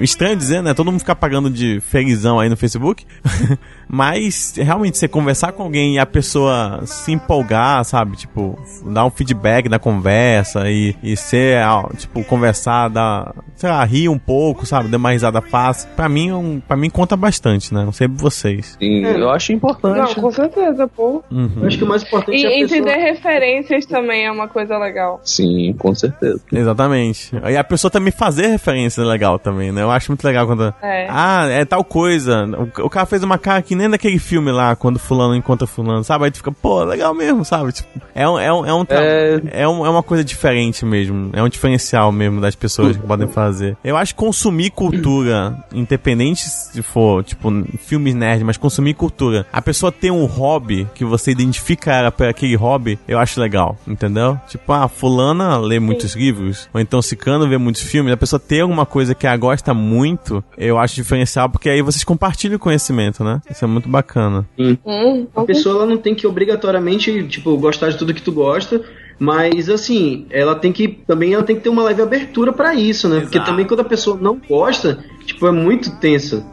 estranho 0.00 0.36
dizer, 0.36 0.62
né, 0.62 0.74
todo 0.74 0.90
mundo 0.90 1.00
fica 1.00 1.14
pagando 1.14 1.48
de 1.50 1.80
felizão 1.80 2.38
aí 2.38 2.48
no 2.48 2.56
Facebook, 2.56 3.04
mas 3.88 4.54
realmente 4.56 4.98
você 4.98 5.08
conversar 5.08 5.52
com 5.52 5.62
alguém 5.62 5.94
e 5.94 5.98
a 5.98 6.06
pessoa 6.06 6.82
se 6.84 7.12
empolgar, 7.12 7.84
sabe, 7.90 8.16
tipo, 8.16 8.58
dar 8.86 9.04
um 9.04 9.10
feedback 9.10 9.68
da 9.68 9.78
conversa 9.78 10.70
e, 10.70 10.94
e 11.02 11.16
ser, 11.16 11.58
ah, 11.62 11.88
tipo, 11.96 12.22
conversar, 12.24 12.88
dar, 12.88 13.34
sei 13.56 13.68
lá, 13.68 13.84
rir 13.84 14.08
um 14.08 14.18
pouco, 14.18 14.64
sabe, 14.64 14.88
dar 14.88 14.96
uma 14.96 15.10
risada 15.10 15.40
fácil, 15.40 15.88
pra 15.96 16.08
mim, 16.08 16.30
é 16.30 16.34
um, 16.34 16.60
pra 16.60 16.76
mim 16.76 16.88
conta 16.88 17.16
bastante, 17.16 17.74
né, 17.74 17.84
não 17.84 17.92
sei 17.92 18.08
vocês. 18.08 18.76
Sim, 18.80 19.04
eu 19.04 19.30
acho 19.30 19.52
Não, 19.52 19.56
importante. 19.56 20.14
com 20.14 20.30
certeza, 20.30 20.86
pô. 20.88 21.22
Uhum. 21.30 21.50
Eu 21.60 21.66
acho 21.66 21.78
que 21.78 21.84
o 21.84 21.86
mais 21.88 22.02
importante 22.02 22.44
é 22.46 22.58
E 22.58 22.62
pessoa... 22.62 22.78
entender 22.80 22.96
referências 22.96 23.86
também 23.86 24.26
é 24.26 24.30
uma 24.32 24.48
coisa 24.48 24.78
legal. 24.78 25.20
Sim, 25.24 25.74
com 25.78 25.94
certeza. 25.94 26.40
Exatamente. 26.52 27.30
E 27.48 27.56
a 27.56 27.64
pessoa 27.64 27.90
também 27.90 28.12
fazer 28.12 28.46
referência 28.46 29.02
é 29.02 29.04
legal 29.04 29.38
também, 29.38 29.72
né? 29.72 29.82
Eu 29.82 29.90
acho 29.90 30.10
muito 30.10 30.24
legal 30.24 30.46
quando. 30.46 30.72
É. 30.82 31.06
Ah, 31.10 31.46
é 31.48 31.64
tal 31.64 31.82
coisa. 31.84 32.44
O, 32.46 32.86
o 32.86 32.90
cara 32.90 33.06
fez 33.06 33.22
uma 33.22 33.38
cara 33.38 33.62
que 33.62 33.74
nem 33.74 33.88
daquele 33.90 34.18
filme 34.18 34.50
lá, 34.50 34.76
quando 34.76 34.98
fulano 34.98 35.34
encontra 35.34 35.66
fulano, 35.66 36.04
sabe? 36.04 36.26
Aí 36.26 36.30
tu 36.30 36.38
fica, 36.38 36.52
pô, 36.52 36.84
legal 36.84 37.14
mesmo, 37.14 37.44
sabe? 37.44 37.72
É 38.14 38.28
um, 38.28 38.38
é 38.38 38.52
um, 38.52 38.66
é 38.66 38.74
um, 38.74 38.84
É. 38.88 39.40
é 39.62 39.68
um- 39.68 39.86
é 39.86 39.90
uma 39.90 40.02
coisa 40.02 40.22
diferente 40.24 40.84
mesmo. 40.84 41.30
É 41.32 41.42
um 41.42 41.48
diferencial 41.48 42.10
mesmo 42.12 42.40
das 42.40 42.54
pessoas 42.54 42.96
que 42.96 43.02
podem 43.06 43.28
fazer. 43.28 43.76
Eu 43.84 43.96
acho 43.96 44.14
que 44.14 44.20
consumir 44.20 44.70
cultura, 44.70 45.56
independente 45.72 46.42
se 46.48 46.82
for, 46.82 47.22
tipo, 47.24 47.50
filmes 47.78 48.14
nerd, 48.14 48.44
mas 48.44 48.56
consumir 48.56 48.94
cultura. 48.94 49.46
A 49.52 49.62
pessoa 49.62 49.90
tem 49.92 50.10
um 50.10 50.24
hobby 50.26 50.86
que 50.94 51.04
você 51.04 51.30
identifica 51.30 51.92
ela 51.92 52.10
por 52.10 52.26
aquele 52.26 52.54
hobby, 52.56 52.98
eu 53.08 53.18
acho 53.18 53.40
legal, 53.40 53.76
entendeu? 53.86 54.38
Tipo, 54.48 54.72
ah, 54.72 54.88
fulana 54.88 55.56
lê 55.58 55.78
muitos 55.80 56.14
livros, 56.14 56.68
ou 56.74 56.80
então 56.80 57.00
cicano 57.00 57.48
vê 57.48 57.56
muitos 57.58 57.82
filmes, 57.82 58.12
a 58.12 58.16
pessoa 58.16 58.38
tem 58.40 58.60
alguma 58.60 58.84
coisa 58.86 59.14
que 59.14 59.26
ela 59.26 59.36
gosta 59.36 59.72
muito, 59.72 60.42
eu 60.58 60.78
acho 60.78 60.94
diferencial, 60.94 61.48
porque 61.48 61.68
aí 61.70 61.80
vocês 61.82 62.04
compartilham 62.04 62.56
o 62.56 62.58
conhecimento, 62.58 63.24
né? 63.24 63.40
Isso 63.50 63.64
é 63.64 63.68
muito 63.68 63.88
bacana. 63.88 64.46
Hum, 64.58 65.26
A 65.34 65.42
pessoa 65.44 65.76
ela 65.76 65.86
não 65.86 65.96
tem 65.96 66.14
que 66.14 66.26
obrigatoriamente, 66.26 67.22
tipo, 67.28 67.56
gostar 67.56 67.69
de 67.70 67.96
tudo 67.96 68.14
que 68.14 68.22
tu 68.22 68.32
gosta, 68.32 68.82
mas 69.18 69.68
assim, 69.68 70.26
ela 70.30 70.54
tem 70.54 70.72
que 70.72 70.88
também 70.88 71.34
ela 71.34 71.42
tem 71.42 71.56
que 71.56 71.62
ter 71.62 71.68
uma 71.68 71.82
leve 71.82 72.00
abertura 72.00 72.52
pra 72.52 72.74
isso, 72.74 73.08
né? 73.08 73.20
Porque 73.20 73.36
Exato. 73.36 73.50
também 73.50 73.66
quando 73.66 73.80
a 73.80 73.84
pessoa 73.84 74.18
não 74.20 74.40
gosta, 74.48 75.04
Tipo, 75.30 75.46
é 75.46 75.52
muito 75.52 75.92
tenso. 75.98 76.44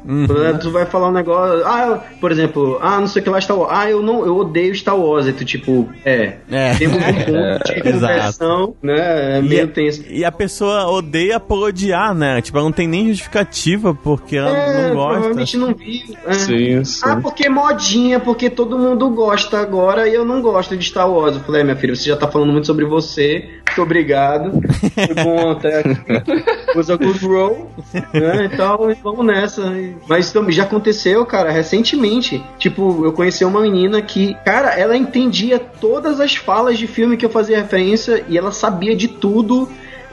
Tu 0.61 0.69
vai 0.71 0.86
falar 0.86 1.09
um 1.09 1.11
negócio. 1.11 1.65
Ah, 1.65 1.88
eu- 1.88 2.17
por 2.19 2.32
exemplo, 2.32 2.78
ah, 2.80 2.99
não 2.99 3.07
sei 3.07 3.21
o 3.21 3.23
que 3.23 3.30
lá 3.32 3.41
Star 3.41 3.57
Wars. 3.57 3.71
Ah, 3.73 3.89
eu 3.89 4.03
não, 4.03 4.23
eu 4.23 4.38
odeio 4.38 4.73
Star 4.75 4.95
Wars. 4.95 5.25
Aí 5.25 5.34
tu, 5.34 5.43
tipo, 5.43 5.89
é. 6.05 6.36
É. 6.51 6.75
Temos 6.75 6.97
um 6.97 7.01
ponto 7.25 7.63
de 7.84 7.89
Exato. 7.89 8.13
conversão, 8.13 8.75
né? 8.84 9.38
É 9.38 9.39
E, 9.39 9.41
meio 9.41 9.67
tenso. 9.69 10.03
e 10.07 10.23
a 10.23 10.32
pessoa 10.32 10.88
odeia 10.91 11.39
por 11.39 11.57
odiar, 11.67 12.13
né? 12.13 12.39
Tipo, 12.41 12.57
ela 12.59 12.65
não 12.65 12.71
tem 12.71 12.88
nem 12.88 13.07
justificativa 13.07 13.95
porque 13.95 14.38
ela 14.38 14.49
É, 14.55 14.88
não 14.89 14.95
gosta. 14.95 15.11
provavelmente 15.13 15.57
não 15.57 15.73
viu. 15.73 16.15
é. 16.28 16.34
Sim, 16.34 16.84
sim. 16.86 17.01
Ah, 17.03 17.15
porque 17.21 17.49
modinha, 17.49 18.19
porque 18.19 18.49
todo 18.49 18.78
mundo 18.78 19.09
gosta 19.09 19.59
agora 19.59 20.07
e 20.07 20.13
eu 20.13 20.23
não 20.23 20.39
gosto 20.41 20.78
de 20.78 20.86
Star 20.86 21.09
Wars. 21.11 21.36
Eu 21.36 21.41
falei, 21.41 21.61
é, 21.61 21.63
minha 21.63 21.75
filha, 21.75 21.95
você 21.95 22.09
já 22.09 22.15
tá 22.15 22.28
falando 22.28 22.51
muito 22.51 22.67
sobre 22.67 22.86
você. 22.86 23.49
Muito 23.67 23.82
obrigado. 23.82 24.51
Foi 24.93 25.23
bom 25.23 25.51
até 25.51 25.80
aqui. 25.80 25.97
Was 26.78 26.91
a 26.91 26.95
good 26.95 27.25
roll. 27.25 27.71
Né? 28.13 28.49
Então, 28.53 28.78
vamos 29.03 29.25
nessa. 29.25 29.63
Mas 30.07 30.32
também 30.32 30.51
já 30.51 30.63
aconteceu, 30.63 31.25
cara, 31.25 31.49
recentemente. 31.49 32.43
Tipo, 32.59 33.03
eu 33.03 33.11
conheci 33.11 33.43
uma 33.43 33.61
menina 33.61 33.99
que, 33.99 34.36
cara, 34.45 34.69
ela 34.69 34.95
entendia 34.95 35.57
todas 35.57 36.19
as 36.19 36.36
falas 36.36 36.78
de 36.78 36.86
filme 36.86 37.17
que 37.17 37.25
eu 37.25 37.30
fazia 37.32 37.57
referência 37.57 38.23
e 38.28 38.38
ela 38.38 38.51
sabia 38.51 38.95
de 38.95 39.07
tudo. 39.07 39.67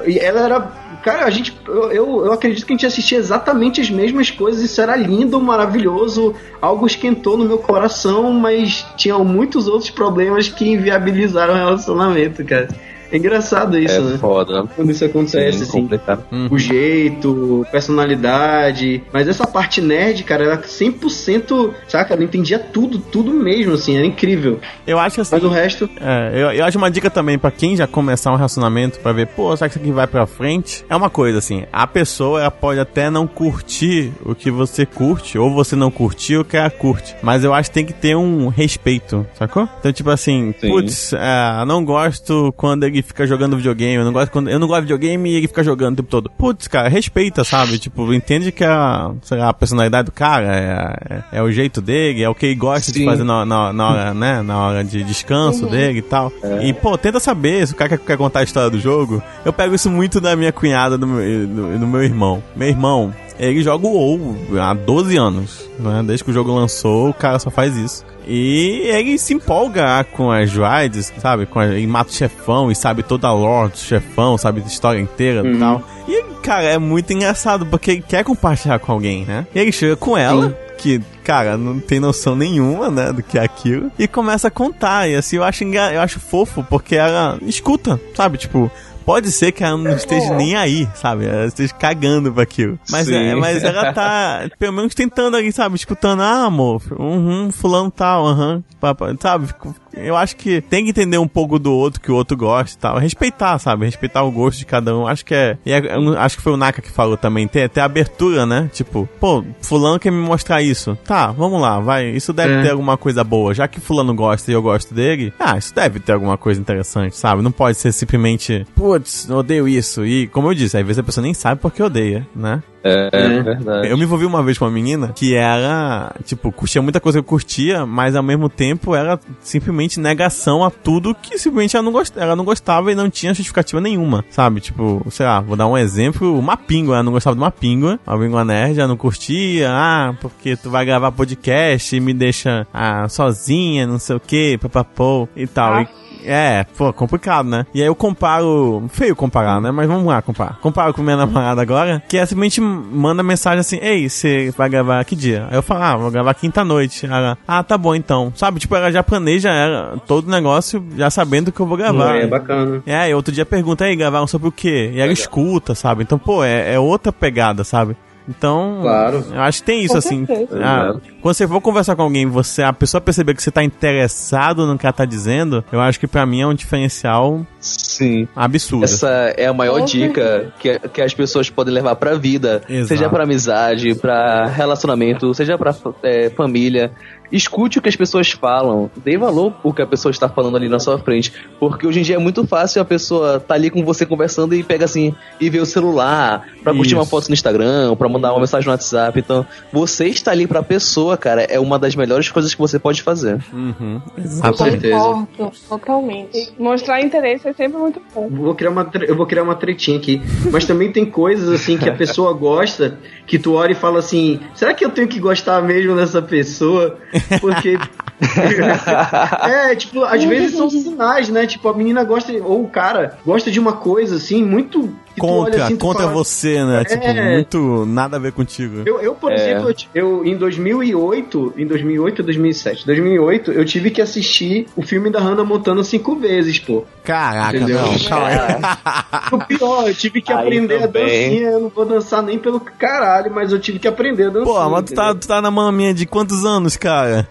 E 0.06 0.18
ela 0.18 0.40
era. 0.40 0.60
Cara, 1.02 1.26
a 1.26 1.30
gente. 1.30 1.54
Eu, 1.66 1.92
eu, 1.92 2.26
eu 2.26 2.32
acredito 2.32 2.64
que 2.64 2.72
a 2.72 2.76
gente 2.76 2.86
assistia 2.86 3.18
exatamente 3.18 3.82
as 3.82 3.90
mesmas 3.90 4.30
coisas. 4.30 4.62
Isso 4.62 4.80
era 4.80 4.96
lindo, 4.96 5.38
maravilhoso. 5.40 6.34
Algo 6.62 6.86
esquentou 6.86 7.36
no 7.36 7.44
meu 7.44 7.58
coração, 7.58 8.32
mas 8.32 8.86
tinham 8.96 9.22
muitos 9.22 9.68
outros 9.68 9.90
problemas 9.90 10.48
que 10.48 10.66
inviabilizaram 10.66 11.52
o 11.52 11.56
relacionamento, 11.56 12.42
cara. 12.42 12.68
É 13.14 13.16
engraçado 13.16 13.78
isso, 13.78 13.94
É 13.94 14.00
né? 14.00 14.18
foda. 14.18 14.64
Quando 14.74 14.90
isso 14.90 15.04
acontece, 15.04 15.58
Sim, 15.58 15.62
assim. 15.62 15.72
complicado. 15.72 16.24
O 16.50 16.58
jeito, 16.58 17.64
personalidade. 17.70 19.02
Mas 19.12 19.28
essa 19.28 19.46
parte 19.46 19.80
nerd, 19.80 20.24
cara, 20.24 20.44
era 20.44 20.58
100%, 20.58 21.72
saca? 21.86 22.14
Ela 22.14 22.24
entendia 22.24 22.58
tudo, 22.58 22.98
tudo 22.98 23.32
mesmo, 23.32 23.74
assim. 23.74 23.96
Era 23.96 24.04
incrível. 24.06 24.58
Eu 24.86 24.98
acho 24.98 25.20
assim. 25.20 25.34
Mas 25.34 25.44
o 25.44 25.48
resto. 25.48 25.88
É, 26.00 26.30
eu, 26.34 26.50
eu 26.50 26.64
acho 26.64 26.76
uma 26.76 26.90
dica 26.90 27.08
também 27.08 27.38
pra 27.38 27.50
quem 27.52 27.76
já 27.76 27.86
começar 27.86 28.32
um 28.32 28.36
relacionamento 28.36 28.98
pra 28.98 29.12
ver, 29.12 29.28
pô, 29.28 29.56
será 29.56 29.68
que 29.68 29.76
isso 29.76 29.84
aqui 29.84 29.92
vai 29.92 30.06
pra 30.08 30.26
frente? 30.26 30.84
É 30.88 30.96
uma 30.96 31.08
coisa 31.08 31.38
assim, 31.38 31.64
a 31.72 31.86
pessoa 31.86 32.40
ela 32.40 32.50
pode 32.50 32.80
até 32.80 33.10
não 33.10 33.26
curtir 33.28 34.12
o 34.24 34.34
que 34.34 34.50
você 34.50 34.84
curte, 34.84 35.38
ou 35.38 35.54
você 35.54 35.76
não 35.76 35.90
curtir 35.90 36.36
o 36.36 36.44
que 36.44 36.56
ela 36.56 36.68
curte, 36.70 37.14
mas 37.22 37.44
eu 37.44 37.54
acho 37.54 37.70
que 37.70 37.74
tem 37.74 37.86
que 37.86 37.92
ter 37.92 38.16
um 38.16 38.48
respeito, 38.48 39.24
sacou? 39.34 39.68
Então, 39.78 39.92
tipo 39.92 40.10
assim, 40.10 40.52
Sim. 40.60 40.68
putz, 40.68 41.12
é, 41.12 41.64
não 41.64 41.84
gosto 41.84 42.52
quando 42.56 42.84
ele 42.84 43.03
fica 43.04 43.26
jogando 43.26 43.56
videogame, 43.56 43.94
eu 43.94 44.04
não 44.04 44.12
gosto 44.12 44.30
quando 44.30 44.48
eu 44.48 44.58
não 44.58 44.66
gosto 44.66 44.80
de 44.80 44.92
videogame 44.92 45.30
e 45.30 45.36
ele 45.36 45.48
fica 45.48 45.62
jogando 45.62 45.94
o 45.94 45.96
tempo 45.96 46.08
todo. 46.08 46.30
Putz, 46.30 46.66
cara, 46.68 46.88
respeita, 46.88 47.44
sabe? 47.44 47.78
Tipo, 47.78 48.12
entende 48.12 48.50
que 48.50 48.64
a, 48.64 49.12
sei 49.22 49.38
lá, 49.38 49.48
a 49.48 49.54
personalidade 49.54 50.06
do 50.06 50.12
cara 50.12 50.54
é, 50.54 51.14
é, 51.14 51.38
é 51.38 51.42
o 51.42 51.50
jeito 51.50 51.80
dele, 51.80 52.22
é 52.22 52.28
o 52.28 52.34
que 52.34 52.46
ele 52.46 52.54
gosta 52.54 52.90
de 52.90 53.00
Sim. 53.00 53.04
fazer 53.04 53.24
na, 53.24 53.44
na, 53.44 53.72
na 53.72 53.88
hora, 53.88 54.14
né? 54.14 54.42
Na 54.42 54.58
hora 54.58 54.84
de 54.84 55.02
descanso 55.04 55.66
dele 55.66 55.98
e 55.98 56.02
tal. 56.02 56.32
E, 56.62 56.72
pô, 56.72 56.96
tenta 56.98 57.20
saber 57.20 57.66
se 57.66 57.72
o 57.72 57.76
cara 57.76 57.90
quer, 57.90 57.98
quer 57.98 58.16
contar 58.16 58.40
a 58.40 58.44
história 58.44 58.70
do 58.70 58.80
jogo. 58.80 59.22
Eu 59.44 59.52
pego 59.52 59.74
isso 59.74 59.90
muito 59.90 60.20
da 60.20 60.34
minha 60.36 60.52
cunhada, 60.52 60.96
do 60.98 61.06
meu, 61.06 61.46
do, 61.46 61.78
do 61.78 61.86
meu 61.86 62.02
irmão. 62.02 62.42
Meu 62.56 62.68
irmão, 62.68 63.12
ele 63.38 63.62
joga 63.62 63.86
o 63.86 63.92
WoW 63.92 64.36
há 64.60 64.74
12 64.74 65.16
anos, 65.16 65.68
né? 65.78 66.02
Desde 66.06 66.24
que 66.24 66.30
o 66.30 66.34
jogo 66.34 66.52
lançou, 66.52 67.10
o 67.10 67.14
cara 67.14 67.38
só 67.38 67.50
faz 67.50 67.76
isso. 67.76 68.04
E 68.26 68.82
ele 68.86 69.18
se 69.18 69.34
empolga 69.34 70.02
com 70.04 70.30
as 70.30 70.52
raids, 70.54 71.12
sabe? 71.18 71.44
Com 71.46 71.58
a, 71.58 71.78
e 71.78 71.86
mata 71.86 72.10
o 72.10 72.14
chefão 72.14 72.70
e 72.70 72.74
sabe 72.74 73.02
toda 73.02 73.28
a 73.28 73.32
lore 73.32 73.72
do 73.72 73.78
chefão, 73.78 74.38
sabe? 74.38 74.62
A 74.62 74.66
história 74.66 74.98
inteira 74.98 75.46
e 75.46 75.58
tal. 75.58 75.82
E, 76.08 76.22
cara, 76.42 76.64
é 76.64 76.78
muito 76.78 77.12
engraçado 77.12 77.66
porque 77.66 77.90
ele 77.90 78.04
quer 78.06 78.24
compartilhar 78.24 78.78
com 78.78 78.92
alguém, 78.92 79.24
né? 79.24 79.46
E 79.54 79.58
ele 79.58 79.72
chega 79.72 79.96
com 79.96 80.16
ela, 80.16 80.56
que, 80.78 81.00
cara, 81.22 81.56
não 81.56 81.78
tem 81.80 82.00
noção 82.00 82.34
nenhuma, 82.34 82.90
né, 82.90 83.12
do 83.12 83.22
que 83.22 83.38
é 83.38 83.42
aquilo, 83.42 83.90
e 83.98 84.06
começa 84.08 84.48
a 84.48 84.50
contar. 84.50 85.08
E 85.08 85.14
assim, 85.16 85.36
eu 85.36 85.44
acho, 85.44 85.64
eu 85.64 86.00
acho 86.00 86.20
fofo 86.20 86.64
porque 86.68 86.96
ela 86.96 87.38
escuta, 87.42 88.00
sabe? 88.14 88.38
Tipo. 88.38 88.70
Pode 89.04 89.30
ser 89.30 89.52
que 89.52 89.62
ela 89.62 89.76
não 89.76 89.90
esteja 89.96 90.34
nem 90.34 90.56
aí, 90.56 90.88
sabe? 90.94 91.26
Ela 91.26 91.46
esteja 91.46 91.74
cagando 91.74 92.32
pra 92.32 92.42
aquilo. 92.42 92.78
Mas, 92.90 93.08
é, 93.08 93.34
mas 93.34 93.62
ela 93.62 93.92
tá, 93.92 94.48
pelo 94.58 94.72
menos, 94.72 94.94
tentando 94.94 95.36
ali, 95.36 95.52
sabe? 95.52 95.76
Escutando, 95.76 96.22
ah, 96.22 96.44
amor, 96.46 96.82
uhum, 96.98 97.50
fulano 97.50 97.90
tal, 97.90 98.26
aham, 98.26 98.62
papai, 98.80 99.14
sabe? 99.20 99.48
Eu 99.96 100.16
acho 100.16 100.34
que 100.36 100.60
tem 100.60 100.82
que 100.84 100.90
entender 100.90 101.18
um 101.18 101.28
pouco 101.28 101.56
do 101.58 101.72
outro 101.72 102.00
que 102.00 102.10
o 102.10 102.16
outro 102.16 102.36
gosta 102.36 102.76
e 102.76 102.80
tal. 102.80 102.98
Respeitar, 102.98 103.58
sabe? 103.60 103.84
Respeitar 103.84 104.24
o 104.24 104.30
gosto 104.30 104.58
de 104.58 104.66
cada 104.66 104.96
um. 104.96 105.06
Acho 105.06 105.24
que 105.24 105.34
é. 105.34 105.56
e 105.64 105.70
é- 105.70 105.82
acho 106.18 106.36
que 106.36 106.42
foi 106.42 106.52
o 106.52 106.56
Naka 106.56 106.82
que 106.82 106.90
falou 106.90 107.16
também. 107.16 107.46
Ter, 107.46 107.68
ter 107.68 107.80
abertura, 107.80 108.44
né? 108.44 108.68
Tipo, 108.72 109.08
pô, 109.20 109.44
fulano 109.60 110.00
quer 110.00 110.10
me 110.10 110.18
mostrar 110.20 110.62
isso. 110.62 110.98
Tá, 111.04 111.28
vamos 111.30 111.60
lá, 111.62 111.78
vai. 111.78 112.08
Isso 112.10 112.32
deve 112.32 112.54
É. 112.54 112.62
ter 112.62 112.70
alguma 112.70 112.96
coisa 112.96 113.22
boa. 113.22 113.54
Já 113.54 113.68
que 113.68 113.78
fulano 113.80 114.12
gosta 114.14 114.50
e 114.50 114.54
eu 114.54 114.60
gosto 114.62 114.92
dele, 114.92 115.32
ah, 115.38 115.56
isso 115.56 115.72
deve 115.72 116.00
ter 116.00 116.12
alguma 116.12 116.36
coisa 116.36 116.60
interessante, 116.60 117.16
sabe? 117.16 117.40
Não 117.40 117.52
pode 117.52 117.78
ser 117.78 117.92
simplesmente, 117.92 118.66
putz, 118.98 119.28
eu 119.28 119.36
odeio 119.36 119.66
isso. 119.68 120.04
E, 120.04 120.26
como 120.28 120.48
eu 120.50 120.54
disse, 120.54 120.76
às 120.76 120.84
vezes 120.86 120.98
a 120.98 121.02
pessoa 121.02 121.22
nem 121.22 121.34
sabe 121.34 121.60
porque 121.60 121.82
odeia, 121.82 122.26
né? 122.34 122.62
É, 122.82 123.08
é 123.12 123.24
É. 123.38 123.42
verdade. 123.42 123.88
Eu 123.88 123.96
me 123.96 124.04
envolvi 124.04 124.26
uma 124.26 124.42
vez 124.42 124.58
com 124.58 124.64
uma 124.66 124.70
menina 124.70 125.08
que 125.14 125.34
era, 125.34 126.14
tipo, 126.24 126.52
curtia 126.52 126.82
muita 126.82 127.00
coisa 127.00 127.16
que 127.18 127.20
eu 127.20 127.28
curtia, 127.28 127.86
mas 127.86 128.14
ao 128.14 128.22
mesmo 128.22 128.48
tempo 128.48 128.94
era 128.94 129.18
simplesmente 129.40 129.98
negação 129.98 130.62
a 130.62 130.70
tudo 130.70 131.14
que 131.14 131.38
simplesmente 131.38 131.74
ela 131.76 131.82
não, 131.84 131.92
gost... 131.92 132.12
ela 132.16 132.36
não 132.36 132.44
gostava 132.44 132.92
e 132.92 132.94
não 132.94 133.08
tinha 133.08 133.32
justificativa 133.32 133.80
nenhuma, 133.80 134.22
sabe? 134.30 134.60
Tipo, 134.60 135.04
sei 135.10 135.24
lá, 135.24 135.40
vou 135.40 135.56
dar 135.56 135.66
um 135.66 135.78
exemplo, 135.78 136.38
uma 136.38 136.56
píngua, 136.58 136.96
ela 136.96 137.02
não 137.02 137.12
gostava 137.12 137.34
de 137.34 137.42
uma 137.42 137.50
píngua, 137.50 137.98
a 138.06 138.16
píngua 138.18 138.44
nerd, 138.44 138.78
ela 138.78 138.88
não 138.88 138.96
curtia, 138.98 139.70
ah, 139.72 140.14
porque 140.20 140.54
tu 140.56 140.68
vai 140.70 140.84
gravar 140.84 141.10
podcast 141.10 141.96
e 141.96 142.00
me 142.00 142.12
deixa 142.12 142.66
ah, 142.72 143.08
sozinha, 143.08 143.86
não 143.86 143.98
sei 143.98 144.16
o 144.16 144.20
que, 144.20 144.58
papapô 144.58 145.26
e 145.34 145.46
tal. 145.46 145.80
E- 145.82 146.03
é, 146.24 146.64
pô, 146.76 146.92
complicado, 146.92 147.48
né? 147.48 147.66
E 147.74 147.80
aí 147.80 147.86
eu 147.86 147.94
comparo. 147.94 148.84
Feio 148.88 149.14
comparar, 149.14 149.60
né? 149.60 149.70
Mas 149.70 149.86
vamos 149.86 150.06
lá 150.06 150.22
comparar. 150.22 150.58
Comparo 150.60 150.92
com 150.94 151.02
minha 151.02 151.16
namorada 151.16 151.60
agora, 151.60 152.02
que 152.08 152.16
ela 152.16 152.26
simplesmente 152.26 152.60
manda 152.60 153.22
mensagem 153.22 153.60
assim: 153.60 153.78
Ei, 153.80 154.08
você 154.08 154.52
vai 154.56 154.68
gravar 154.68 155.04
que 155.04 155.16
dia? 155.16 155.46
Aí 155.50 155.56
eu 155.56 155.62
falo: 155.62 155.82
Ah, 155.82 155.96
vou 155.96 156.10
gravar 156.10 156.34
quinta-noite. 156.34 157.06
Ela, 157.06 157.38
ah, 157.46 157.62
tá 157.62 157.76
bom 157.76 157.94
então. 157.94 158.32
Sabe? 158.34 158.60
Tipo, 158.60 158.76
ela 158.76 158.90
já 158.90 159.02
planeja 159.02 159.50
ela, 159.50 160.00
todo 160.06 160.26
o 160.26 160.30
negócio 160.30 160.84
já 160.96 161.10
sabendo 161.10 161.52
que 161.52 161.60
eu 161.60 161.66
vou 161.66 161.76
gravar. 161.76 162.16
É 162.16 162.26
bacana. 162.26 162.82
É, 162.86 163.10
e 163.10 163.14
outro 163.14 163.32
dia 163.32 163.46
pergunta 163.46 163.84
aí, 163.84 163.96
gravaram 163.96 164.26
sobre 164.26 164.48
o 164.48 164.52
quê? 164.52 164.90
E 164.94 165.00
ela 165.00 165.12
escuta, 165.12 165.74
sabe? 165.74 166.02
Então, 166.02 166.18
pô, 166.18 166.44
é, 166.44 166.74
é 166.74 166.78
outra 166.78 167.12
pegada, 167.12 167.64
sabe? 167.64 167.96
Então, 168.28 168.78
Claro. 168.80 169.24
eu 169.32 169.40
acho 169.40 169.58
que 169.60 169.66
tem 169.66 169.80
isso, 169.82 169.92
Com 169.92 169.98
assim. 169.98 170.26
Ah, 170.62 170.94
quando 171.20 171.34
você 171.34 171.46
for 171.46 171.60
conversar 171.60 171.94
com 171.94 172.02
alguém, 172.02 172.26
você, 172.26 172.62
a 172.62 172.72
pessoa 172.72 173.00
perceber 173.00 173.34
que 173.34 173.42
você 173.42 173.50
tá 173.50 173.62
interessado 173.62 174.66
no 174.66 174.78
que 174.78 174.86
ela 174.86 174.92
tá 174.92 175.04
dizendo, 175.04 175.62
eu 175.70 175.80
acho 175.80 176.00
que 176.00 176.06
pra 176.06 176.24
mim 176.24 176.40
é 176.40 176.46
um 176.46 176.54
diferencial 176.54 177.46
Sim. 177.60 178.26
absurdo. 178.34 178.84
Essa 178.84 179.08
é 179.36 179.46
a 179.46 179.52
maior 179.52 179.80
Com 179.80 179.84
dica 179.84 180.52
que, 180.58 180.78
que 180.88 181.02
as 181.02 181.12
pessoas 181.12 181.50
podem 181.50 181.74
levar 181.74 181.96
pra 181.96 182.14
vida, 182.14 182.62
Exato. 182.68 182.88
seja 182.88 183.08
pra 183.10 183.24
amizade, 183.24 183.94
pra 183.94 184.46
relacionamento, 184.46 185.32
seja 185.34 185.58
pra 185.58 185.74
é, 186.02 186.30
família. 186.30 186.92
Escute 187.34 187.78
o 187.78 187.82
que 187.82 187.88
as 187.88 187.96
pessoas 187.96 188.30
falam, 188.30 188.88
dê 189.04 189.18
valor 189.18 189.52
o 189.62 189.72
que 189.72 189.82
a 189.82 189.86
pessoa 189.86 190.12
está 190.12 190.28
falando 190.28 190.56
ali 190.56 190.68
na 190.68 190.78
sua 190.78 190.98
frente, 190.98 191.32
porque 191.58 191.84
hoje 191.86 191.98
em 191.98 192.02
dia 192.02 192.14
é 192.14 192.18
muito 192.18 192.46
fácil 192.46 192.80
a 192.80 192.84
pessoa 192.84 193.40
tá 193.40 193.54
ali 193.54 193.70
com 193.70 193.84
você 193.84 194.06
conversando 194.06 194.54
e 194.54 194.62
pega 194.62 194.84
assim 194.84 195.12
e 195.40 195.50
vê 195.50 195.58
o 195.58 195.66
celular 195.66 196.46
pra 196.62 196.72
curtir 196.72 196.94
uma 196.94 197.04
foto 197.04 197.28
no 197.28 197.34
Instagram, 197.34 197.94
pra 197.96 198.08
mandar 198.08 198.32
uma 198.32 198.40
mensagem 198.40 198.66
no 198.66 198.72
WhatsApp. 198.72 199.18
Então, 199.18 199.44
você 199.72 200.06
está 200.06 200.30
ali 200.30 200.46
pra 200.46 200.62
pessoa, 200.62 201.16
cara, 201.16 201.42
é 201.42 201.58
uma 201.58 201.78
das 201.78 201.96
melhores 201.96 202.30
coisas 202.30 202.54
que 202.54 202.60
você 202.60 202.78
pode 202.78 203.02
fazer. 203.02 203.42
Uhum. 203.52 204.00
Com 204.40 204.52
certeza. 204.54 204.96
Concordo, 204.96 205.52
totalmente. 205.68 206.52
Mostrar 206.58 207.00
interesse 207.00 207.48
é 207.48 207.52
sempre 207.52 207.78
muito 207.78 208.00
bom. 208.14 208.28
Vou 208.28 208.54
criar 208.54 208.70
uma, 208.70 208.90
eu 209.06 209.16
vou 209.16 209.26
criar 209.26 209.42
uma 209.42 209.54
tretinha 209.54 209.98
aqui. 209.98 210.22
Mas 210.50 210.64
também 210.64 210.92
tem 210.92 211.04
coisas 211.04 211.48
assim 211.48 211.76
que 211.76 211.88
a 211.88 211.94
pessoa 211.94 212.32
gosta, 212.32 212.98
que 213.26 213.38
tu 213.38 213.54
olha 213.54 213.72
e 213.72 213.74
fala 213.74 213.98
assim: 213.98 214.40
será 214.54 214.72
que 214.72 214.84
eu 214.84 214.90
tenho 214.90 215.08
que 215.08 215.18
gostar 215.18 215.60
mesmo 215.62 215.96
dessa 215.96 216.22
pessoa? 216.22 216.98
Porque. 217.40 217.78
é, 219.48 219.74
tipo, 219.74 220.04
às 220.04 220.22
vezes 220.24 220.56
são 220.56 220.70
sinais, 220.70 221.28
né? 221.28 221.46
Tipo, 221.46 221.68
a 221.68 221.74
menina 221.74 222.04
gosta, 222.04 222.32
ou 222.32 222.64
o 222.64 222.68
cara 222.68 223.18
gosta 223.24 223.50
de 223.50 223.58
uma 223.58 223.72
coisa 223.72 224.16
assim, 224.16 224.42
muito. 224.42 224.94
Contra, 225.18 225.64
assim, 225.66 225.76
contra 225.76 226.02
fala, 226.02 226.12
você, 226.14 226.64
né? 226.64 226.80
É. 226.80 226.84
Tipo, 226.84 227.04
muito 227.32 227.86
nada 227.86 228.16
a 228.16 228.20
ver 228.20 228.32
contigo. 228.32 228.82
Eu, 228.84 229.00
eu, 229.00 229.14
por 229.14 229.32
É. 229.32 229.34
exemplo, 229.36 229.70
eu, 229.94 230.20
eu 230.20 230.24
em 230.24 230.36
2008, 230.36 231.54
em 231.56 231.66
2008 231.66 232.18
ou 232.20 232.24
2007, 232.24 232.86
2008, 232.86 233.52
eu 233.52 233.64
tive 233.64 233.90
que 233.90 234.00
assistir 234.02 234.66
o 234.76 234.82
filme 234.82 235.10
da 235.10 235.20
Hannah 235.20 235.44
Montana 235.44 235.82
cinco 235.84 236.16
vezes, 236.16 236.58
pô. 236.58 236.84
Caraca, 237.04 237.56
Entendeu? 237.56 237.80
não, 237.82 237.98
calma 238.08 238.26
aí. 238.28 239.24
O 239.32 239.38
pior, 239.46 239.88
eu 239.88 239.94
tive 239.94 240.20
que 240.22 240.32
Aí 240.32 240.38
aprender 240.38 240.76
a 240.76 240.88
também. 240.88 241.02
dancinha. 241.30 241.50
Eu 241.50 241.60
não 241.60 241.68
vou 241.68 241.84
dançar 241.84 242.22
nem 242.22 242.38
pelo 242.38 242.60
caralho, 242.60 243.30
mas 243.32 243.52
eu 243.52 243.58
tive 243.58 243.78
que 243.78 243.88
aprender 243.88 244.24
a 244.26 244.30
dançar. 244.30 244.44
Pô, 244.44 244.70
mas 244.70 244.84
tu 244.84 244.94
tá, 244.94 245.14
tu 245.14 245.26
tá 245.26 245.40
na 245.42 245.50
maminha 245.50 245.92
de 245.94 246.06
quantos 246.06 246.44
anos, 246.44 246.76
cara? 246.76 247.28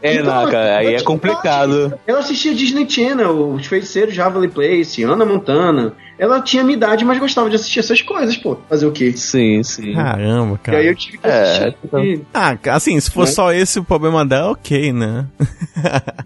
É, 0.00 0.14
Então, 0.14 0.24
não, 0.44 0.50
cara, 0.50 0.78
aí 0.78 0.92
eu 0.94 0.98
é 0.98 1.02
complicado. 1.02 1.94
Ela 2.06 2.20
assistia 2.20 2.54
Disney 2.54 2.88
Channel, 2.88 3.50
Os 3.52 3.66
Feiticeiros 3.66 4.16
Waverly 4.16 4.48
Place, 4.48 5.04
Hannah 5.04 5.24
Montana. 5.24 5.92
Ela 6.22 6.40
tinha 6.40 6.62
minha 6.62 6.76
idade 6.76 7.04
mas 7.04 7.18
gostava 7.18 7.50
de 7.50 7.56
assistir 7.56 7.80
essas 7.80 8.00
coisas, 8.00 8.36
pô. 8.36 8.56
Fazer 8.68 8.86
o 8.86 8.92
quê? 8.92 9.12
Sim, 9.16 9.60
sim. 9.64 9.92
Caramba, 9.92 10.54
E 10.54 10.58
cara. 10.58 10.78
aí 10.78 10.86
eu 10.86 10.94
tive 10.94 11.18
que 11.18 11.26
É, 11.26 11.42
assistir. 11.42 11.76
então. 11.84 12.04
e- 12.04 12.22
Ah, 12.32 12.56
assim, 12.70 13.00
se 13.00 13.10
for 13.10 13.22
Né? 13.26 13.32
só 13.32 13.52
esse 13.52 13.80
o 13.80 13.84
problema 13.84 14.24
dela, 14.24 14.52
ok, 14.52 14.92
né? 14.92 15.26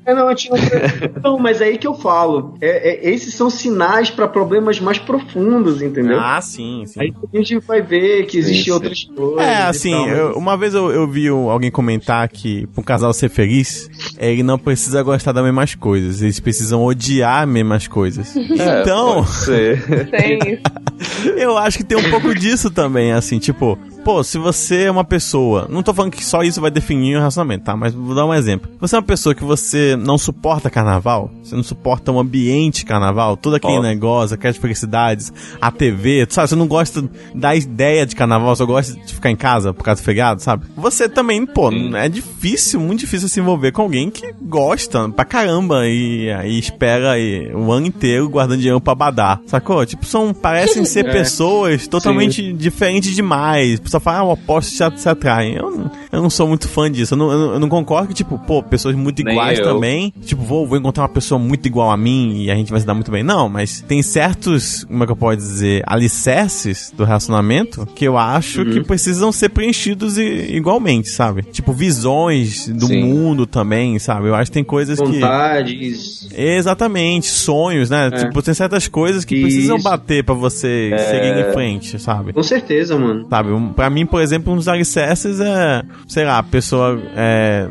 É, 0.04 0.14
não, 0.14 0.28
eu 0.28 0.36
tinha 0.36 0.52
um- 0.54 1.20
não, 1.22 1.38
mas 1.38 1.60
é 1.62 1.64
aí 1.64 1.78
que 1.78 1.86
eu 1.86 1.94
falo. 1.94 2.58
É, 2.60 2.90
é- 3.08 3.10
esses 3.10 3.32
são 3.34 3.48
sinais 3.48 4.10
pra 4.10 4.28
problemas 4.28 4.78
mais 4.80 4.98
profundos, 4.98 5.80
entendeu? 5.80 6.20
Ah, 6.20 6.40
sim, 6.42 6.84
sim. 6.86 7.00
Aí 7.00 7.14
a 7.32 7.36
gente 7.38 7.58
vai 7.66 7.80
ver 7.80 8.26
que 8.26 8.36
existem 8.36 8.72
outras 8.72 9.04
coisas. 9.04 9.38
É, 9.46 9.60
e 9.60 9.62
assim, 9.62 9.90
tal, 9.92 10.06
mas- 10.06 10.18
eu- 10.18 10.32
uma 10.36 10.56
vez 10.58 10.74
eu, 10.74 10.90
eu 10.90 11.08
vi 11.08 11.28
alguém 11.28 11.70
comentar 11.70 12.28
que 12.28 12.66
pra 12.68 12.80
um 12.82 12.84
casal 12.84 13.12
ser 13.14 13.30
feliz, 13.30 13.88
ele 14.18 14.42
não 14.42 14.58
precisa 14.58 15.02
gostar 15.02 15.32
das 15.32 15.42
mesmas 15.42 15.74
coisas, 15.74 16.20
eles 16.20 16.38
precisam 16.38 16.84
odiar 16.84 17.42
as 17.44 17.48
mesmas 17.48 17.86
coisas. 17.88 18.36
É, 18.36 18.82
Então, 18.82 19.24
pode 19.24 19.30
ser. 19.36 19.85
Tem 20.10 20.38
isso. 20.38 21.32
eu 21.36 21.56
acho 21.58 21.78
que 21.78 21.84
tem 21.84 21.98
um 21.98 22.10
pouco 22.10 22.34
disso 22.34 22.70
também, 22.70 23.12
assim, 23.12 23.38
tipo, 23.38 23.78
pô, 24.06 24.22
se 24.22 24.38
você 24.38 24.84
é 24.84 24.90
uma 24.90 25.02
pessoa, 25.02 25.66
não 25.68 25.82
tô 25.82 25.92
falando 25.92 26.12
que 26.12 26.24
só 26.24 26.44
isso 26.44 26.60
vai 26.60 26.70
definir 26.70 27.16
o 27.16 27.18
relacionamento, 27.18 27.64
tá? 27.64 27.76
Mas 27.76 27.92
vou 27.92 28.14
dar 28.14 28.24
um 28.24 28.32
exemplo. 28.32 28.70
Você 28.78 28.94
é 28.94 28.98
uma 29.00 29.04
pessoa 29.04 29.34
que 29.34 29.42
você 29.42 29.96
não 29.96 30.16
suporta 30.16 30.70
carnaval, 30.70 31.28
você 31.42 31.56
não 31.56 31.62
suporta 31.64 32.12
o 32.12 32.20
ambiente 32.20 32.84
carnaval, 32.84 33.36
todo 33.36 33.56
aquele 33.56 33.78
Ó. 33.78 33.82
negócio, 33.82 34.36
aquelas 34.36 34.56
felicidades, 34.56 35.32
a 35.60 35.72
TV, 35.72 36.24
sabe? 36.30 36.48
Você 36.48 36.54
não 36.54 36.68
gosta 36.68 37.02
da 37.34 37.56
ideia 37.56 38.06
de 38.06 38.14
carnaval, 38.14 38.54
só 38.54 38.64
gosta 38.64 38.94
de 38.94 39.12
ficar 39.12 39.28
em 39.32 39.34
casa 39.34 39.74
por 39.74 39.82
causa 39.82 40.00
do 40.00 40.04
feriado, 40.04 40.40
sabe? 40.40 40.66
Você 40.76 41.08
também, 41.08 41.44
pô, 41.44 41.72
é 41.96 42.08
difícil, 42.08 42.78
muito 42.78 43.00
difícil 43.00 43.28
se 43.28 43.40
envolver 43.40 43.72
com 43.72 43.82
alguém 43.82 44.08
que 44.08 44.32
gosta 44.40 45.08
pra 45.08 45.24
caramba 45.24 45.84
e 45.88 46.30
aí 46.30 46.56
espera 46.56 47.10
aí, 47.10 47.52
o 47.52 47.72
ano 47.72 47.88
inteiro 47.88 48.28
guardando 48.28 48.58
dinheiro 48.58 48.80
pra 48.80 48.94
badar, 48.94 49.40
sacou? 49.48 49.84
Tipo, 49.84 50.06
são, 50.06 50.32
parecem 50.32 50.84
ser 50.86 51.06
É. 51.06 51.10
pessoas 51.10 51.88
totalmente 51.88 52.52
diferentes 52.52 53.12
demais. 53.12 53.80
Pessoa 53.96 54.00
fala, 54.00 54.18
ah, 54.18 54.24
o 54.24 54.32
oposto 54.32 54.70
se, 54.72 54.98
se 55.02 55.08
atraem. 55.08 55.54
Eu, 55.56 55.70
não- 55.70 55.90
eu 56.12 56.22
não 56.22 56.30
sou 56.30 56.46
muito 56.46 56.68
fã 56.68 56.90
disso. 56.90 57.14
Eu 57.14 57.18
não, 57.18 57.30
eu 57.32 57.38
não- 57.38 57.52
eu 57.54 57.60
não 57.60 57.68
concordo 57.68 58.08
que, 58.08 58.14
tipo, 58.14 58.38
pô, 58.38 58.62
pessoas 58.62 58.94
muito 58.94 59.20
iguais 59.20 59.58
também. 59.60 60.12
Tipo, 60.24 60.42
vou, 60.42 60.66
vou 60.66 60.76
encontrar 60.78 61.04
uma 61.04 61.08
pessoa 61.08 61.38
muito 61.38 61.66
igual 61.66 61.90
a 61.90 61.96
mim 61.96 62.42
e 62.42 62.50
a 62.50 62.54
gente 62.54 62.70
vai 62.70 62.80
se 62.80 62.86
dar 62.86 62.94
muito 62.94 63.10
bem. 63.10 63.22
Não, 63.22 63.48
mas 63.48 63.80
tem 63.82 64.02
certos, 64.02 64.84
como 64.84 65.02
é 65.02 65.06
que 65.06 65.12
eu 65.12 65.16
posso 65.16 65.36
dizer, 65.38 65.82
alicerces 65.86 66.92
do 66.96 67.04
relacionamento 67.04 67.86
que 67.94 68.04
eu 68.04 68.16
acho 68.18 68.62
Uhum. 68.62 68.70
que 68.72 68.80
precisam 68.84 69.30
ser 69.32 69.48
preenchidos 69.50 70.18
i- 70.18 70.54
igualmente, 70.56 71.08
sabe? 71.08 71.42
Tipo, 71.42 71.72
visões 71.72 72.68
do 72.68 72.86
Sim. 72.86 73.02
mundo 73.04 73.46
também, 73.46 73.98
sabe? 73.98 74.28
Eu 74.28 74.34
acho 74.34 74.50
que 74.50 74.54
tem 74.54 74.64
coisas 74.64 74.98
que. 75.00 75.06
Vontades. 75.20 76.28
Exatamente, 76.34 77.26
sonhos, 77.28 77.90
né? 77.90 78.08
É. 78.08 78.10
Tipo, 78.10 78.42
tem 78.42 78.54
certas 78.54 78.88
coisas 78.88 79.24
que 79.24 79.34
Isso. 79.34 79.42
precisam 79.44 79.78
bater 79.80 80.24
pra 80.24 80.34
você 80.34 80.90
seguir 81.10 81.48
em 81.48 81.52
frente, 81.52 81.98
sabe? 81.98 82.32
Com 82.32 82.42
certeza, 82.42 82.98
mano. 82.98 83.26
Sabe, 83.28 83.50
um, 83.52 83.72
pra 83.86 83.90
mim, 83.90 84.04
por 84.04 84.20
exemplo, 84.20 84.52
um 84.52 84.56
dos 84.56 84.66
alicerces 84.66 85.38
é, 85.40 85.82
sei 86.08 86.24
lá, 86.24 86.38
a 86.38 86.42
pessoa 86.42 87.00
é, 87.14 87.68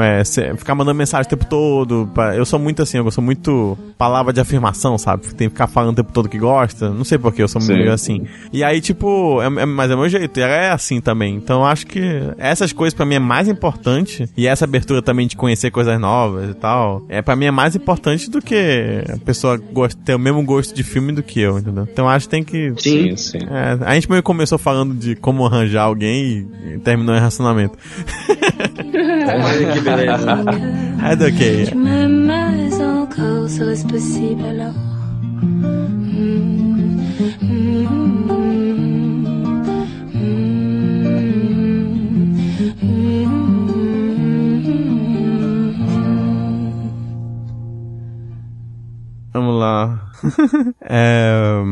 é, 0.00 0.24
ficar 0.56 0.74
mandando 0.74 0.96
mensagem 0.98 1.26
o 1.26 1.30
tempo 1.30 1.44
todo. 1.46 2.10
pra- 2.12 2.34
eu 2.36 2.44
sou 2.44 2.58
muito 2.58 2.82
assim, 2.82 2.98
eu 2.98 3.08
sou 3.12 3.22
muito 3.22 3.78
palavra 3.96 4.32
de 4.32 4.40
afirmação, 4.40 4.98
sabe? 4.98 5.22
Tem 5.34 5.48
que 5.48 5.54
ficar 5.54 5.68
falando 5.68 5.92
o 5.92 5.96
tempo 5.96 6.12
todo 6.12 6.28
que 6.28 6.38
gosta. 6.38 6.90
Não 6.90 7.04
sei 7.04 7.18
porquê, 7.18 7.42
eu 7.42 7.48
sou 7.48 7.62
meio 7.62 7.92
assim. 7.92 8.26
E 8.52 8.64
aí, 8.64 8.80
tipo, 8.80 9.40
é, 9.40 9.46
é- 9.62 9.66
mas 9.66 9.90
é 9.90 9.94
meu 9.96 10.08
jeito. 10.08 10.36
E 10.38 10.42
ela 10.42 10.52
é 10.52 10.70
assim 10.70 11.00
também. 11.00 11.36
Então 11.36 11.60
eu 11.60 11.66
acho 11.66 11.86
que 11.86 12.00
essas 12.36 12.72
coisas 12.72 12.92
pra 12.92 13.06
mim 13.06 13.14
é 13.14 13.18
mais 13.20 13.46
importante. 13.48 14.28
E 14.36 14.48
essa 14.48 14.64
abertura 14.64 15.00
também 15.00 15.28
de 15.28 15.36
conhecer 15.36 15.70
coisas 15.70 15.98
novas 16.00 16.50
e 16.50 16.54
tal. 16.54 17.02
É, 17.08 17.22
pra 17.22 17.36
mim 17.36 17.44
é 17.46 17.50
mais 17.52 17.76
importante 17.76 18.28
do 18.28 18.42
que 18.42 19.04
a 19.12 19.16
pessoa 19.24 19.56
gosta, 19.56 20.00
ter 20.04 20.14
o 20.16 20.18
mesmo 20.18 20.42
gosto 20.42 20.74
de 20.74 20.82
filme 20.82 21.12
do 21.12 21.22
que 21.22 21.40
eu, 21.40 21.58
entendeu? 21.58 21.86
Então 21.90 22.06
eu 22.06 22.08
acho 22.10 22.26
que 22.26 22.30
tem 22.30 22.42
que 22.42 22.74
Sim, 22.78 23.16
sim. 23.16 23.38
é, 23.48 23.78
a 23.86 23.94
gente 23.94 24.10
meio 24.10 24.22
começou 24.24 24.58
falando 24.58 24.92
de 24.94 25.14
como 25.14 25.43
arranjar 25.46 25.84
alguém 25.84 26.48
e 26.64 26.78
terminou 26.78 27.14
em 27.14 27.18
relacionamento. 27.18 27.78
Olha 28.28 29.72
que 29.72 29.80
beleza. 29.80 30.44
É 31.04 31.16
do 31.16 31.22
hmm, 31.22 31.28
hmm, 37.40 37.40
hmm. 37.40 38.44
Vamos 49.32 49.58
lá. 49.58 50.00
É, 50.88 51.62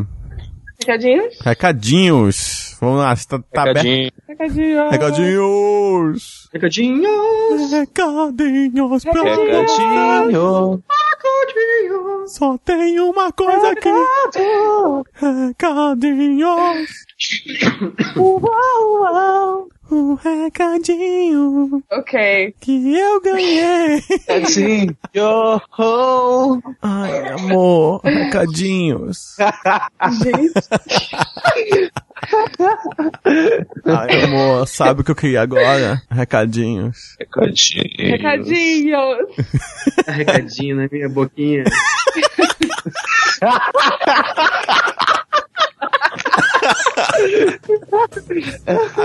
Recadinhos? 0.81 1.39
recadinhos. 1.43 2.72
Vamos 2.83 2.99
lá, 2.99 3.15
você 3.15 3.29
tá, 3.29 3.39
tá 3.53 3.63
aberto. 3.63 4.13
Recadinho. 4.29 4.91
Recadinhos. 4.91 6.49
Recadinhos. 6.53 6.53
Recadinhos. 6.53 7.71
Recadinhos 7.71 9.05
pra 9.05 9.23
Recadinho. 9.23 10.83
Só 12.27 12.59
tem 12.59 12.99
uma 12.99 13.31
coisa 13.31 13.71
aqui. 13.71 13.89
Recadinhos. 15.31 16.91
O 19.91 20.15
recadinho 20.15 21.83
Ok. 21.93 22.55
que 22.61 22.97
eu 22.99 23.21
ganhei. 23.21 24.03
Recadinho. 24.27 24.97
Ho. 25.79 26.61
Ai, 26.83 27.29
amor, 27.29 28.01
recadinhos. 28.03 29.37
Gente, 30.23 31.93
Ai, 33.85 34.25
amor, 34.25 34.67
sabe 34.67 35.01
o 35.01 35.05
que 35.05 35.11
eu 35.11 35.15
queria 35.15 35.43
agora? 35.43 36.01
Recadinhos. 36.11 37.17
Recadinho. 37.19 38.11
recadinhos. 38.11 39.19
Recadinho 40.07 40.77
na 40.77 40.89
minha 40.91 41.09
boquinha. 41.09 41.65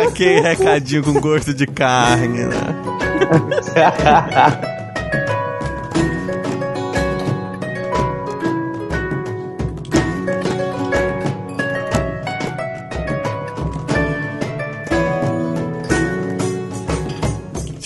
Aquele 0.07 0.41
recadinho 0.41 1.03
com 1.03 1.13
gosto 1.19 1.53
de 1.53 1.65
carne, 1.67 2.45
né? 2.45 2.55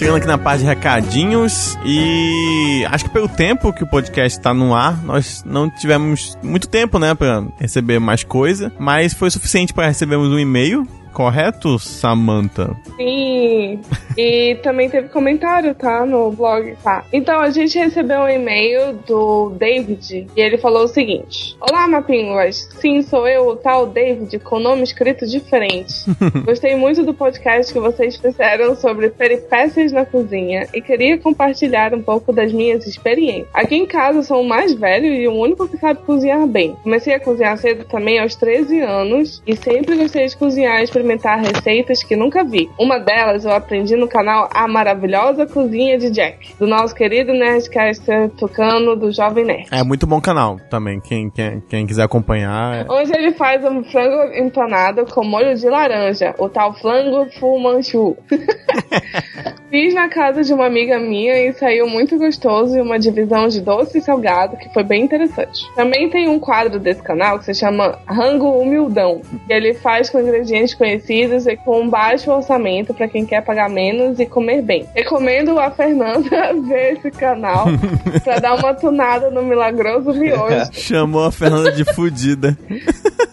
Chegando 0.02 0.16
aqui 0.18 0.26
na 0.26 0.38
parte 0.40 0.62
de 0.62 0.66
recadinhos 0.66 1.78
e 1.86 2.84
acho 2.90 3.06
que 3.06 3.12
pelo 3.12 3.28
tempo 3.30 3.72
que 3.72 3.84
o 3.84 3.88
podcast 3.88 4.40
tá 4.40 4.52
no 4.52 4.74
ar, 4.74 5.00
nós 5.04 5.44
não 5.46 5.70
tivemos 5.70 6.36
muito 6.42 6.68
tempo, 6.68 6.98
né, 6.98 7.14
pra 7.14 7.44
receber 7.60 8.00
mais 8.00 8.24
coisa, 8.24 8.74
mas 8.80 9.14
foi 9.14 9.30
suficiente 9.30 9.72
para 9.76 9.86
recebermos 9.86 10.30
um 10.30 10.40
e-mail, 10.40 10.88
correto, 11.14 11.78
Samantha? 11.78 12.76
Sim. 12.98 13.80
E 14.18 14.56
também 14.56 14.90
teve 14.90 15.10
comentário, 15.10 15.76
tá? 15.76 16.06
No 16.06 16.32
blog. 16.32 16.76
Tá. 16.84 17.06
Então, 17.12 17.40
a 17.40 17.50
gente 17.50 17.78
recebeu 17.78 18.22
um 18.22 18.30
e-mail 18.30 18.94
do 19.08 19.50
David 19.52 20.28
e 20.36 20.42
ele 20.42 20.58
falou 20.58 20.84
o 20.84 20.88
seguinte: 20.88 21.56
Olá, 21.60 21.88
Mapinguas. 21.88 22.70
Sim, 22.80 23.02
sou 23.02 23.28
eu, 23.28 23.48
o 23.48 23.56
tal 23.56 23.86
David, 23.86 24.40
com 24.40 24.60
nome 24.60 24.84
escrito 24.84 25.26
diferente. 25.26 25.94
Gostei 26.46 26.76
muito 26.76 27.04
do 27.04 27.14
podcast 27.14 27.72
que 27.72 27.80
vocês 27.80 28.16
fizeram 28.16 28.76
sobre 28.76 29.10
peripécias 29.10 29.92
na 29.92 30.06
cozinha 30.06 30.68
e 30.74 30.82
queria 30.82 31.18
compartilhar 31.18 31.94
um 31.94 32.02
pouco 32.02 32.34
das 32.34 32.52
minhas 32.52 32.86
experiências. 32.88 33.48
Aqui 33.54 33.76
em 33.76 33.86
casa 33.86 34.20
eu 34.20 34.24
sou 34.24 34.42
o 34.42 34.48
mais 34.48 34.74
velho 34.74 35.06
e 35.06 35.28
o 35.28 35.34
único 35.34 35.68
que 35.68 35.78
sabe 35.78 36.02
cozinhar 36.02 36.46
bem. 36.48 36.76
Comecei 36.84 37.14
a 37.14 37.20
cozinhar 37.20 37.58
cedo 37.58 37.86
também 37.86 38.20
aos 38.20 38.36
13 38.36 38.80
anos 38.80 39.42
e 39.46 39.56
sempre 39.56 39.96
gostei 39.96 40.28
de 40.28 40.38
cozinhar 40.38 40.80
e 40.80 40.84
experimentar 40.84 41.40
receitas 41.40 42.04
que 42.04 42.16
nunca 42.16 42.44
vi. 42.44 42.70
Uma 42.78 43.00
delas 43.00 43.46
eu 43.46 43.52
aprendi 43.52 43.96
no 44.02 44.08
canal 44.08 44.50
A 44.52 44.68
Maravilhosa 44.68 45.46
Cozinha 45.46 45.96
de 45.98 46.10
Jack, 46.10 46.56
do 46.58 46.66
nosso 46.66 46.94
querido 46.96 47.32
Nerdcaster 47.32 48.30
Tucano 48.32 48.96
do 48.96 49.12
Jovem 49.12 49.46
Nerd. 49.46 49.68
É 49.72 49.84
muito 49.84 50.08
bom 50.08 50.20
canal 50.20 50.60
também, 50.72 51.00
quem, 51.00 51.30
quem, 51.30 51.62
quem 51.70 51.86
quiser 51.86 52.04
acompanhar. 52.04 52.78
é- 52.78 52.86
Onde 52.92 53.16
ele 53.16 53.32
faz 53.34 53.64
um 53.64 53.84
frango 53.84 54.34
empanado 54.34 55.06
com 55.06 55.24
molho 55.24 55.56
de 55.56 55.70
laranja, 55.70 56.34
o 56.40 56.50
tal 56.50 56.74
frango 56.74 57.30
Fu 57.40 57.60
Manchu. 57.60 58.18
Fiz 59.70 59.94
na 59.94 60.10
casa 60.10 60.44
de 60.44 60.54
uma 60.54 60.66
amiga 60.66 61.00
minha 61.00 61.48
e 61.48 61.54
saiu 61.54 61.88
muito 61.88 62.18
gostoso 62.18 62.76
e 62.78 62.82
uma 62.82 63.00
divisão 63.00 63.48
de 63.48 63.62
doce 63.62 64.00
e 64.00 64.02
salgado 64.02 64.58
que 64.58 64.68
foi 64.74 64.84
bem 64.84 65.04
interessante. 65.04 65.66
Também 65.76 66.10
tem 66.10 66.28
um 66.28 66.40
quadro 66.40 66.78
desse 66.78 67.02
canal 67.02 67.40
que 67.40 67.46
se 67.46 67.54
chama 67.54 67.98
Rango 68.06 68.50
Humildão, 68.60 69.22
que 69.48 69.54
ele 69.54 69.74
faz 69.74 70.10
com 70.10 70.20
ingredientes 70.20 70.74
conhecidos 70.74 71.48
e 71.48 71.56
com 71.56 71.80
um 71.82 71.90
baixo 71.90 72.30
orçamento 72.32 72.94
para 72.94 73.08
quem 73.08 73.26
quer 73.26 73.42
pagar 73.46 73.70
menos 73.92 74.20
e 74.20 74.26
comer 74.26 74.62
bem. 74.62 74.88
Recomendo 74.96 75.60
a 75.60 75.70
Fernanda 75.70 76.54
ver 76.68 76.94
esse 76.94 77.12
canal 77.12 77.68
para 78.24 78.40
dar 78.40 78.56
uma 78.56 78.74
tunada 78.74 79.30
no 79.30 79.44
milagroso 79.44 80.14
miojo. 80.14 80.72
Chamou 80.72 81.26
a 81.26 81.32
Fernanda 81.32 81.72
de 81.72 81.84
fudida. 81.94 82.58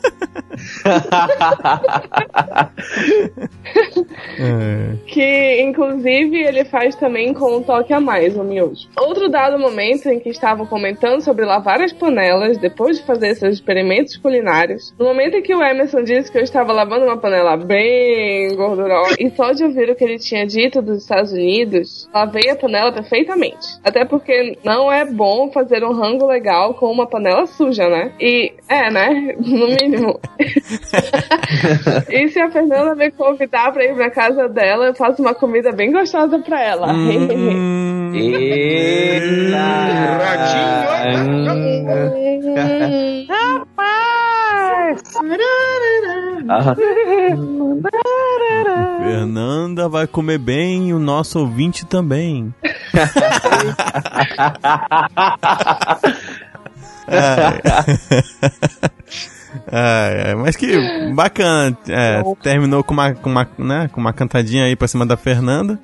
É. 4.40 4.96
Que, 5.06 5.62
inclusive, 5.62 6.36
ele 6.42 6.64
faz 6.64 6.94
também 6.96 7.34
com 7.34 7.56
um 7.56 7.62
toque 7.62 7.92
a 7.92 8.00
mais, 8.00 8.36
o 8.36 8.44
miojo. 8.44 8.88
Outro 8.98 9.28
dado 9.28 9.58
momento 9.58 10.08
em 10.08 10.18
que 10.20 10.28
estavam 10.28 10.66
comentando 10.66 11.20
sobre 11.20 11.44
lavar 11.44 11.80
as 11.80 11.92
panelas 11.92 12.56
depois 12.58 12.98
de 12.98 13.04
fazer 13.04 13.34
seus 13.34 13.54
experimentos 13.54 14.16
culinários. 14.16 14.94
No 14.98 15.06
momento 15.06 15.36
em 15.36 15.42
que 15.42 15.54
o 15.54 15.62
Emerson 15.62 16.02
disse 16.02 16.30
que 16.30 16.38
eu 16.38 16.42
estava 16.42 16.72
lavando 16.72 17.04
uma 17.04 17.16
panela 17.16 17.56
bem 17.56 18.54
gordurosa 18.54 19.16
e 19.18 19.30
só 19.30 19.52
de 19.52 19.64
ouvir 19.64 19.90
o 19.90 19.96
que 19.96 20.04
ele 20.04 20.18
tinha 20.18 20.46
dito 20.46 20.80
dos 20.80 20.98
Estados 20.98 21.32
Unidos, 21.32 22.08
lavei 22.14 22.50
a 22.50 22.56
panela 22.56 22.92
perfeitamente. 22.92 23.66
Até 23.82 24.04
porque 24.04 24.56
não 24.64 24.90
é 24.90 25.04
bom 25.04 25.50
fazer 25.50 25.84
um 25.84 25.92
rango 25.92 26.26
legal 26.26 26.74
com 26.74 26.90
uma 26.90 27.06
panela 27.06 27.46
suja, 27.46 27.88
né? 27.88 28.12
E, 28.20 28.52
é, 28.68 28.90
né? 28.90 29.34
No 29.48 29.66
mínimo. 29.66 30.20
e 32.08 32.28
se 32.28 32.40
a 32.40 32.50
Fernanda 32.50 32.94
me 32.94 33.10
convidar 33.10 33.72
pra 33.72 33.84
ir 33.84 33.94
pra 33.94 34.10
casa 34.10 34.48
dela, 34.48 34.86
eu 34.86 34.94
faço 34.94 35.20
uma 35.22 35.34
comida 35.34 35.72
bem 35.72 35.92
gostosa 35.92 36.38
pra 36.38 36.62
ela. 36.62 36.92
Hum, 36.92 38.12
Ah, 46.50 46.74
Fernanda 49.02 49.88
vai 49.88 50.06
comer 50.06 50.38
bem 50.38 50.88
e 50.88 50.94
o 50.94 50.98
nosso 50.98 51.38
ouvinte 51.40 51.84
também. 51.84 52.54
Ai. 57.08 57.60
Ai, 59.70 60.22
ai, 60.28 60.34
mas 60.34 60.56
que 60.56 61.12
bacana. 61.14 61.76
É, 61.88 62.22
terminou 62.42 62.82
com 62.84 62.94
uma, 62.94 63.14
com, 63.14 63.30
uma, 63.30 63.48
né, 63.58 63.88
com 63.92 64.00
uma 64.00 64.12
cantadinha 64.12 64.64
aí 64.64 64.76
pra 64.76 64.88
cima 64.88 65.04
da 65.06 65.16
Fernanda. 65.16 65.78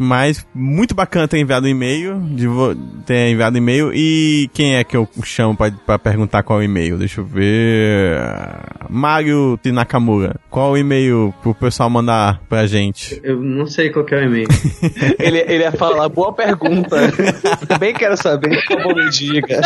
Mas 0.00 0.46
muito 0.54 0.94
bacana 0.94 1.26
ter 1.26 1.38
enviado 1.38 1.66
um 1.66 1.70
e-mail, 1.70 2.20
de 2.20 2.46
vo- 2.46 2.74
ter 3.04 3.30
enviado 3.30 3.56
e-mail. 3.58 3.90
E 3.92 4.48
quem 4.52 4.76
é 4.76 4.84
que 4.84 4.96
eu 4.96 5.08
chamo 5.24 5.56
pra, 5.56 5.70
pra 5.72 5.98
perguntar 5.98 6.42
qual 6.42 6.60
é 6.60 6.62
o 6.62 6.64
e-mail? 6.64 6.96
Deixa 6.98 7.20
eu 7.20 7.24
ver. 7.24 8.20
Mário 8.88 9.58
Nakamura. 9.66 10.36
Qual 10.50 10.72
o 10.72 10.76
e-mail 10.78 11.34
pro 11.42 11.54
pessoal 11.54 11.90
mandar 11.90 12.40
pra 12.48 12.66
gente? 12.66 13.20
Eu 13.22 13.40
não 13.40 13.66
sei 13.66 13.90
qual 13.90 14.04
que 14.04 14.14
é 14.14 14.18
o 14.18 14.24
e-mail. 14.24 14.48
ele, 15.18 15.38
ele 15.40 15.64
ia 15.64 15.72
falar, 15.72 16.08
boa 16.08 16.32
pergunta. 16.32 16.96
Também 17.66 17.92
quero 17.92 18.16
saber, 18.16 18.62
favor, 18.66 18.94
me 18.94 19.10
diga. 19.10 19.60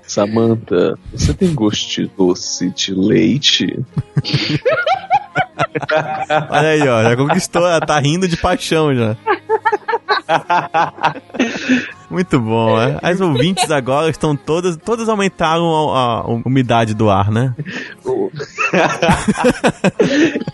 Samantha, 0.03 0.99
você 1.13 1.35
tem 1.35 1.55
gosto 1.55 1.89
de 1.89 2.11
doce 2.17 2.71
de 2.71 2.95
leite? 2.95 3.79
Olha 6.51 6.69
aí, 6.69 6.89
ó. 6.89 7.03
Já 7.03 7.17
conquistou, 7.17 7.67
ela 7.67 7.81
tá 7.81 7.99
rindo 7.99 8.27
de 8.29 8.37
paixão 8.37 8.95
já. 8.95 9.17
Muito 12.11 12.41
bom, 12.41 12.77
né? 12.77 12.99
As 13.03 13.21
ouvintes 13.21 13.71
agora 13.71 14.11
estão 14.11 14.35
todas. 14.37 14.77
Todas 14.77 15.09
aumentaram 15.09 15.95
a, 15.95 16.21
a 16.21 16.27
umidade 16.27 16.95
do 16.95 17.11
ar, 17.11 17.31
né? 17.31 17.55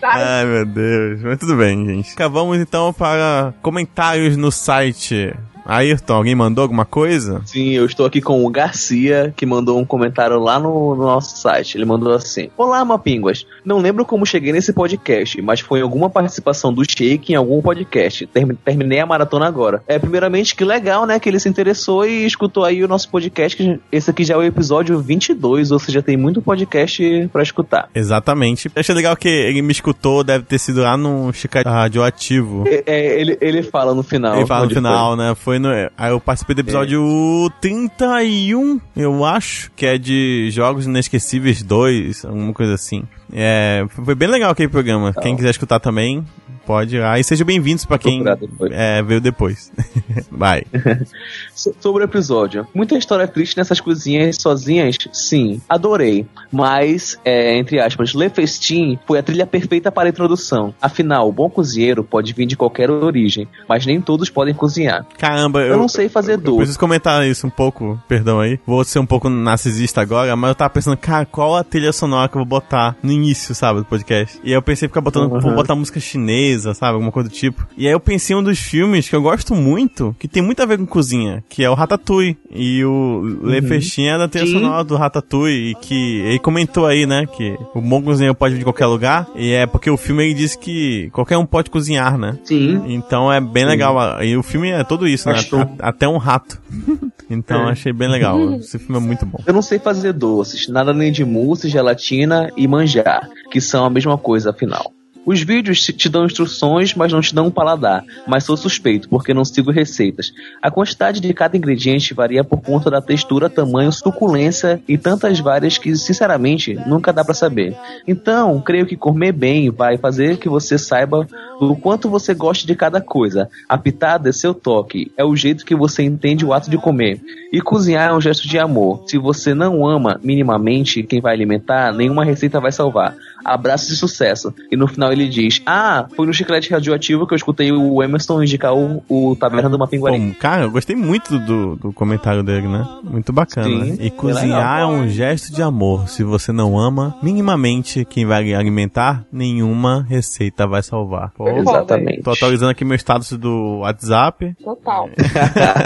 Ai, 0.03 0.45
meu 0.45 0.65
Deus. 0.65 1.21
Mas 1.23 1.39
tudo 1.39 1.55
bem, 1.55 1.85
gente. 1.85 2.15
Vamos 2.29 2.59
então 2.59 2.91
para 2.93 3.53
comentários 3.61 4.35
no 4.37 4.51
site. 4.51 5.33
Ayrton, 5.65 6.13
alguém 6.13 6.35
mandou 6.35 6.61
alguma 6.61 6.85
coisa? 6.85 7.41
Sim, 7.45 7.71
eu 7.71 7.85
estou 7.85 8.05
aqui 8.05 8.21
com 8.21 8.45
o 8.45 8.49
Garcia, 8.49 9.33
que 9.35 9.45
mandou 9.45 9.79
um 9.79 9.85
comentário 9.85 10.39
lá 10.39 10.59
no, 10.59 10.95
no 10.95 11.03
nosso 11.03 11.37
site. 11.37 11.75
Ele 11.77 11.85
mandou 11.85 12.13
assim: 12.13 12.49
Olá, 12.57 12.83
Mapinguas. 12.85 13.45
Não 13.65 13.79
lembro 13.79 14.05
como 14.05 14.25
cheguei 14.25 14.51
nesse 14.51 14.71
podcast, 14.73 15.41
mas 15.41 15.59
foi 15.59 15.79
em 15.79 15.81
alguma 15.83 16.09
participação 16.09 16.71
do 16.73 16.83
Shake 16.83 17.33
em 17.33 17.35
algum 17.35 17.61
podcast. 17.61 18.25
Termi- 18.27 18.55
terminei 18.63 18.99
a 18.99 19.05
maratona 19.05 19.47
agora. 19.47 19.81
É, 19.87 19.97
primeiramente, 19.97 20.55
que 20.55 20.63
legal, 20.63 21.05
né? 21.05 21.19
Que 21.19 21.29
ele 21.29 21.39
se 21.39 21.49
interessou 21.49 22.05
e 22.05 22.25
escutou 22.25 22.63
aí 22.63 22.83
o 22.83 22.87
nosso 22.87 23.09
podcast. 23.09 23.57
que 23.57 23.79
Esse 23.91 24.09
aqui 24.11 24.23
já 24.23 24.35
é 24.35 24.37
o 24.37 24.43
episódio 24.43 24.99
22, 24.99 25.71
ou 25.71 25.79
seja, 25.79 26.01
tem 26.01 26.15
muito 26.17 26.41
podcast 26.41 27.29
pra 27.33 27.41
escutar. 27.41 27.89
Exatamente. 27.95 28.69
Achei 28.75 28.93
legal 28.93 29.15
que 29.15 29.27
ele 29.27 29.61
me 29.61 29.71
escutou, 29.71 30.23
deve 30.23 30.45
ter 30.45 30.59
sido 30.59 30.81
lá 30.81 30.95
no 30.95 31.33
Chicate 31.33 31.67
Radioativo. 31.67 32.65
É, 32.67 32.83
é, 32.85 33.19
ele, 33.21 33.37
ele 33.41 33.63
fala 33.63 33.93
no 33.95 34.03
final. 34.03 34.35
Ele 34.35 34.45
fala 34.45 34.65
no 34.65 34.69
final, 34.71 35.15
né? 35.15 35.33
Foi 35.35 35.54
no. 35.59 35.69
Aí 35.97 36.11
eu 36.11 36.19
participei 36.19 36.55
do 36.55 36.61
episódio 36.61 37.51
31, 37.61 38.79
eu 38.95 39.25
acho, 39.25 39.71
que 39.75 39.85
é 39.85 39.97
de 39.97 40.49
Jogos 40.51 40.85
Inesquecíveis 40.85 41.61
2, 41.61 42.25
alguma 42.25 42.53
coisa 42.53 42.73
assim. 42.73 43.03
É, 43.33 43.85
foi 43.89 44.15
bem 44.15 44.27
legal 44.27 44.51
aquele 44.51 44.69
programa. 44.69 45.13
Quem 45.13 45.35
quiser 45.35 45.49
escutar 45.49 45.79
também, 45.79 46.25
pode 46.65 46.95
ir 46.95 46.99
lá. 46.99 47.19
E 47.19 47.23
sejam 47.23 47.45
bem-vindos 47.45 47.85
pra 47.85 47.97
quem 47.97 48.23
depois. 48.23 48.71
é, 48.73 49.01
veio 49.03 49.21
depois. 49.21 49.71
Vai. 50.31 50.63
So- 51.53 51.73
Sobre 51.79 52.03
o 52.03 52.05
episódio. 52.05 52.67
Muita 52.75 52.97
história 52.97 53.27
triste 53.27 53.57
nessas 53.57 53.79
coisinhas 53.79 54.35
sozinhas? 54.39 54.97
Sim, 55.13 55.61
adorei. 55.69 56.25
Mas, 56.51 57.17
é, 57.23 57.57
entre 57.57 57.79
aspas, 57.79 58.13
Le 58.13 58.29
Festin 58.29 58.99
foi 59.07 59.17
a 59.19 59.23
trilha 59.23 59.45
perfeita 59.47 59.91
para 59.91 60.07
a 60.07 60.09
introdução. 60.09 60.73
Afinal, 60.81 61.27
o 61.29 61.31
bom 61.31 61.49
cozinheiro 61.49 62.03
pode 62.03 62.33
vir 62.33 62.45
de 62.45 62.55
qualquer 62.57 62.89
origem, 62.91 63.47
mas 63.67 63.85
nem 63.85 64.01
todos 64.01 64.29
podem 64.29 64.53
cozinhar. 64.53 65.05
Caramba, 65.17 65.61
eu, 65.61 65.67
Eu 65.73 65.77
não 65.77 65.87
sei 65.87 66.07
fazer 66.09 66.37
doce. 66.37 66.57
preciso 66.57 66.79
comentar 66.79 67.25
isso 67.25 67.47
um 67.47 67.49
pouco, 67.49 67.99
perdão 68.07 68.39
aí. 68.39 68.59
Vou 68.65 68.83
ser 68.83 68.99
um 68.99 69.05
pouco 69.05 69.29
narcisista 69.29 70.01
agora, 70.01 70.35
mas 70.35 70.49
eu 70.49 70.55
tava 70.55 70.69
pensando, 70.69 70.97
cara, 70.97 71.25
qual 71.25 71.55
a 71.55 71.63
trilha 71.63 71.91
sonora 71.93 72.27
que 72.29 72.35
eu 72.35 72.39
vou 72.39 72.45
botar 72.45 72.95
no 73.01 73.11
início, 73.11 73.55
sabe, 73.55 73.79
do 73.79 73.85
podcast? 73.85 74.39
E 74.43 74.49
aí 74.49 74.53
eu 74.53 74.61
pensei 74.61 74.87
ficar 74.87 75.01
botando, 75.01 75.31
Uhum. 75.31 75.39
vou 75.39 75.55
botar 75.55 75.75
música 75.75 75.99
chinesa, 75.99 76.54
sabe, 76.59 76.93
alguma 76.93 77.11
coisa 77.11 77.29
do 77.29 77.33
tipo. 77.35 77.65
E 77.77 77.85
aí 77.87 77.93
eu 77.93 77.99
pensei 77.99 78.35
em 78.35 78.39
um 78.39 78.43
dos 78.43 78.59
filmes 78.59 79.07
que 79.09 79.15
eu 79.15 79.21
gosto 79.21 79.53
muito, 79.55 80.15
que 80.19 80.27
tem 80.27 80.41
muito 80.41 80.61
a 80.61 80.65
ver 80.65 80.77
com 80.77 80.85
cozinha, 80.85 81.43
que 81.49 81.63
é 81.63 81.69
o 81.69 81.73
Ratatouille. 81.73 82.37
E 82.51 82.83
o 82.85 83.21
Le 83.43 83.61
Festin 83.61 84.05
é 84.07 84.17
da 84.17 84.27
trilha 84.27 84.47
Sim. 84.47 84.53
sonora 84.53 84.83
do 84.83 84.95
Ratatouille, 84.95 85.71
e 85.71 85.75
que 85.75 86.19
ele 86.21 86.39
comentou 86.39 86.85
aí, 86.85 87.05
né, 87.05 87.25
que 87.25 87.57
o 87.73 87.81
bom 87.81 88.01
cozinheiro 88.01 88.35
pode 88.35 88.53
vir 88.53 88.59
de 88.59 88.63
qualquer 88.65 88.85
lugar, 88.85 89.27
e 89.35 89.51
é 89.51 89.65
porque 89.65 89.89
o 89.89 89.97
filme 89.97 90.23
ele 90.23 90.33
diz 90.33 90.55
que 90.55 91.09
qualquer 91.11 91.37
um 91.37 91.45
pode 91.45 91.69
cozinhar, 91.69 92.17
né? 92.17 92.37
Sim. 92.43 92.83
Então 92.87 93.31
é 93.31 93.41
bem 93.41 93.65
legal. 93.65 94.23
E 94.23 94.35
o 94.37 94.43
filme 94.43 94.69
é 94.69 94.83
tudo 94.83 95.07
isso, 95.07 95.27
né? 95.29 95.35
A- 95.79 95.89
Até 95.89 96.07
um 96.07 96.17
rato. 96.17 96.61
Então 97.27 97.67
É. 97.67 97.71
achei 97.71 97.91
bem 97.91 98.07
legal. 98.07 98.53
Esse 98.53 98.77
filme 98.77 98.97
é 98.97 98.99
muito 99.05 99.25
bom. 99.25 99.39
Eu 99.47 99.53
não 99.53 99.61
sei 99.63 99.79
fazer 99.79 100.13
doces, 100.13 100.67
nada 100.67 100.93
nem 100.93 101.11
de 101.11 101.25
mousse, 101.25 101.67
gelatina 101.69 102.51
e 102.55 102.67
manjar, 102.67 103.27
que 103.49 103.59
são 103.59 103.83
a 103.83 103.89
mesma 103.89 104.15
coisa 104.15 104.51
afinal. 104.51 104.91
Os 105.25 105.41
vídeos 105.41 105.81
te- 105.81 106.09
dão 106.09 106.25
instruções, 106.25 106.93
mas 106.93 107.11
não 107.11 107.21
te 107.21 107.33
dão 107.33 107.47
um 107.47 107.51
paladar. 107.51 108.03
Mas 108.27 108.43
sou 108.43 108.55
suspeito, 108.55 109.09
porque 109.09 109.33
não 109.33 109.43
sigo 109.43 109.71
receitas. 109.71 110.31
A 110.61 110.69
quantidade 110.69 111.19
de 111.19 111.33
cada 111.33 111.57
ingrediente 111.57 112.13
varia 112.13 112.43
por 112.43 112.61
conta 112.61 112.91
da 112.91 113.01
textura, 113.01 113.49
tamanho, 113.49 113.91
suculência 113.91 114.81
e 114.87 114.97
tantas 114.97 115.39
várias 115.39 115.77
que, 115.77 115.95
sinceramente, 115.95 116.75
nunca 116.85 117.11
dá 117.11 117.23
pra 117.23 117.33
saber. 117.33 117.75
Então, 118.07 118.61
creio 118.61 118.85
que 118.85 118.95
comer 118.95 119.31
bem 119.31 119.69
vai 119.71 119.97
fazer 119.97 120.37
que 120.37 120.47
você 120.47 120.77
saiba 120.77 121.27
do 121.59 121.75
quanto 121.75 122.09
você 122.09 122.33
gosta 122.33 122.67
de 122.67 122.75
cada 122.75 123.01
coisa. 123.01 123.49
A 123.67 123.77
pitada 123.77 124.29
é 124.29 124.31
seu 124.31 124.53
toque, 124.53 125.11
é 125.17 125.23
o 125.23 125.35
jeito 125.35 125.65
que 125.65 125.75
você 125.75 126.03
entende 126.03 126.45
o 126.45 126.53
ato 126.53 126.69
de 126.69 126.77
comer. 126.77 127.19
E 127.51 127.61
cozinhar 127.61 128.09
é 128.09 128.13
um 128.13 128.21
gesto 128.21 128.47
de 128.47 128.59
amor. 128.59 129.03
Se 129.07 129.17
você 129.17 129.53
não 129.53 129.87
ama 129.87 130.19
minimamente 130.23 131.01
quem 131.03 131.21
vai 131.21 131.33
alimentar, 131.33 131.93
nenhuma 131.93 132.25
receita 132.25 132.59
vai 132.59 132.71
salvar. 132.71 133.15
Abraço 133.45 133.87
de 133.87 133.95
sucesso. 133.95 134.51
E 134.71 134.75
no 134.75 134.87
final 134.87 135.11
ele 135.11 135.27
diz: 135.29 135.61
Ah, 135.65 136.07
foi 136.15 136.25
no 136.25 136.33
chiclete 136.33 136.71
radioativo 136.71 137.27
que 137.27 137.33
eu 137.33 137.37
escutei 137.37 137.71
o 137.71 138.01
Emerson 138.01 138.41
indicar 138.41 138.73
o, 138.75 139.03
o 139.07 139.35
Taverna 139.35 139.69
do 139.69 139.77
Mapinguari. 139.77 140.17
Bom, 140.17 140.33
cara, 140.33 140.63
eu 140.63 140.71
gostei 140.71 140.95
muito 140.95 141.37
do, 141.37 141.75
do 141.75 141.93
comentário 141.93 142.41
dele, 142.41 142.67
né? 142.67 142.87
Muito 143.03 143.31
bacana. 143.31 143.67
Sim, 143.67 143.91
né? 143.91 143.97
E 143.99 144.09
cozinhar 144.09 144.81
é 144.81 144.85
um 144.85 145.07
gesto 145.07 145.53
de 145.53 145.61
amor. 145.61 146.09
Se 146.09 146.23
você 146.23 146.51
não 146.51 146.77
ama, 146.77 147.15
minimamente 147.21 148.03
quem 148.05 148.25
vai 148.25 148.53
alimentar, 148.53 149.23
nenhuma 149.31 150.05
receita 150.09 150.65
vai 150.65 150.81
salvar. 150.81 151.31
Pô, 151.35 151.47
Exatamente. 151.49 152.23
Tô 152.23 152.31
atualizando 152.31 152.71
aqui 152.71 152.83
meu 152.83 152.95
status 152.95 153.31
do 153.33 153.79
WhatsApp. 153.79 154.55
Total. 154.63 155.09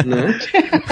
Né? 0.05 0.38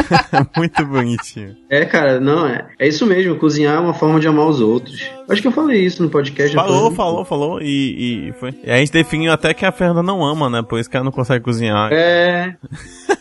muito 0.55 0.85
bonitinho. 0.85 1.55
É, 1.69 1.85
cara, 1.85 2.19
não, 2.19 2.45
é, 2.45 2.67
é 2.79 2.87
isso 2.87 3.05
mesmo. 3.05 3.35
Cozinhar 3.35 3.75
é 3.75 3.79
uma 3.79 3.93
forma 3.93 4.19
de 4.19 4.27
amar 4.27 4.47
os 4.47 4.59
outros. 4.59 5.09
Acho 5.29 5.41
que 5.41 5.47
eu 5.47 5.51
falei 5.51 5.85
isso 5.85 6.01
no 6.01 6.09
podcast. 6.09 6.56
Falou, 6.63 6.91
falou, 6.91 7.25
falou. 7.25 7.61
E, 7.61 8.29
e 8.29 8.33
foi. 8.33 8.53
e 8.63 8.71
a 8.71 8.77
gente 8.77 8.91
definiu 8.91 9.31
até 9.31 9.53
que 9.53 9.65
a 9.65 9.71
Fernanda 9.71 10.03
não 10.03 10.25
ama, 10.25 10.49
né? 10.49 10.61
Por 10.61 10.79
isso 10.79 10.89
que 10.89 10.97
ela 10.97 11.03
não 11.03 11.11
consegue 11.11 11.43
cozinhar. 11.43 11.91
É. 11.91 12.55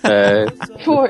É, 0.08 0.46
Foi. 0.84 1.08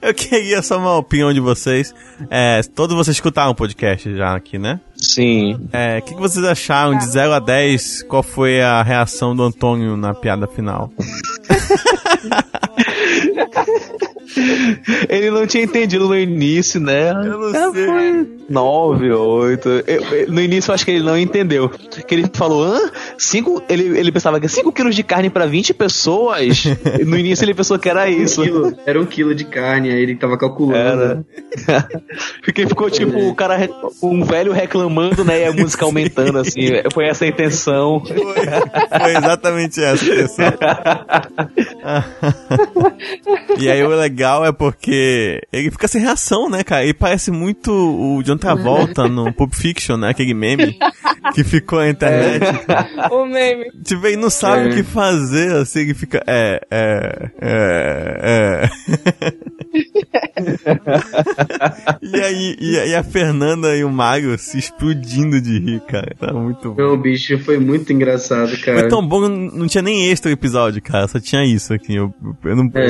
Eu 0.00 0.12
queria 0.12 0.62
só 0.62 0.76
uma 0.76 0.96
opinião 0.96 1.32
de 1.32 1.38
vocês. 1.38 1.94
É, 2.28 2.60
todos 2.74 2.96
vocês 2.96 3.16
escutaram 3.16 3.52
o 3.52 3.54
podcast 3.54 4.16
já 4.16 4.34
aqui, 4.34 4.58
né? 4.58 4.80
Sim. 4.96 5.68
É, 5.72 5.98
o 5.98 6.02
que, 6.02 6.14
que 6.14 6.20
vocês 6.20 6.44
acharam 6.44 6.98
de 6.98 7.06
0 7.06 7.34
a 7.34 7.38
10? 7.38 8.02
Qual 8.02 8.22
foi 8.22 8.60
a 8.60 8.82
reação 8.82 9.36
do 9.36 9.44
Antônio 9.44 9.96
na 9.96 10.12
piada 10.12 10.48
final? 10.48 10.90
Ele 15.08 15.30
não 15.30 15.46
tinha 15.46 15.64
entendido 15.64 16.08
no 16.08 16.16
início, 16.16 16.80
né? 16.80 17.10
Eu 17.10 17.38
não 17.38 17.48
É, 17.54 17.72
sei. 17.72 17.86
Foi 17.86 18.26
9, 18.48 19.10
8. 19.12 19.68
Eu- 19.68 19.82
eu- 19.86 20.32
no 20.32 20.40
início 20.40 20.70
eu 20.70 20.74
acho 20.74 20.84
que 20.84 20.90
ele 20.90 21.04
não 21.04 21.16
entendeu. 21.18 21.68
Que 22.06 22.14
ele 22.14 22.26
falou, 22.32 22.64
hã? 22.64 22.90
Cinco, 23.18 23.62
ele, 23.68 23.98
ele 23.98 24.12
pensava 24.12 24.38
que 24.40 24.48
5 24.48 24.72
quilos 24.72 24.94
de 24.94 25.02
carne 25.02 25.30
pra 25.30 25.46
20 25.46 25.72
pessoas? 25.74 26.64
no 27.06 27.16
início 27.16 27.44
ele 27.44 27.54
pensou 27.54 27.78
que 27.78 27.88
era 27.88 28.08
isso. 28.10 28.40
Um 28.42 28.44
quilo, 28.44 28.78
era 28.86 29.00
um 29.00 29.06
quilo 29.06 29.34
de 29.34 29.44
carne, 29.44 29.90
aí 29.90 30.02
ele 30.02 30.16
tava 30.16 30.36
calculando. 30.38 31.24
Era. 31.68 31.88
Porque 32.44 32.66
ficou 32.66 32.90
tipo 32.90 33.18
o 33.28 33.34
cara, 33.34 33.68
um 34.02 34.24
velho 34.24 34.52
reclamando, 34.52 35.24
né? 35.24 35.42
E 35.42 35.44
a 35.46 35.52
música 35.52 35.84
aumentando, 35.86 36.38
assim. 36.38 36.68
Foi 36.92 37.06
essa 37.06 37.24
a 37.24 37.28
intenção. 37.28 38.02
Foi 38.04 39.16
exatamente 39.16 39.82
essa 39.82 40.04
a 40.04 40.08
intenção. 40.08 40.52
e 43.58 43.70
aí 43.70 43.82
o 43.82 43.88
legal 43.88 44.21
é 44.22 44.52
porque 44.52 45.40
ele 45.52 45.70
fica 45.70 45.86
sem 45.88 46.00
reação, 46.00 46.48
né, 46.50 46.62
cara? 46.64 46.82
Ele 46.84 46.94
parece 46.94 47.30
muito 47.30 47.70
o 47.72 48.22
John 48.22 48.36
Travolta 48.36 49.08
no 49.08 49.32
Pulp 49.32 49.54
Fiction, 49.54 49.96
né? 49.96 50.10
Aquele 50.10 50.34
meme 50.34 50.76
que 51.34 51.42
ficou 51.44 51.78
na 51.80 51.88
internet. 51.88 52.44
O 53.10 53.24
meme. 53.26 53.70
Tipo, 53.84 54.06
ele 54.06 54.16
não 54.16 54.30
sabe 54.30 54.68
É. 54.68 54.70
o 54.70 54.74
que 54.74 54.82
fazer, 54.82 55.52
assim, 55.56 55.80
ele 55.80 55.94
fica. 55.94 56.22
É, 56.26 56.60
é, 56.70 57.30
é, 57.40 58.64
é. 58.64 59.32
e 62.02 62.20
aí, 62.20 62.56
e, 62.60 62.78
a- 62.78 62.86
e 62.86 62.94
a 62.94 63.02
Fernanda 63.02 63.74
e 63.76 63.84
o 63.84 63.90
Mario 63.90 64.36
se 64.38 64.58
explodindo 64.58 65.40
de 65.40 65.58
rir, 65.58 65.80
cara. 65.80 66.14
Tá 66.18 66.32
muito 66.32 66.72
bom. 66.72 66.82
Não, 66.82 66.96
bicho, 67.00 67.38
foi 67.38 67.58
muito 67.58 67.92
engraçado, 67.92 68.56
cara. 68.60 68.80
Foi 68.80 68.88
tão 68.88 69.06
bom 69.06 69.22
que 69.22 69.28
não 69.28 69.42
não 69.62 69.66
tinha 69.68 69.82
nem 69.82 70.08
extra 70.10 70.30
episódio, 70.30 70.82
cara. 70.82 71.06
Só 71.08 71.18
tinha 71.20 71.44
isso 71.44 71.72
aqui. 71.72 71.94
Eu, 71.94 72.12
eu 72.44 72.56
não. 72.56 72.70
É. 72.74 72.86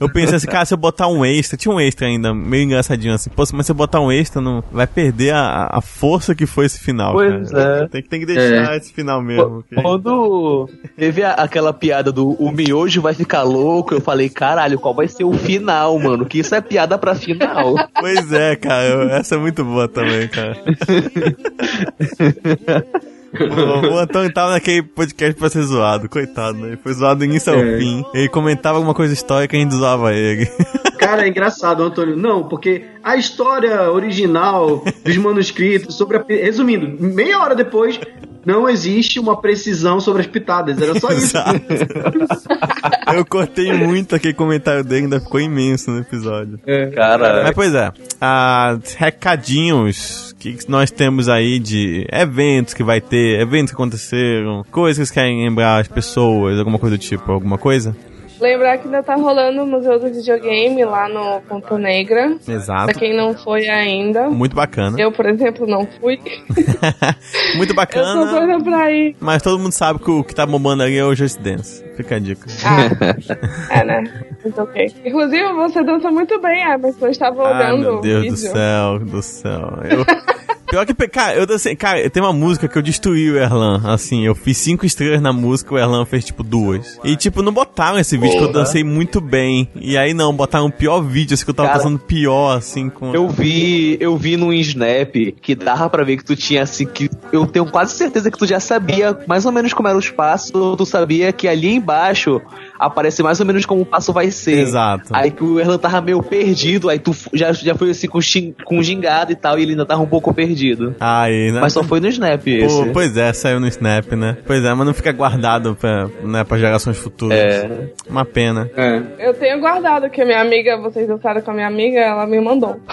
Eu 0.00 0.10
pensei 0.12 0.36
assim, 0.36 0.46
cara, 0.46 0.64
se 0.72 0.74
eu 0.74 0.78
botar 0.78 1.06
um 1.06 1.22
extra, 1.22 1.58
tinha 1.58 1.74
um 1.74 1.78
extra 1.78 2.06
ainda, 2.06 2.32
meio 2.32 2.64
engraçadinho 2.64 3.12
assim. 3.12 3.28
Pô, 3.28 3.44
mas 3.52 3.66
se 3.66 3.72
eu 3.72 3.76
botar 3.76 4.00
um 4.00 4.10
extra, 4.10 4.40
não 4.40 4.64
vai 4.72 4.86
perder 4.86 5.34
a, 5.34 5.68
a 5.70 5.80
força 5.82 6.34
que 6.34 6.46
foi 6.46 6.64
esse 6.64 6.80
final. 6.80 7.12
Pois 7.12 7.50
cara. 7.50 7.84
é. 7.84 7.88
Tem, 7.88 8.02
que- 8.02 8.08
tem 8.08 8.20
que 8.20 8.26
deixar 8.26 8.74
esse 8.76 8.90
final 8.92 9.20
mesmo. 9.20 9.62
Quando 9.82 10.66
teve 10.96 11.22
a- 11.22 11.32
aquela 11.34 11.74
piada 11.74 12.10
do 12.10 12.30
o 12.42 12.50
miojo 12.50 13.02
vai 13.02 13.12
ficar 13.12 13.42
louco, 13.42 13.92
eu 13.92 14.00
falei, 14.00 14.30
caralho, 14.30 14.78
qual 14.78 14.94
vai 14.94 15.08
ser 15.08 15.24
o 15.24 15.32
final, 15.34 15.98
mano? 15.98 16.24
Que 16.24 16.38
isso 16.38 16.54
é 16.54 16.60
piada 16.62 16.96
pra 16.96 17.14
final. 17.14 17.74
Pois 18.00 18.32
é, 18.32 18.56
cara. 18.56 19.16
Essa 19.18 19.34
é 19.34 19.38
muito 19.38 19.62
boa 19.64 19.86
também, 19.88 20.26
cara. 20.28 20.56
O, 23.40 23.94
o 23.94 23.98
Antônio 23.98 24.32
tava 24.32 24.50
naquele 24.52 24.82
podcast 24.82 25.34
pra 25.38 25.48
ser 25.48 25.62
zoado, 25.62 26.08
coitado, 26.08 26.58
né? 26.58 26.68
Ele 26.68 26.76
foi 26.76 26.92
zoado 26.92 27.20
do 27.20 27.24
início 27.24 27.52
ao 27.52 27.58
É. 27.58 27.78
fim. 27.78 28.04
Ele 28.12 28.28
comentava 28.28 28.76
alguma 28.78 28.94
coisa 28.94 29.12
histórica 29.14 29.56
e 29.56 29.60
a 29.60 29.62
gente 29.62 29.74
zoava 29.74 30.12
ele. 30.12 30.46
Cara, 30.98 31.24
é 31.24 31.28
engraçado, 31.28 31.82
Antônio. 31.82 32.16
Não, 32.16 32.44
porque 32.44 32.84
a 33.02 33.16
história 33.16 33.90
original 33.90 34.84
dos 35.04 35.16
manuscritos 35.16 35.96
sobre 35.96 36.16
a... 36.18 36.24
Resumindo, 36.28 36.86
meia 37.02 37.40
hora 37.40 37.56
depois, 37.56 37.98
não 38.46 38.68
existe 38.68 39.18
uma 39.18 39.40
precisão 39.40 39.98
sobre 39.98 40.22
as 40.22 40.28
pitadas. 40.28 40.80
Era 40.80 40.98
só 41.00 41.10
isso. 41.10 41.36
Eu 43.14 43.24
cortei 43.26 43.72
muito 43.72 44.14
aquele 44.14 44.34
comentário 44.34 44.84
dele, 44.84 45.04
ainda 45.04 45.20
ficou 45.20 45.40
imenso 45.40 45.90
no 45.90 46.00
episódio. 46.00 46.58
Cara, 46.94 47.42
Mas 47.44 47.52
pois 47.54 47.74
é, 47.74 47.92
ah, 48.20 48.78
recadinhos 48.96 50.31
que 50.42 50.68
nós 50.68 50.90
temos 50.90 51.28
aí 51.28 51.58
de 51.58 52.06
eventos 52.10 52.74
que 52.74 52.82
vai 52.82 53.00
ter, 53.00 53.40
eventos 53.40 53.70
que 53.70 53.76
aconteceram, 53.76 54.64
coisas 54.70 55.08
que 55.08 55.14
querem 55.14 55.44
lembrar 55.44 55.80
as 55.80 55.88
pessoas, 55.88 56.58
alguma 56.58 56.78
coisa 56.78 56.96
do 56.96 57.00
tipo, 57.00 57.30
alguma 57.30 57.56
coisa? 57.56 57.96
Lembrar 58.42 58.76
que 58.78 58.86
ainda 58.86 59.02
tá 59.04 59.14
rolando 59.14 59.62
o 59.62 59.66
Museu 59.66 60.00
do 60.00 60.06
Videogame 60.12 60.84
lá 60.84 61.08
no 61.08 61.40
Ponta 61.42 61.78
Negra. 61.78 62.36
Pra 62.44 62.54
Exato. 62.54 62.98
quem 62.98 63.16
não 63.16 63.32
foi 63.34 63.68
ainda. 63.68 64.28
Muito 64.28 64.56
bacana. 64.56 65.00
Eu, 65.00 65.12
por 65.12 65.26
exemplo, 65.26 65.64
não 65.64 65.86
fui. 66.00 66.18
Muito 67.56 67.62
Eu 67.62 67.66
tô 67.68 67.74
bacana. 67.74 68.26
doida 68.26 68.64
pra 68.64 68.90
ir. 68.90 69.14
Mas 69.20 69.42
todo 69.42 69.60
mundo 69.60 69.70
sabe 69.72 70.00
que 70.00 70.10
o 70.10 70.24
que 70.24 70.34
tá 70.34 70.44
bombando 70.44 70.82
ali 70.82 70.98
é 70.98 71.04
o 71.04 71.14
Just 71.14 71.38
Dance. 71.40 71.84
Fica 71.96 72.16
a 72.16 72.18
dica. 72.18 72.46
Ah, 72.64 73.78
é, 73.78 73.84
né? 73.84 74.02
Mas 74.44 74.58
ok. 74.58 74.92
Inclusive, 75.04 75.52
você 75.52 75.84
dança 75.84 76.10
muito 76.10 76.40
bem, 76.40 76.62
Emerson. 76.64 77.06
Eu 77.06 77.10
estava 77.12 77.42
Ah, 77.46 77.50
olhando 77.56 77.80
meu 77.80 77.94
o 77.98 78.00
Deus 78.00 78.26
do 78.26 78.36
céu, 78.36 78.98
do 78.98 79.22
céu. 79.22 79.68
Eu... 79.88 80.04
Pior 80.72 80.86
que, 80.86 80.94
cara, 80.94 81.34
eu 81.34 81.44
dancei, 81.44 81.76
cara, 81.76 82.08
tem 82.08 82.22
uma 82.22 82.32
música 82.32 82.66
que 82.66 82.78
eu 82.78 82.80
destruí 82.80 83.30
o 83.30 83.36
Erlan, 83.36 83.82
assim, 83.84 84.24
eu 84.24 84.34
fiz 84.34 84.56
cinco 84.56 84.86
estrelas 84.86 85.20
na 85.20 85.30
música, 85.30 85.74
o 85.74 85.78
Erlan 85.78 86.06
fez, 86.06 86.24
tipo, 86.24 86.42
duas. 86.42 86.98
E, 87.04 87.14
tipo, 87.14 87.42
não 87.42 87.52
botaram 87.52 87.98
esse 87.98 88.16
vídeo 88.16 88.38
que 88.38 88.44
eu 88.44 88.50
Porra. 88.50 88.60
dancei 88.60 88.82
muito 88.82 89.20
bem. 89.20 89.68
E 89.78 89.98
aí, 89.98 90.14
não, 90.14 90.34
botaram 90.34 90.64
o 90.64 90.72
pior 90.72 91.02
vídeo, 91.02 91.34
assim, 91.34 91.44
que 91.44 91.50
eu 91.50 91.54
tava 91.54 91.68
Cara, 91.68 91.78
passando 91.78 91.98
pior, 91.98 92.56
assim, 92.56 92.88
com... 92.88 93.14
eu 93.14 93.28
vi, 93.28 93.98
eu 94.00 94.16
vi 94.16 94.38
num 94.38 94.50
Snap 94.50 95.14
que 95.42 95.54
dava 95.54 95.90
pra 95.90 96.04
ver 96.04 96.16
que 96.16 96.24
tu 96.24 96.34
tinha 96.34 96.62
assim 96.62 96.86
que 96.86 97.10
eu 97.30 97.44
tenho 97.44 97.66
quase 97.66 97.94
certeza 97.94 98.30
que 98.30 98.38
tu 98.38 98.46
já 98.46 98.58
sabia 98.58 99.14
mais 99.26 99.44
ou 99.44 99.52
menos 99.52 99.74
como 99.74 99.88
era 99.88 99.98
os 99.98 100.08
passos, 100.08 100.52
tu 100.52 100.86
sabia 100.86 101.32
que 101.32 101.46
ali 101.46 101.74
embaixo 101.74 102.40
aparece 102.86 103.22
mais 103.22 103.38
ou 103.40 103.46
menos 103.46 103.64
como 103.66 103.82
o 103.82 103.86
passo 103.86 104.12
vai 104.12 104.30
ser. 104.30 104.58
Exato. 104.58 105.08
Aí 105.12 105.30
que 105.30 105.42
o 105.44 105.58
Erlan 105.60 105.78
tava 105.78 106.00
meio 106.00 106.22
perdido, 106.22 106.88
aí 106.88 106.98
tu 106.98 107.14
já, 107.32 107.52
já 107.52 107.74
foi 107.74 107.90
assim 107.90 108.08
com, 108.08 108.20
xin- 108.20 108.54
com 108.64 108.82
gingado 108.82 109.32
e 109.32 109.36
tal, 109.36 109.58
e 109.58 109.62
ele 109.62 109.72
ainda 109.72 109.86
tava 109.86 110.02
um 110.02 110.06
pouco 110.06 110.32
perdido. 110.34 110.94
Aí, 111.00 111.50
né? 111.52 111.60
Mas 111.60 111.72
só 111.72 111.82
foi 111.82 112.00
no 112.00 112.08
Snap 112.08 112.46
esse. 112.46 112.84
Pô, 112.84 112.90
pois 112.92 113.16
é, 113.16 113.32
saiu 113.32 113.60
no 113.60 113.66
Snap, 113.68 114.12
né? 114.12 114.36
Pois 114.46 114.64
é, 114.64 114.74
mas 114.74 114.86
não 114.86 114.94
fica 114.94 115.12
guardado 115.12 115.76
pra, 115.76 116.08
né, 116.22 116.44
pra 116.44 116.58
gerações 116.58 116.98
futuras. 116.98 117.38
É. 117.38 117.70
Uma 118.08 118.24
pena. 118.24 118.70
É. 118.76 119.02
Eu 119.18 119.34
tenho 119.34 119.58
guardado 119.60 120.08
que 120.10 120.20
a 120.20 120.24
minha 120.24 120.40
amiga, 120.40 120.76
vocês 120.78 121.06
dançaram 121.06 121.40
com 121.40 121.50
a 121.50 121.54
minha 121.54 121.66
amiga, 121.66 121.98
ela 122.00 122.26
me 122.26 122.40
mandou. 122.40 122.80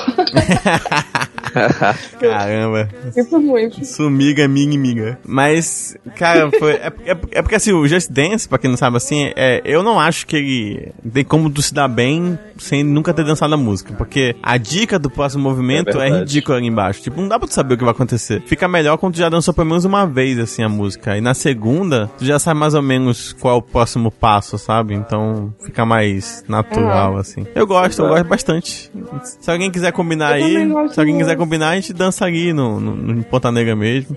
Caramba. 2.20 2.90
Isso 3.16 3.40
muito. 3.40 3.84
Sumiga, 3.86 4.48
minha 4.48 4.78
miga. 4.80 5.20
Mas, 5.26 5.98
cara, 6.16 6.50
foi. 6.52 6.74
É, 6.74 6.92
é- 7.06 7.18
é 7.32 7.42
porque 7.42 7.56
assim, 7.56 7.74
o 7.74 7.88
Just 7.88 8.12
Dance, 8.12 8.48
pra 8.48 8.58
quem 8.58 8.70
não 8.70 8.78
sabe 8.78 8.98
assim, 8.98 9.32
é, 9.36 9.62
eu 9.66 9.79
não 9.84 10.00
acho 10.00 10.26
que 10.26 10.36
ele 10.36 10.92
tem 11.14 11.24
como 11.24 11.50
tu 11.50 11.62
se 11.62 11.74
dar 11.74 11.88
bem 11.88 12.38
sem 12.58 12.84
nunca 12.84 13.14
ter 13.14 13.24
dançado 13.24 13.54
a 13.54 13.58
música. 13.58 13.94
Porque 13.94 14.36
a 14.42 14.58
dica 14.58 15.00
do 15.00 15.10
próximo 15.10 15.44
movimento 15.44 16.00
É 16.00 16.10
é, 16.10 16.20
ridícula 16.20 16.58
ali 16.58 16.68
embaixo. 16.68 17.02
Tipo, 17.02 17.22
não 17.22 17.28
dá 17.28 17.38
pra 17.40 17.48
tu 17.48 17.54
saber 17.54 17.74
o 17.74 17.78
que 17.78 17.84
vai 17.84 17.94
acontecer. 17.94 18.42
Fica 18.46 18.68
melhor 18.68 18.98
quando 18.98 19.14
tu 19.14 19.20
já 19.20 19.30
dançou 19.30 19.54
pelo 19.54 19.68
menos 19.68 19.86
uma 19.86 20.06
vez, 20.06 20.38
assim, 20.40 20.64
a 20.64 20.70
música. 20.70 21.18
E 21.18 21.22
na 21.22 21.34
segunda, 21.34 22.10
tu 22.18 22.26
já 22.26 22.40
sabe 22.40 22.60
mais 22.60 22.74
ou 22.74 22.82
menos 22.82 23.34
qual 23.34 23.56
é 23.56 23.58
o 23.58 23.62
próximo 23.62 24.12
passo, 24.12 24.58
sabe? 24.58 24.94
Então 24.94 25.54
fica 25.64 25.86
mais 25.86 26.44
natural, 26.48 27.18
assim. 27.18 27.46
Eu 27.56 27.66
gosto, 27.66 28.02
eu 28.02 28.10
gosto 28.10 28.26
bastante. 28.26 28.92
Se 29.24 29.50
alguém 29.50 29.72
quiser 29.72 29.92
combinar 29.92 30.40
Eu 30.40 30.46
aí, 30.46 30.90
se 30.92 31.00
alguém 31.00 31.18
quiser 31.18 31.36
combinar, 31.38 31.70
a 31.70 31.76
gente 31.76 31.94
dança 31.94 32.26
ali 32.26 32.54
no, 32.54 32.80
no, 32.80 32.96
no 32.96 33.24
Ponta 33.24 33.52
Negra 33.52 33.76
mesmo. 33.76 34.16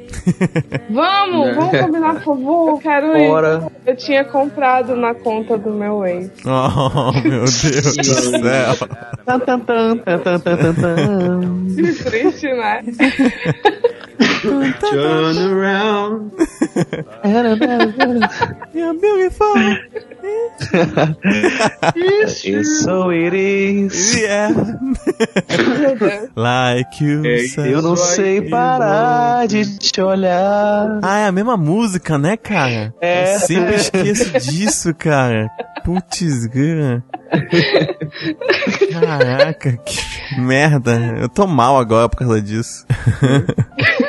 Vamos, 0.91 1.55
vamos 1.55 1.79
combinar, 1.81 2.15
por 2.15 2.25
favor. 2.25 2.69
Eu 2.71 2.79
quero 2.79 3.17
ir. 3.17 3.29
Bora. 3.29 3.73
Eu 3.87 3.97
tinha 3.97 4.25
comprado 4.25 4.97
na 4.97 5.15
conta 5.15 5.52
do 5.59 5.71
meu 5.71 6.05
ex. 6.05 6.31
Oh, 6.45 7.13
meu 7.13 7.41
Deus 7.41 7.97
do 7.97 8.05
céu. 8.05 8.89
Tan, 9.25 9.41
tan, 9.41 9.61
tan, 9.61 9.99
tan, 9.99 10.19
tan, 10.21 10.41
tan, 10.41 10.57
tan, 10.59 10.75
tan. 10.75 11.67
Que 11.75 11.93
triste, 12.05 12.55
né? 12.55 12.83
Turn 14.81 15.39
around. 15.39 16.33
You're 18.75 18.95
beautiful. 18.95 19.55
So 22.83 23.11
it 23.11 23.35
is. 23.35 24.21
Yeah. 24.21 24.53
Like 26.37 27.01
you 27.01 27.25
Ei, 27.25 27.47
said. 27.49 27.71
Eu 27.71 27.83
não 27.83 27.97
sei 27.97 28.43
parar 28.49 29.47
de 29.47 29.79
te 29.79 30.01
olhar. 30.01 31.01
Ah, 31.03 31.19
é 31.19 31.27
a 31.27 31.33
mesma 31.33 31.57
música, 31.57 32.19
né, 32.19 32.37
cara? 32.37 32.95
É. 33.01 33.35
Eu 33.35 33.39
sempre 33.41 33.75
esqueço 33.77 34.33
disso, 34.51 34.95
cara. 34.95 35.49
Putz, 35.85 36.47
grana. 36.47 37.05
Caraca, 38.93 39.77
que 39.79 40.41
merda. 40.41 41.17
Eu 41.21 41.29
tô 41.29 41.47
mal 41.47 41.79
agora 41.79 42.09
por 42.09 42.19
causa 42.19 42.41
disso. 42.41 42.87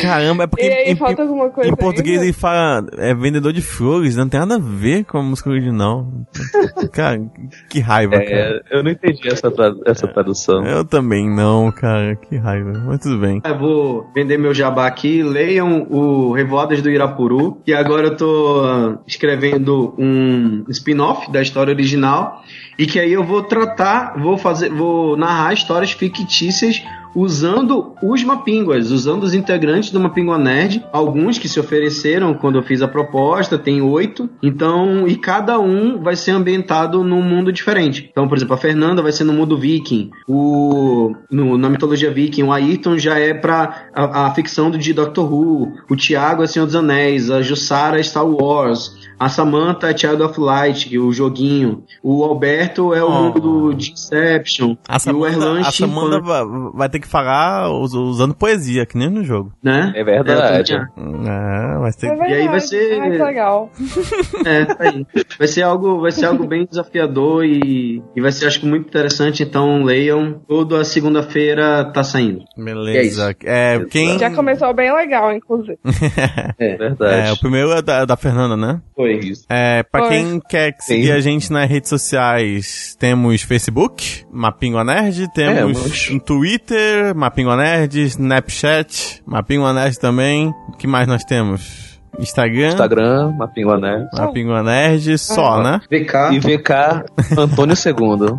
Caramba, 0.00 0.44
é 0.44 0.46
porque 0.46 0.64
E 0.64 0.72
aí, 0.72 0.92
em, 0.92 0.96
falta 0.96 1.22
alguma 1.22 1.48
coisa 1.50 1.70
em 1.70 1.74
português 1.76 2.16
ainda? 2.16 2.24
ele 2.26 2.32
fala 2.32 2.86
é 2.98 3.14
vendedor 3.14 3.52
de 3.52 3.60
flores, 3.60 4.16
não 4.16 4.28
tem 4.28 4.40
nada 4.40 4.56
a 4.56 4.58
ver 4.58 5.04
com 5.04 5.18
a 5.18 5.22
música 5.22 5.50
original. 5.50 6.06
cara, 6.92 7.20
que 7.68 7.80
raiva, 7.80 8.12
cara. 8.18 8.62
É, 8.70 8.78
eu 8.78 8.82
não 8.82 8.90
entendi 8.90 9.28
essa, 9.28 9.50
tra- 9.50 9.74
essa 9.86 10.06
tradução. 10.08 10.64
Eu 10.64 10.84
também 10.84 11.28
não, 11.28 11.70
cara, 11.72 12.16
que 12.16 12.36
raiva. 12.36 12.72
Mas 12.86 13.00
tudo 13.00 13.18
bem. 13.18 13.40
Eu 13.44 13.58
vou 13.58 14.10
vender 14.14 14.38
meu 14.38 14.54
jabá 14.54 14.86
aqui. 14.86 15.22
Leiam 15.22 15.86
o 15.90 16.32
Revoadas 16.32 16.82
do 16.82 16.90
Irapuru, 16.90 17.60
que 17.64 17.72
agora 17.72 18.08
eu 18.08 18.16
tô 18.16 18.62
escrevendo 19.06 19.94
um 19.98 20.64
spin-off 20.68 21.30
da 21.30 21.42
história 21.42 21.72
original 21.72 22.42
e 22.78 22.86
que 22.86 22.98
aí 22.98 23.12
eu 23.12 23.22
vou 23.24 23.42
tratar, 23.42 24.18
vou 24.18 24.38
fazer, 24.38 24.70
vou 24.70 25.16
narrar 25.16 25.52
histórias 25.52 25.92
fictícias 25.92 26.82
usando 27.14 27.94
os 28.02 28.22
Mapinguas, 28.22 28.90
usando 28.90 29.24
os 29.24 29.34
integrantes 29.34 29.90
do 29.90 30.00
Mapingua 30.00 30.38
Nerd, 30.38 30.84
alguns 30.92 31.38
que 31.38 31.48
se 31.48 31.58
ofereceram 31.58 32.34
quando 32.34 32.58
eu 32.58 32.62
fiz 32.62 32.82
a 32.82 32.88
proposta, 32.88 33.58
tem 33.58 33.80
oito, 33.82 34.28
então, 34.42 35.06
e 35.06 35.16
cada 35.16 35.58
um 35.58 36.02
vai 36.02 36.16
ser 36.16 36.32
ambientado 36.32 37.02
num 37.02 37.22
mundo 37.22 37.52
diferente. 37.52 38.08
Então, 38.10 38.28
por 38.28 38.36
exemplo, 38.36 38.54
a 38.54 38.58
Fernanda 38.58 39.02
vai 39.02 39.12
ser 39.12 39.24
no 39.24 39.32
mundo 39.32 39.58
viking, 39.58 40.10
o, 40.28 41.12
no, 41.30 41.58
na 41.58 41.68
mitologia 41.68 42.10
viking, 42.10 42.44
o 42.44 42.52
Ayrton 42.52 42.98
já 42.98 43.18
é 43.18 43.34
pra 43.34 43.88
a, 43.94 44.26
a 44.26 44.34
ficção 44.34 44.70
do 44.70 44.78
de 44.78 44.92
Doctor 44.92 45.32
Who, 45.32 45.72
o 45.90 45.96
Thiago 45.96 46.42
é 46.42 46.46
Senhor 46.46 46.66
dos 46.66 46.74
Anéis, 46.74 47.30
a 47.30 47.42
Jussara 47.42 47.98
é 47.98 48.02
Star 48.02 48.26
Wars, 48.26 48.96
a 49.18 49.28
Samantha 49.28 49.90
é 49.90 49.96
Child 49.96 50.22
of 50.22 50.40
Light, 50.40 50.96
o 50.98 51.12
joguinho, 51.12 51.84
o 52.02 52.24
Alberto 52.24 52.94
é 52.94 53.04
o 53.04 53.10
Oh. 53.10 53.22
mundo 53.22 53.40
do 53.40 53.74
de 53.74 53.92
Inception, 53.92 54.76
A 54.88 54.96
e 55.04 55.12
o 55.12 55.26
Erlan 55.26 55.60
a 55.60 56.20
vai, 56.20 56.42
vai 56.72 56.88
ter 56.88 56.99
que 57.00 57.08
falar 57.08 57.70
us- 57.72 57.94
usando 57.94 58.34
poesia, 58.34 58.84
que 58.86 58.96
nem 58.98 59.08
no 59.10 59.24
jogo. 59.24 59.52
né? 59.62 59.92
É 59.96 60.04
verdade. 60.04 60.74
É, 60.74 60.76
É, 60.76 61.78
vai 61.78 61.92
ter 61.92 62.06
É 62.06 62.10
que... 62.10 62.16
verdade. 62.16 62.32
E 62.32 62.34
aí 62.36 62.48
vai 62.48 62.60
ser- 62.60 63.00
Ai, 63.00 63.10
que 63.10 63.18
legal. 63.22 63.70
É, 64.46 64.64
tá 64.64 64.76
aí. 64.84 65.06
Vai 65.38 65.48
ser 65.48 65.62
algo, 65.62 66.00
vai 66.00 66.10
ser 66.12 66.26
algo 66.26 66.46
bem 66.46 66.66
desafiador 66.68 67.44
e, 67.44 68.02
e 68.16 68.20
vai 68.20 68.32
ser, 68.32 68.46
acho 68.46 68.60
que, 68.60 68.66
muito 68.66 68.88
interessante. 68.88 69.42
Então, 69.42 69.82
leiam. 69.82 70.40
Toda 70.48 70.82
segunda-feira 70.84 71.84
tá 71.92 72.02
saindo. 72.02 72.44
Beleza. 72.56 73.34
É, 73.44 73.78
quem... 73.90 74.18
Já 74.18 74.30
começou 74.34 74.72
bem 74.74 74.92
legal, 74.94 75.32
inclusive. 75.32 75.78
É 76.58 76.76
verdade. 76.76 77.28
É, 77.28 77.32
o 77.32 77.38
primeiro 77.38 77.70
é 77.72 77.80
da, 77.82 78.04
da 78.04 78.16
Fernanda, 78.16 78.56
né? 78.56 78.80
Foi 78.94 79.14
isso. 79.14 79.44
É, 79.48 79.82
pra 79.82 80.02
Oi. 80.04 80.08
quem 80.08 80.40
quer 80.48 80.74
seguir 80.80 81.06
Sim. 81.06 81.12
a 81.12 81.20
gente 81.20 81.52
nas 81.52 81.68
redes 81.68 81.88
sociais, 81.88 82.96
temos 82.98 83.42
Facebook, 83.42 84.24
Mapingua 84.30 84.84
Nerd, 84.84 85.32
temos 85.32 85.80
Temos. 85.82 86.10
um 86.10 86.18
Twitter, 86.18 86.89
Mapingua 87.14 87.56
Nerd, 87.56 88.00
Snapchat, 88.02 89.22
Mapingua 89.26 89.72
Nerd 89.72 89.98
também. 89.98 90.54
O 90.68 90.72
que 90.72 90.86
mais 90.86 91.06
nós 91.06 91.24
temos? 91.24 91.90
Instagram, 92.18 92.68
Instagram, 92.68 93.32
Mapingua 93.32 93.78
Nerd. 93.78 94.08
Mapingua 94.12 94.62
Nerd, 94.62 95.18
só, 95.18 95.62
né? 95.62 95.80
VK. 95.90 96.34
E 96.34 96.38
VK 96.40 97.04
Antônio 97.38 97.74
II. 97.74 98.38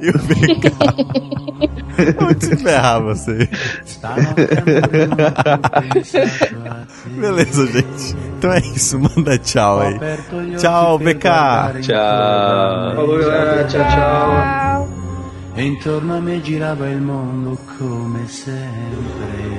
E 0.00 0.10
o 0.10 0.18
VK. 0.18 0.74
Vou 2.20 2.34
te 2.34 2.56
ferrar 2.56 3.00
você. 3.02 3.48
Beleza, 7.18 7.66
gente. 7.66 8.16
Então 8.38 8.52
é 8.52 8.58
isso, 8.58 8.98
manda 8.98 9.38
tchau 9.38 9.80
aí. 9.80 9.98
Tchau, 10.58 10.98
VK. 10.98 11.22
Tchau. 11.82 12.94
Falou, 12.96 13.18
galera. 13.18 13.64
Tchau, 13.64 13.84
tchau. 13.88 15.03
E 15.56 15.62
intorno 15.62 16.16
a 16.16 16.20
me 16.20 16.40
girava 16.42 16.88
il 16.88 17.00
mondo 17.00 17.56
come 17.78 18.26
sempre. 18.26 19.52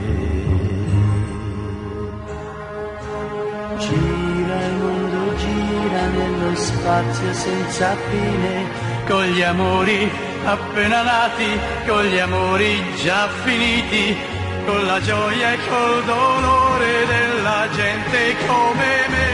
Gira 3.80 4.66
il 4.66 4.74
mondo, 4.74 5.36
gira 5.38 6.08
nello 6.08 6.56
spazio 6.56 7.34
senza 7.34 7.96
fine, 8.10 8.66
con 9.08 9.24
gli 9.24 9.42
amori 9.42 10.12
appena 10.44 11.02
nati, 11.02 11.60
con 11.88 12.04
gli 12.04 12.20
amori 12.20 12.84
già 13.02 13.30
finiti, 13.30 14.18
con 14.66 14.86
la 14.86 15.00
gioia 15.00 15.54
e 15.54 15.58
col 15.70 16.04
dolore 16.04 17.06
della 17.06 17.68
gente 17.74 18.36
come 18.46 19.08
me. 19.10 19.25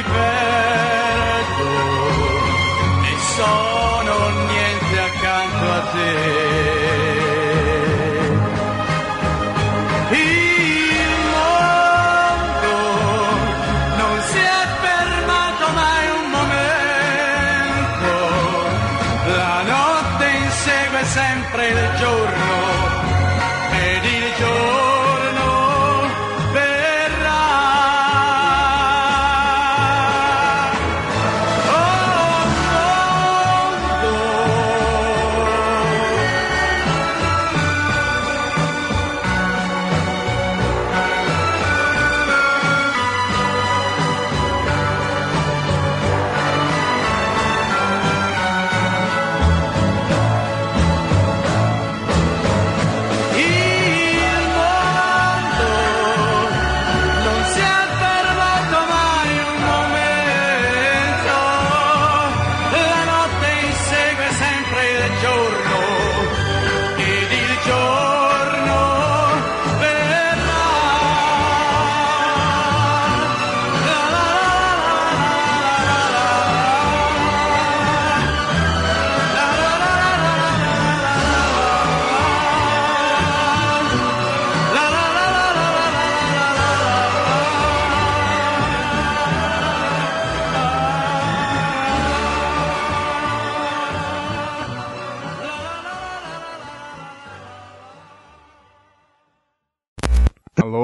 liberto. 0.00 1.64
E 3.04 3.18
so 3.36 3.69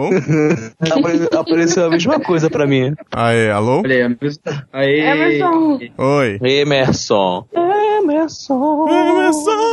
Alô? 0.07 0.11
Apare- 0.99 1.29
Apareceu 1.41 1.87
a 1.87 1.91
mesma 1.91 2.21
coisa 2.21 2.49
pra 2.51 2.67
mim. 2.67 2.95
Aê, 3.13 3.51
alô? 3.51 3.79
Olha 3.81 3.95
aí, 3.95 4.03
amigos. 4.03 4.39
Aí. 4.73 5.01
Emerson. 5.01 5.79
Oi. 5.99 6.39
Emerson. 6.43 7.47
Emerson. 7.53 8.87
Emerson! 8.89 9.57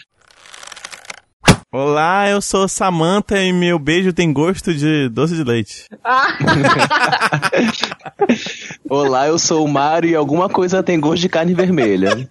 Olá, 1.72 2.28
eu 2.28 2.42
sou 2.42 2.66
Samantha 2.66 3.40
e 3.40 3.52
meu 3.52 3.78
beijo 3.78 4.12
tem 4.12 4.32
gosto 4.32 4.74
de 4.74 5.08
doce 5.08 5.36
de 5.36 5.44
leite. 5.44 5.86
Olá, 8.90 9.28
eu 9.28 9.38
sou 9.38 9.64
o 9.64 9.68
Mário 9.68 10.10
e 10.10 10.16
alguma 10.16 10.48
coisa 10.48 10.82
tem 10.82 10.98
gosto 10.98 11.22
de 11.22 11.28
carne 11.28 11.54
vermelha. 11.54 12.10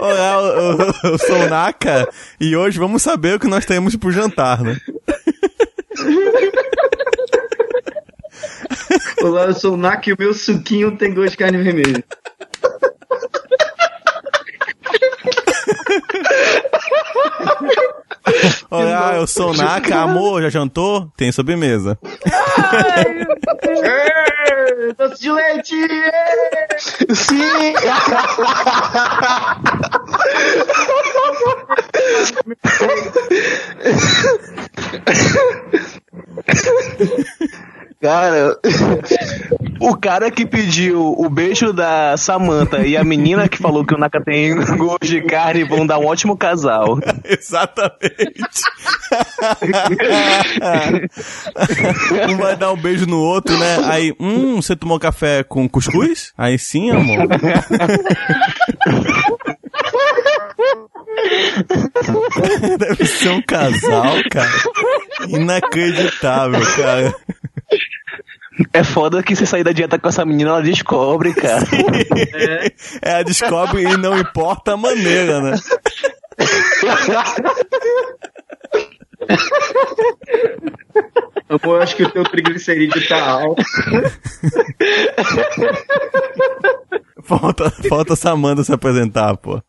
Olá, 0.00 0.34
eu, 0.40 0.78
eu- 0.78 0.94
eu 1.12 1.18
sou 1.18 1.36
o 1.42 1.48
Naka 1.48 2.08
e 2.40 2.56
hoje 2.56 2.78
vamos 2.78 3.02
saber 3.02 3.34
o 3.36 3.40
que 3.40 3.46
nós 3.46 3.64
temos 3.66 3.96
pro 3.96 4.10
jantar, 4.12 4.62
né? 4.62 4.76
Olá, 9.22 9.44
eu 9.44 9.54
sou 9.54 9.74
o 9.74 9.76
Nak 9.76 10.08
e 10.08 10.12
o 10.12 10.16
meu 10.18 10.32
suquinho 10.32 10.96
tem 10.96 11.12
gosto 11.14 11.32
de 11.32 11.36
carne 11.36 11.58
vermelha. 11.62 12.02
Olá, 18.70 19.16
eu 19.16 19.26
sou 19.26 19.52
Naka. 19.54 20.00
Amor, 20.00 20.42
já 20.42 20.50
jantou? 20.50 21.10
Tem 21.16 21.32
sobremesa. 21.32 21.98
Ê, 23.82 24.92
Doce 24.94 25.20
de 25.22 25.32
leite! 25.32 25.76
Sim! 27.14 27.74
Cara, 38.00 38.56
o 39.78 39.94
cara 39.94 40.30
que 40.30 40.46
pediu 40.46 41.14
o 41.18 41.28
beijo 41.28 41.70
da 41.70 42.16
Samantha 42.16 42.78
e 42.78 42.96
a 42.96 43.04
menina 43.04 43.46
que 43.46 43.58
falou 43.58 43.84
que 43.84 43.94
o 43.94 43.98
Naka 43.98 44.22
tem 44.22 44.54
gosto 44.78 45.04
de 45.06 45.20
carne 45.20 45.64
vão 45.64 45.86
dar 45.86 45.98
um 45.98 46.06
ótimo 46.06 46.34
casal. 46.34 46.98
Exatamente. 47.24 48.62
um 52.30 52.36
vai 52.38 52.56
dar 52.56 52.72
um 52.72 52.76
beijo 52.76 53.04
no 53.04 53.18
outro, 53.18 53.58
né? 53.58 53.80
Aí, 53.84 54.14
hum, 54.18 54.62
você 54.62 54.74
tomou 54.74 54.98
café 54.98 55.42
com 55.42 55.68
cuscuz? 55.68 56.32
Aí 56.38 56.58
sim, 56.58 56.90
amor. 56.90 57.28
Deve 62.78 63.04
ser 63.04 63.28
um 63.30 63.42
casal, 63.42 64.14
cara. 64.30 64.48
Inacreditável, 65.28 66.60
cara. 66.76 67.14
É 68.72 68.84
foda 68.84 69.22
que 69.22 69.34
você 69.34 69.46
sair 69.46 69.64
da 69.64 69.72
dieta 69.72 69.98
com 69.98 70.08
essa 70.08 70.24
menina, 70.24 70.50
ela 70.50 70.62
descobre, 70.62 71.34
cara. 71.34 71.64
É, 73.02 73.14
a 73.14 73.22
descobre 73.22 73.82
e 73.82 73.96
não 73.96 74.18
importa 74.18 74.72
a 74.74 74.76
maneira, 74.76 75.40
né? 75.40 75.56
Amor, 81.48 81.76
eu 81.76 81.82
acho 81.82 81.96
que 81.96 82.04
o 82.04 82.10
teu 82.10 82.22
triglicerídeo 82.24 83.08
tá 83.08 83.30
alto. 83.30 83.62
Falta, 87.22 87.70
falta 87.88 88.14
a 88.14 88.16
Samanta 88.16 88.64
se 88.64 88.72
apresentar, 88.72 89.36
pô. 89.36 89.62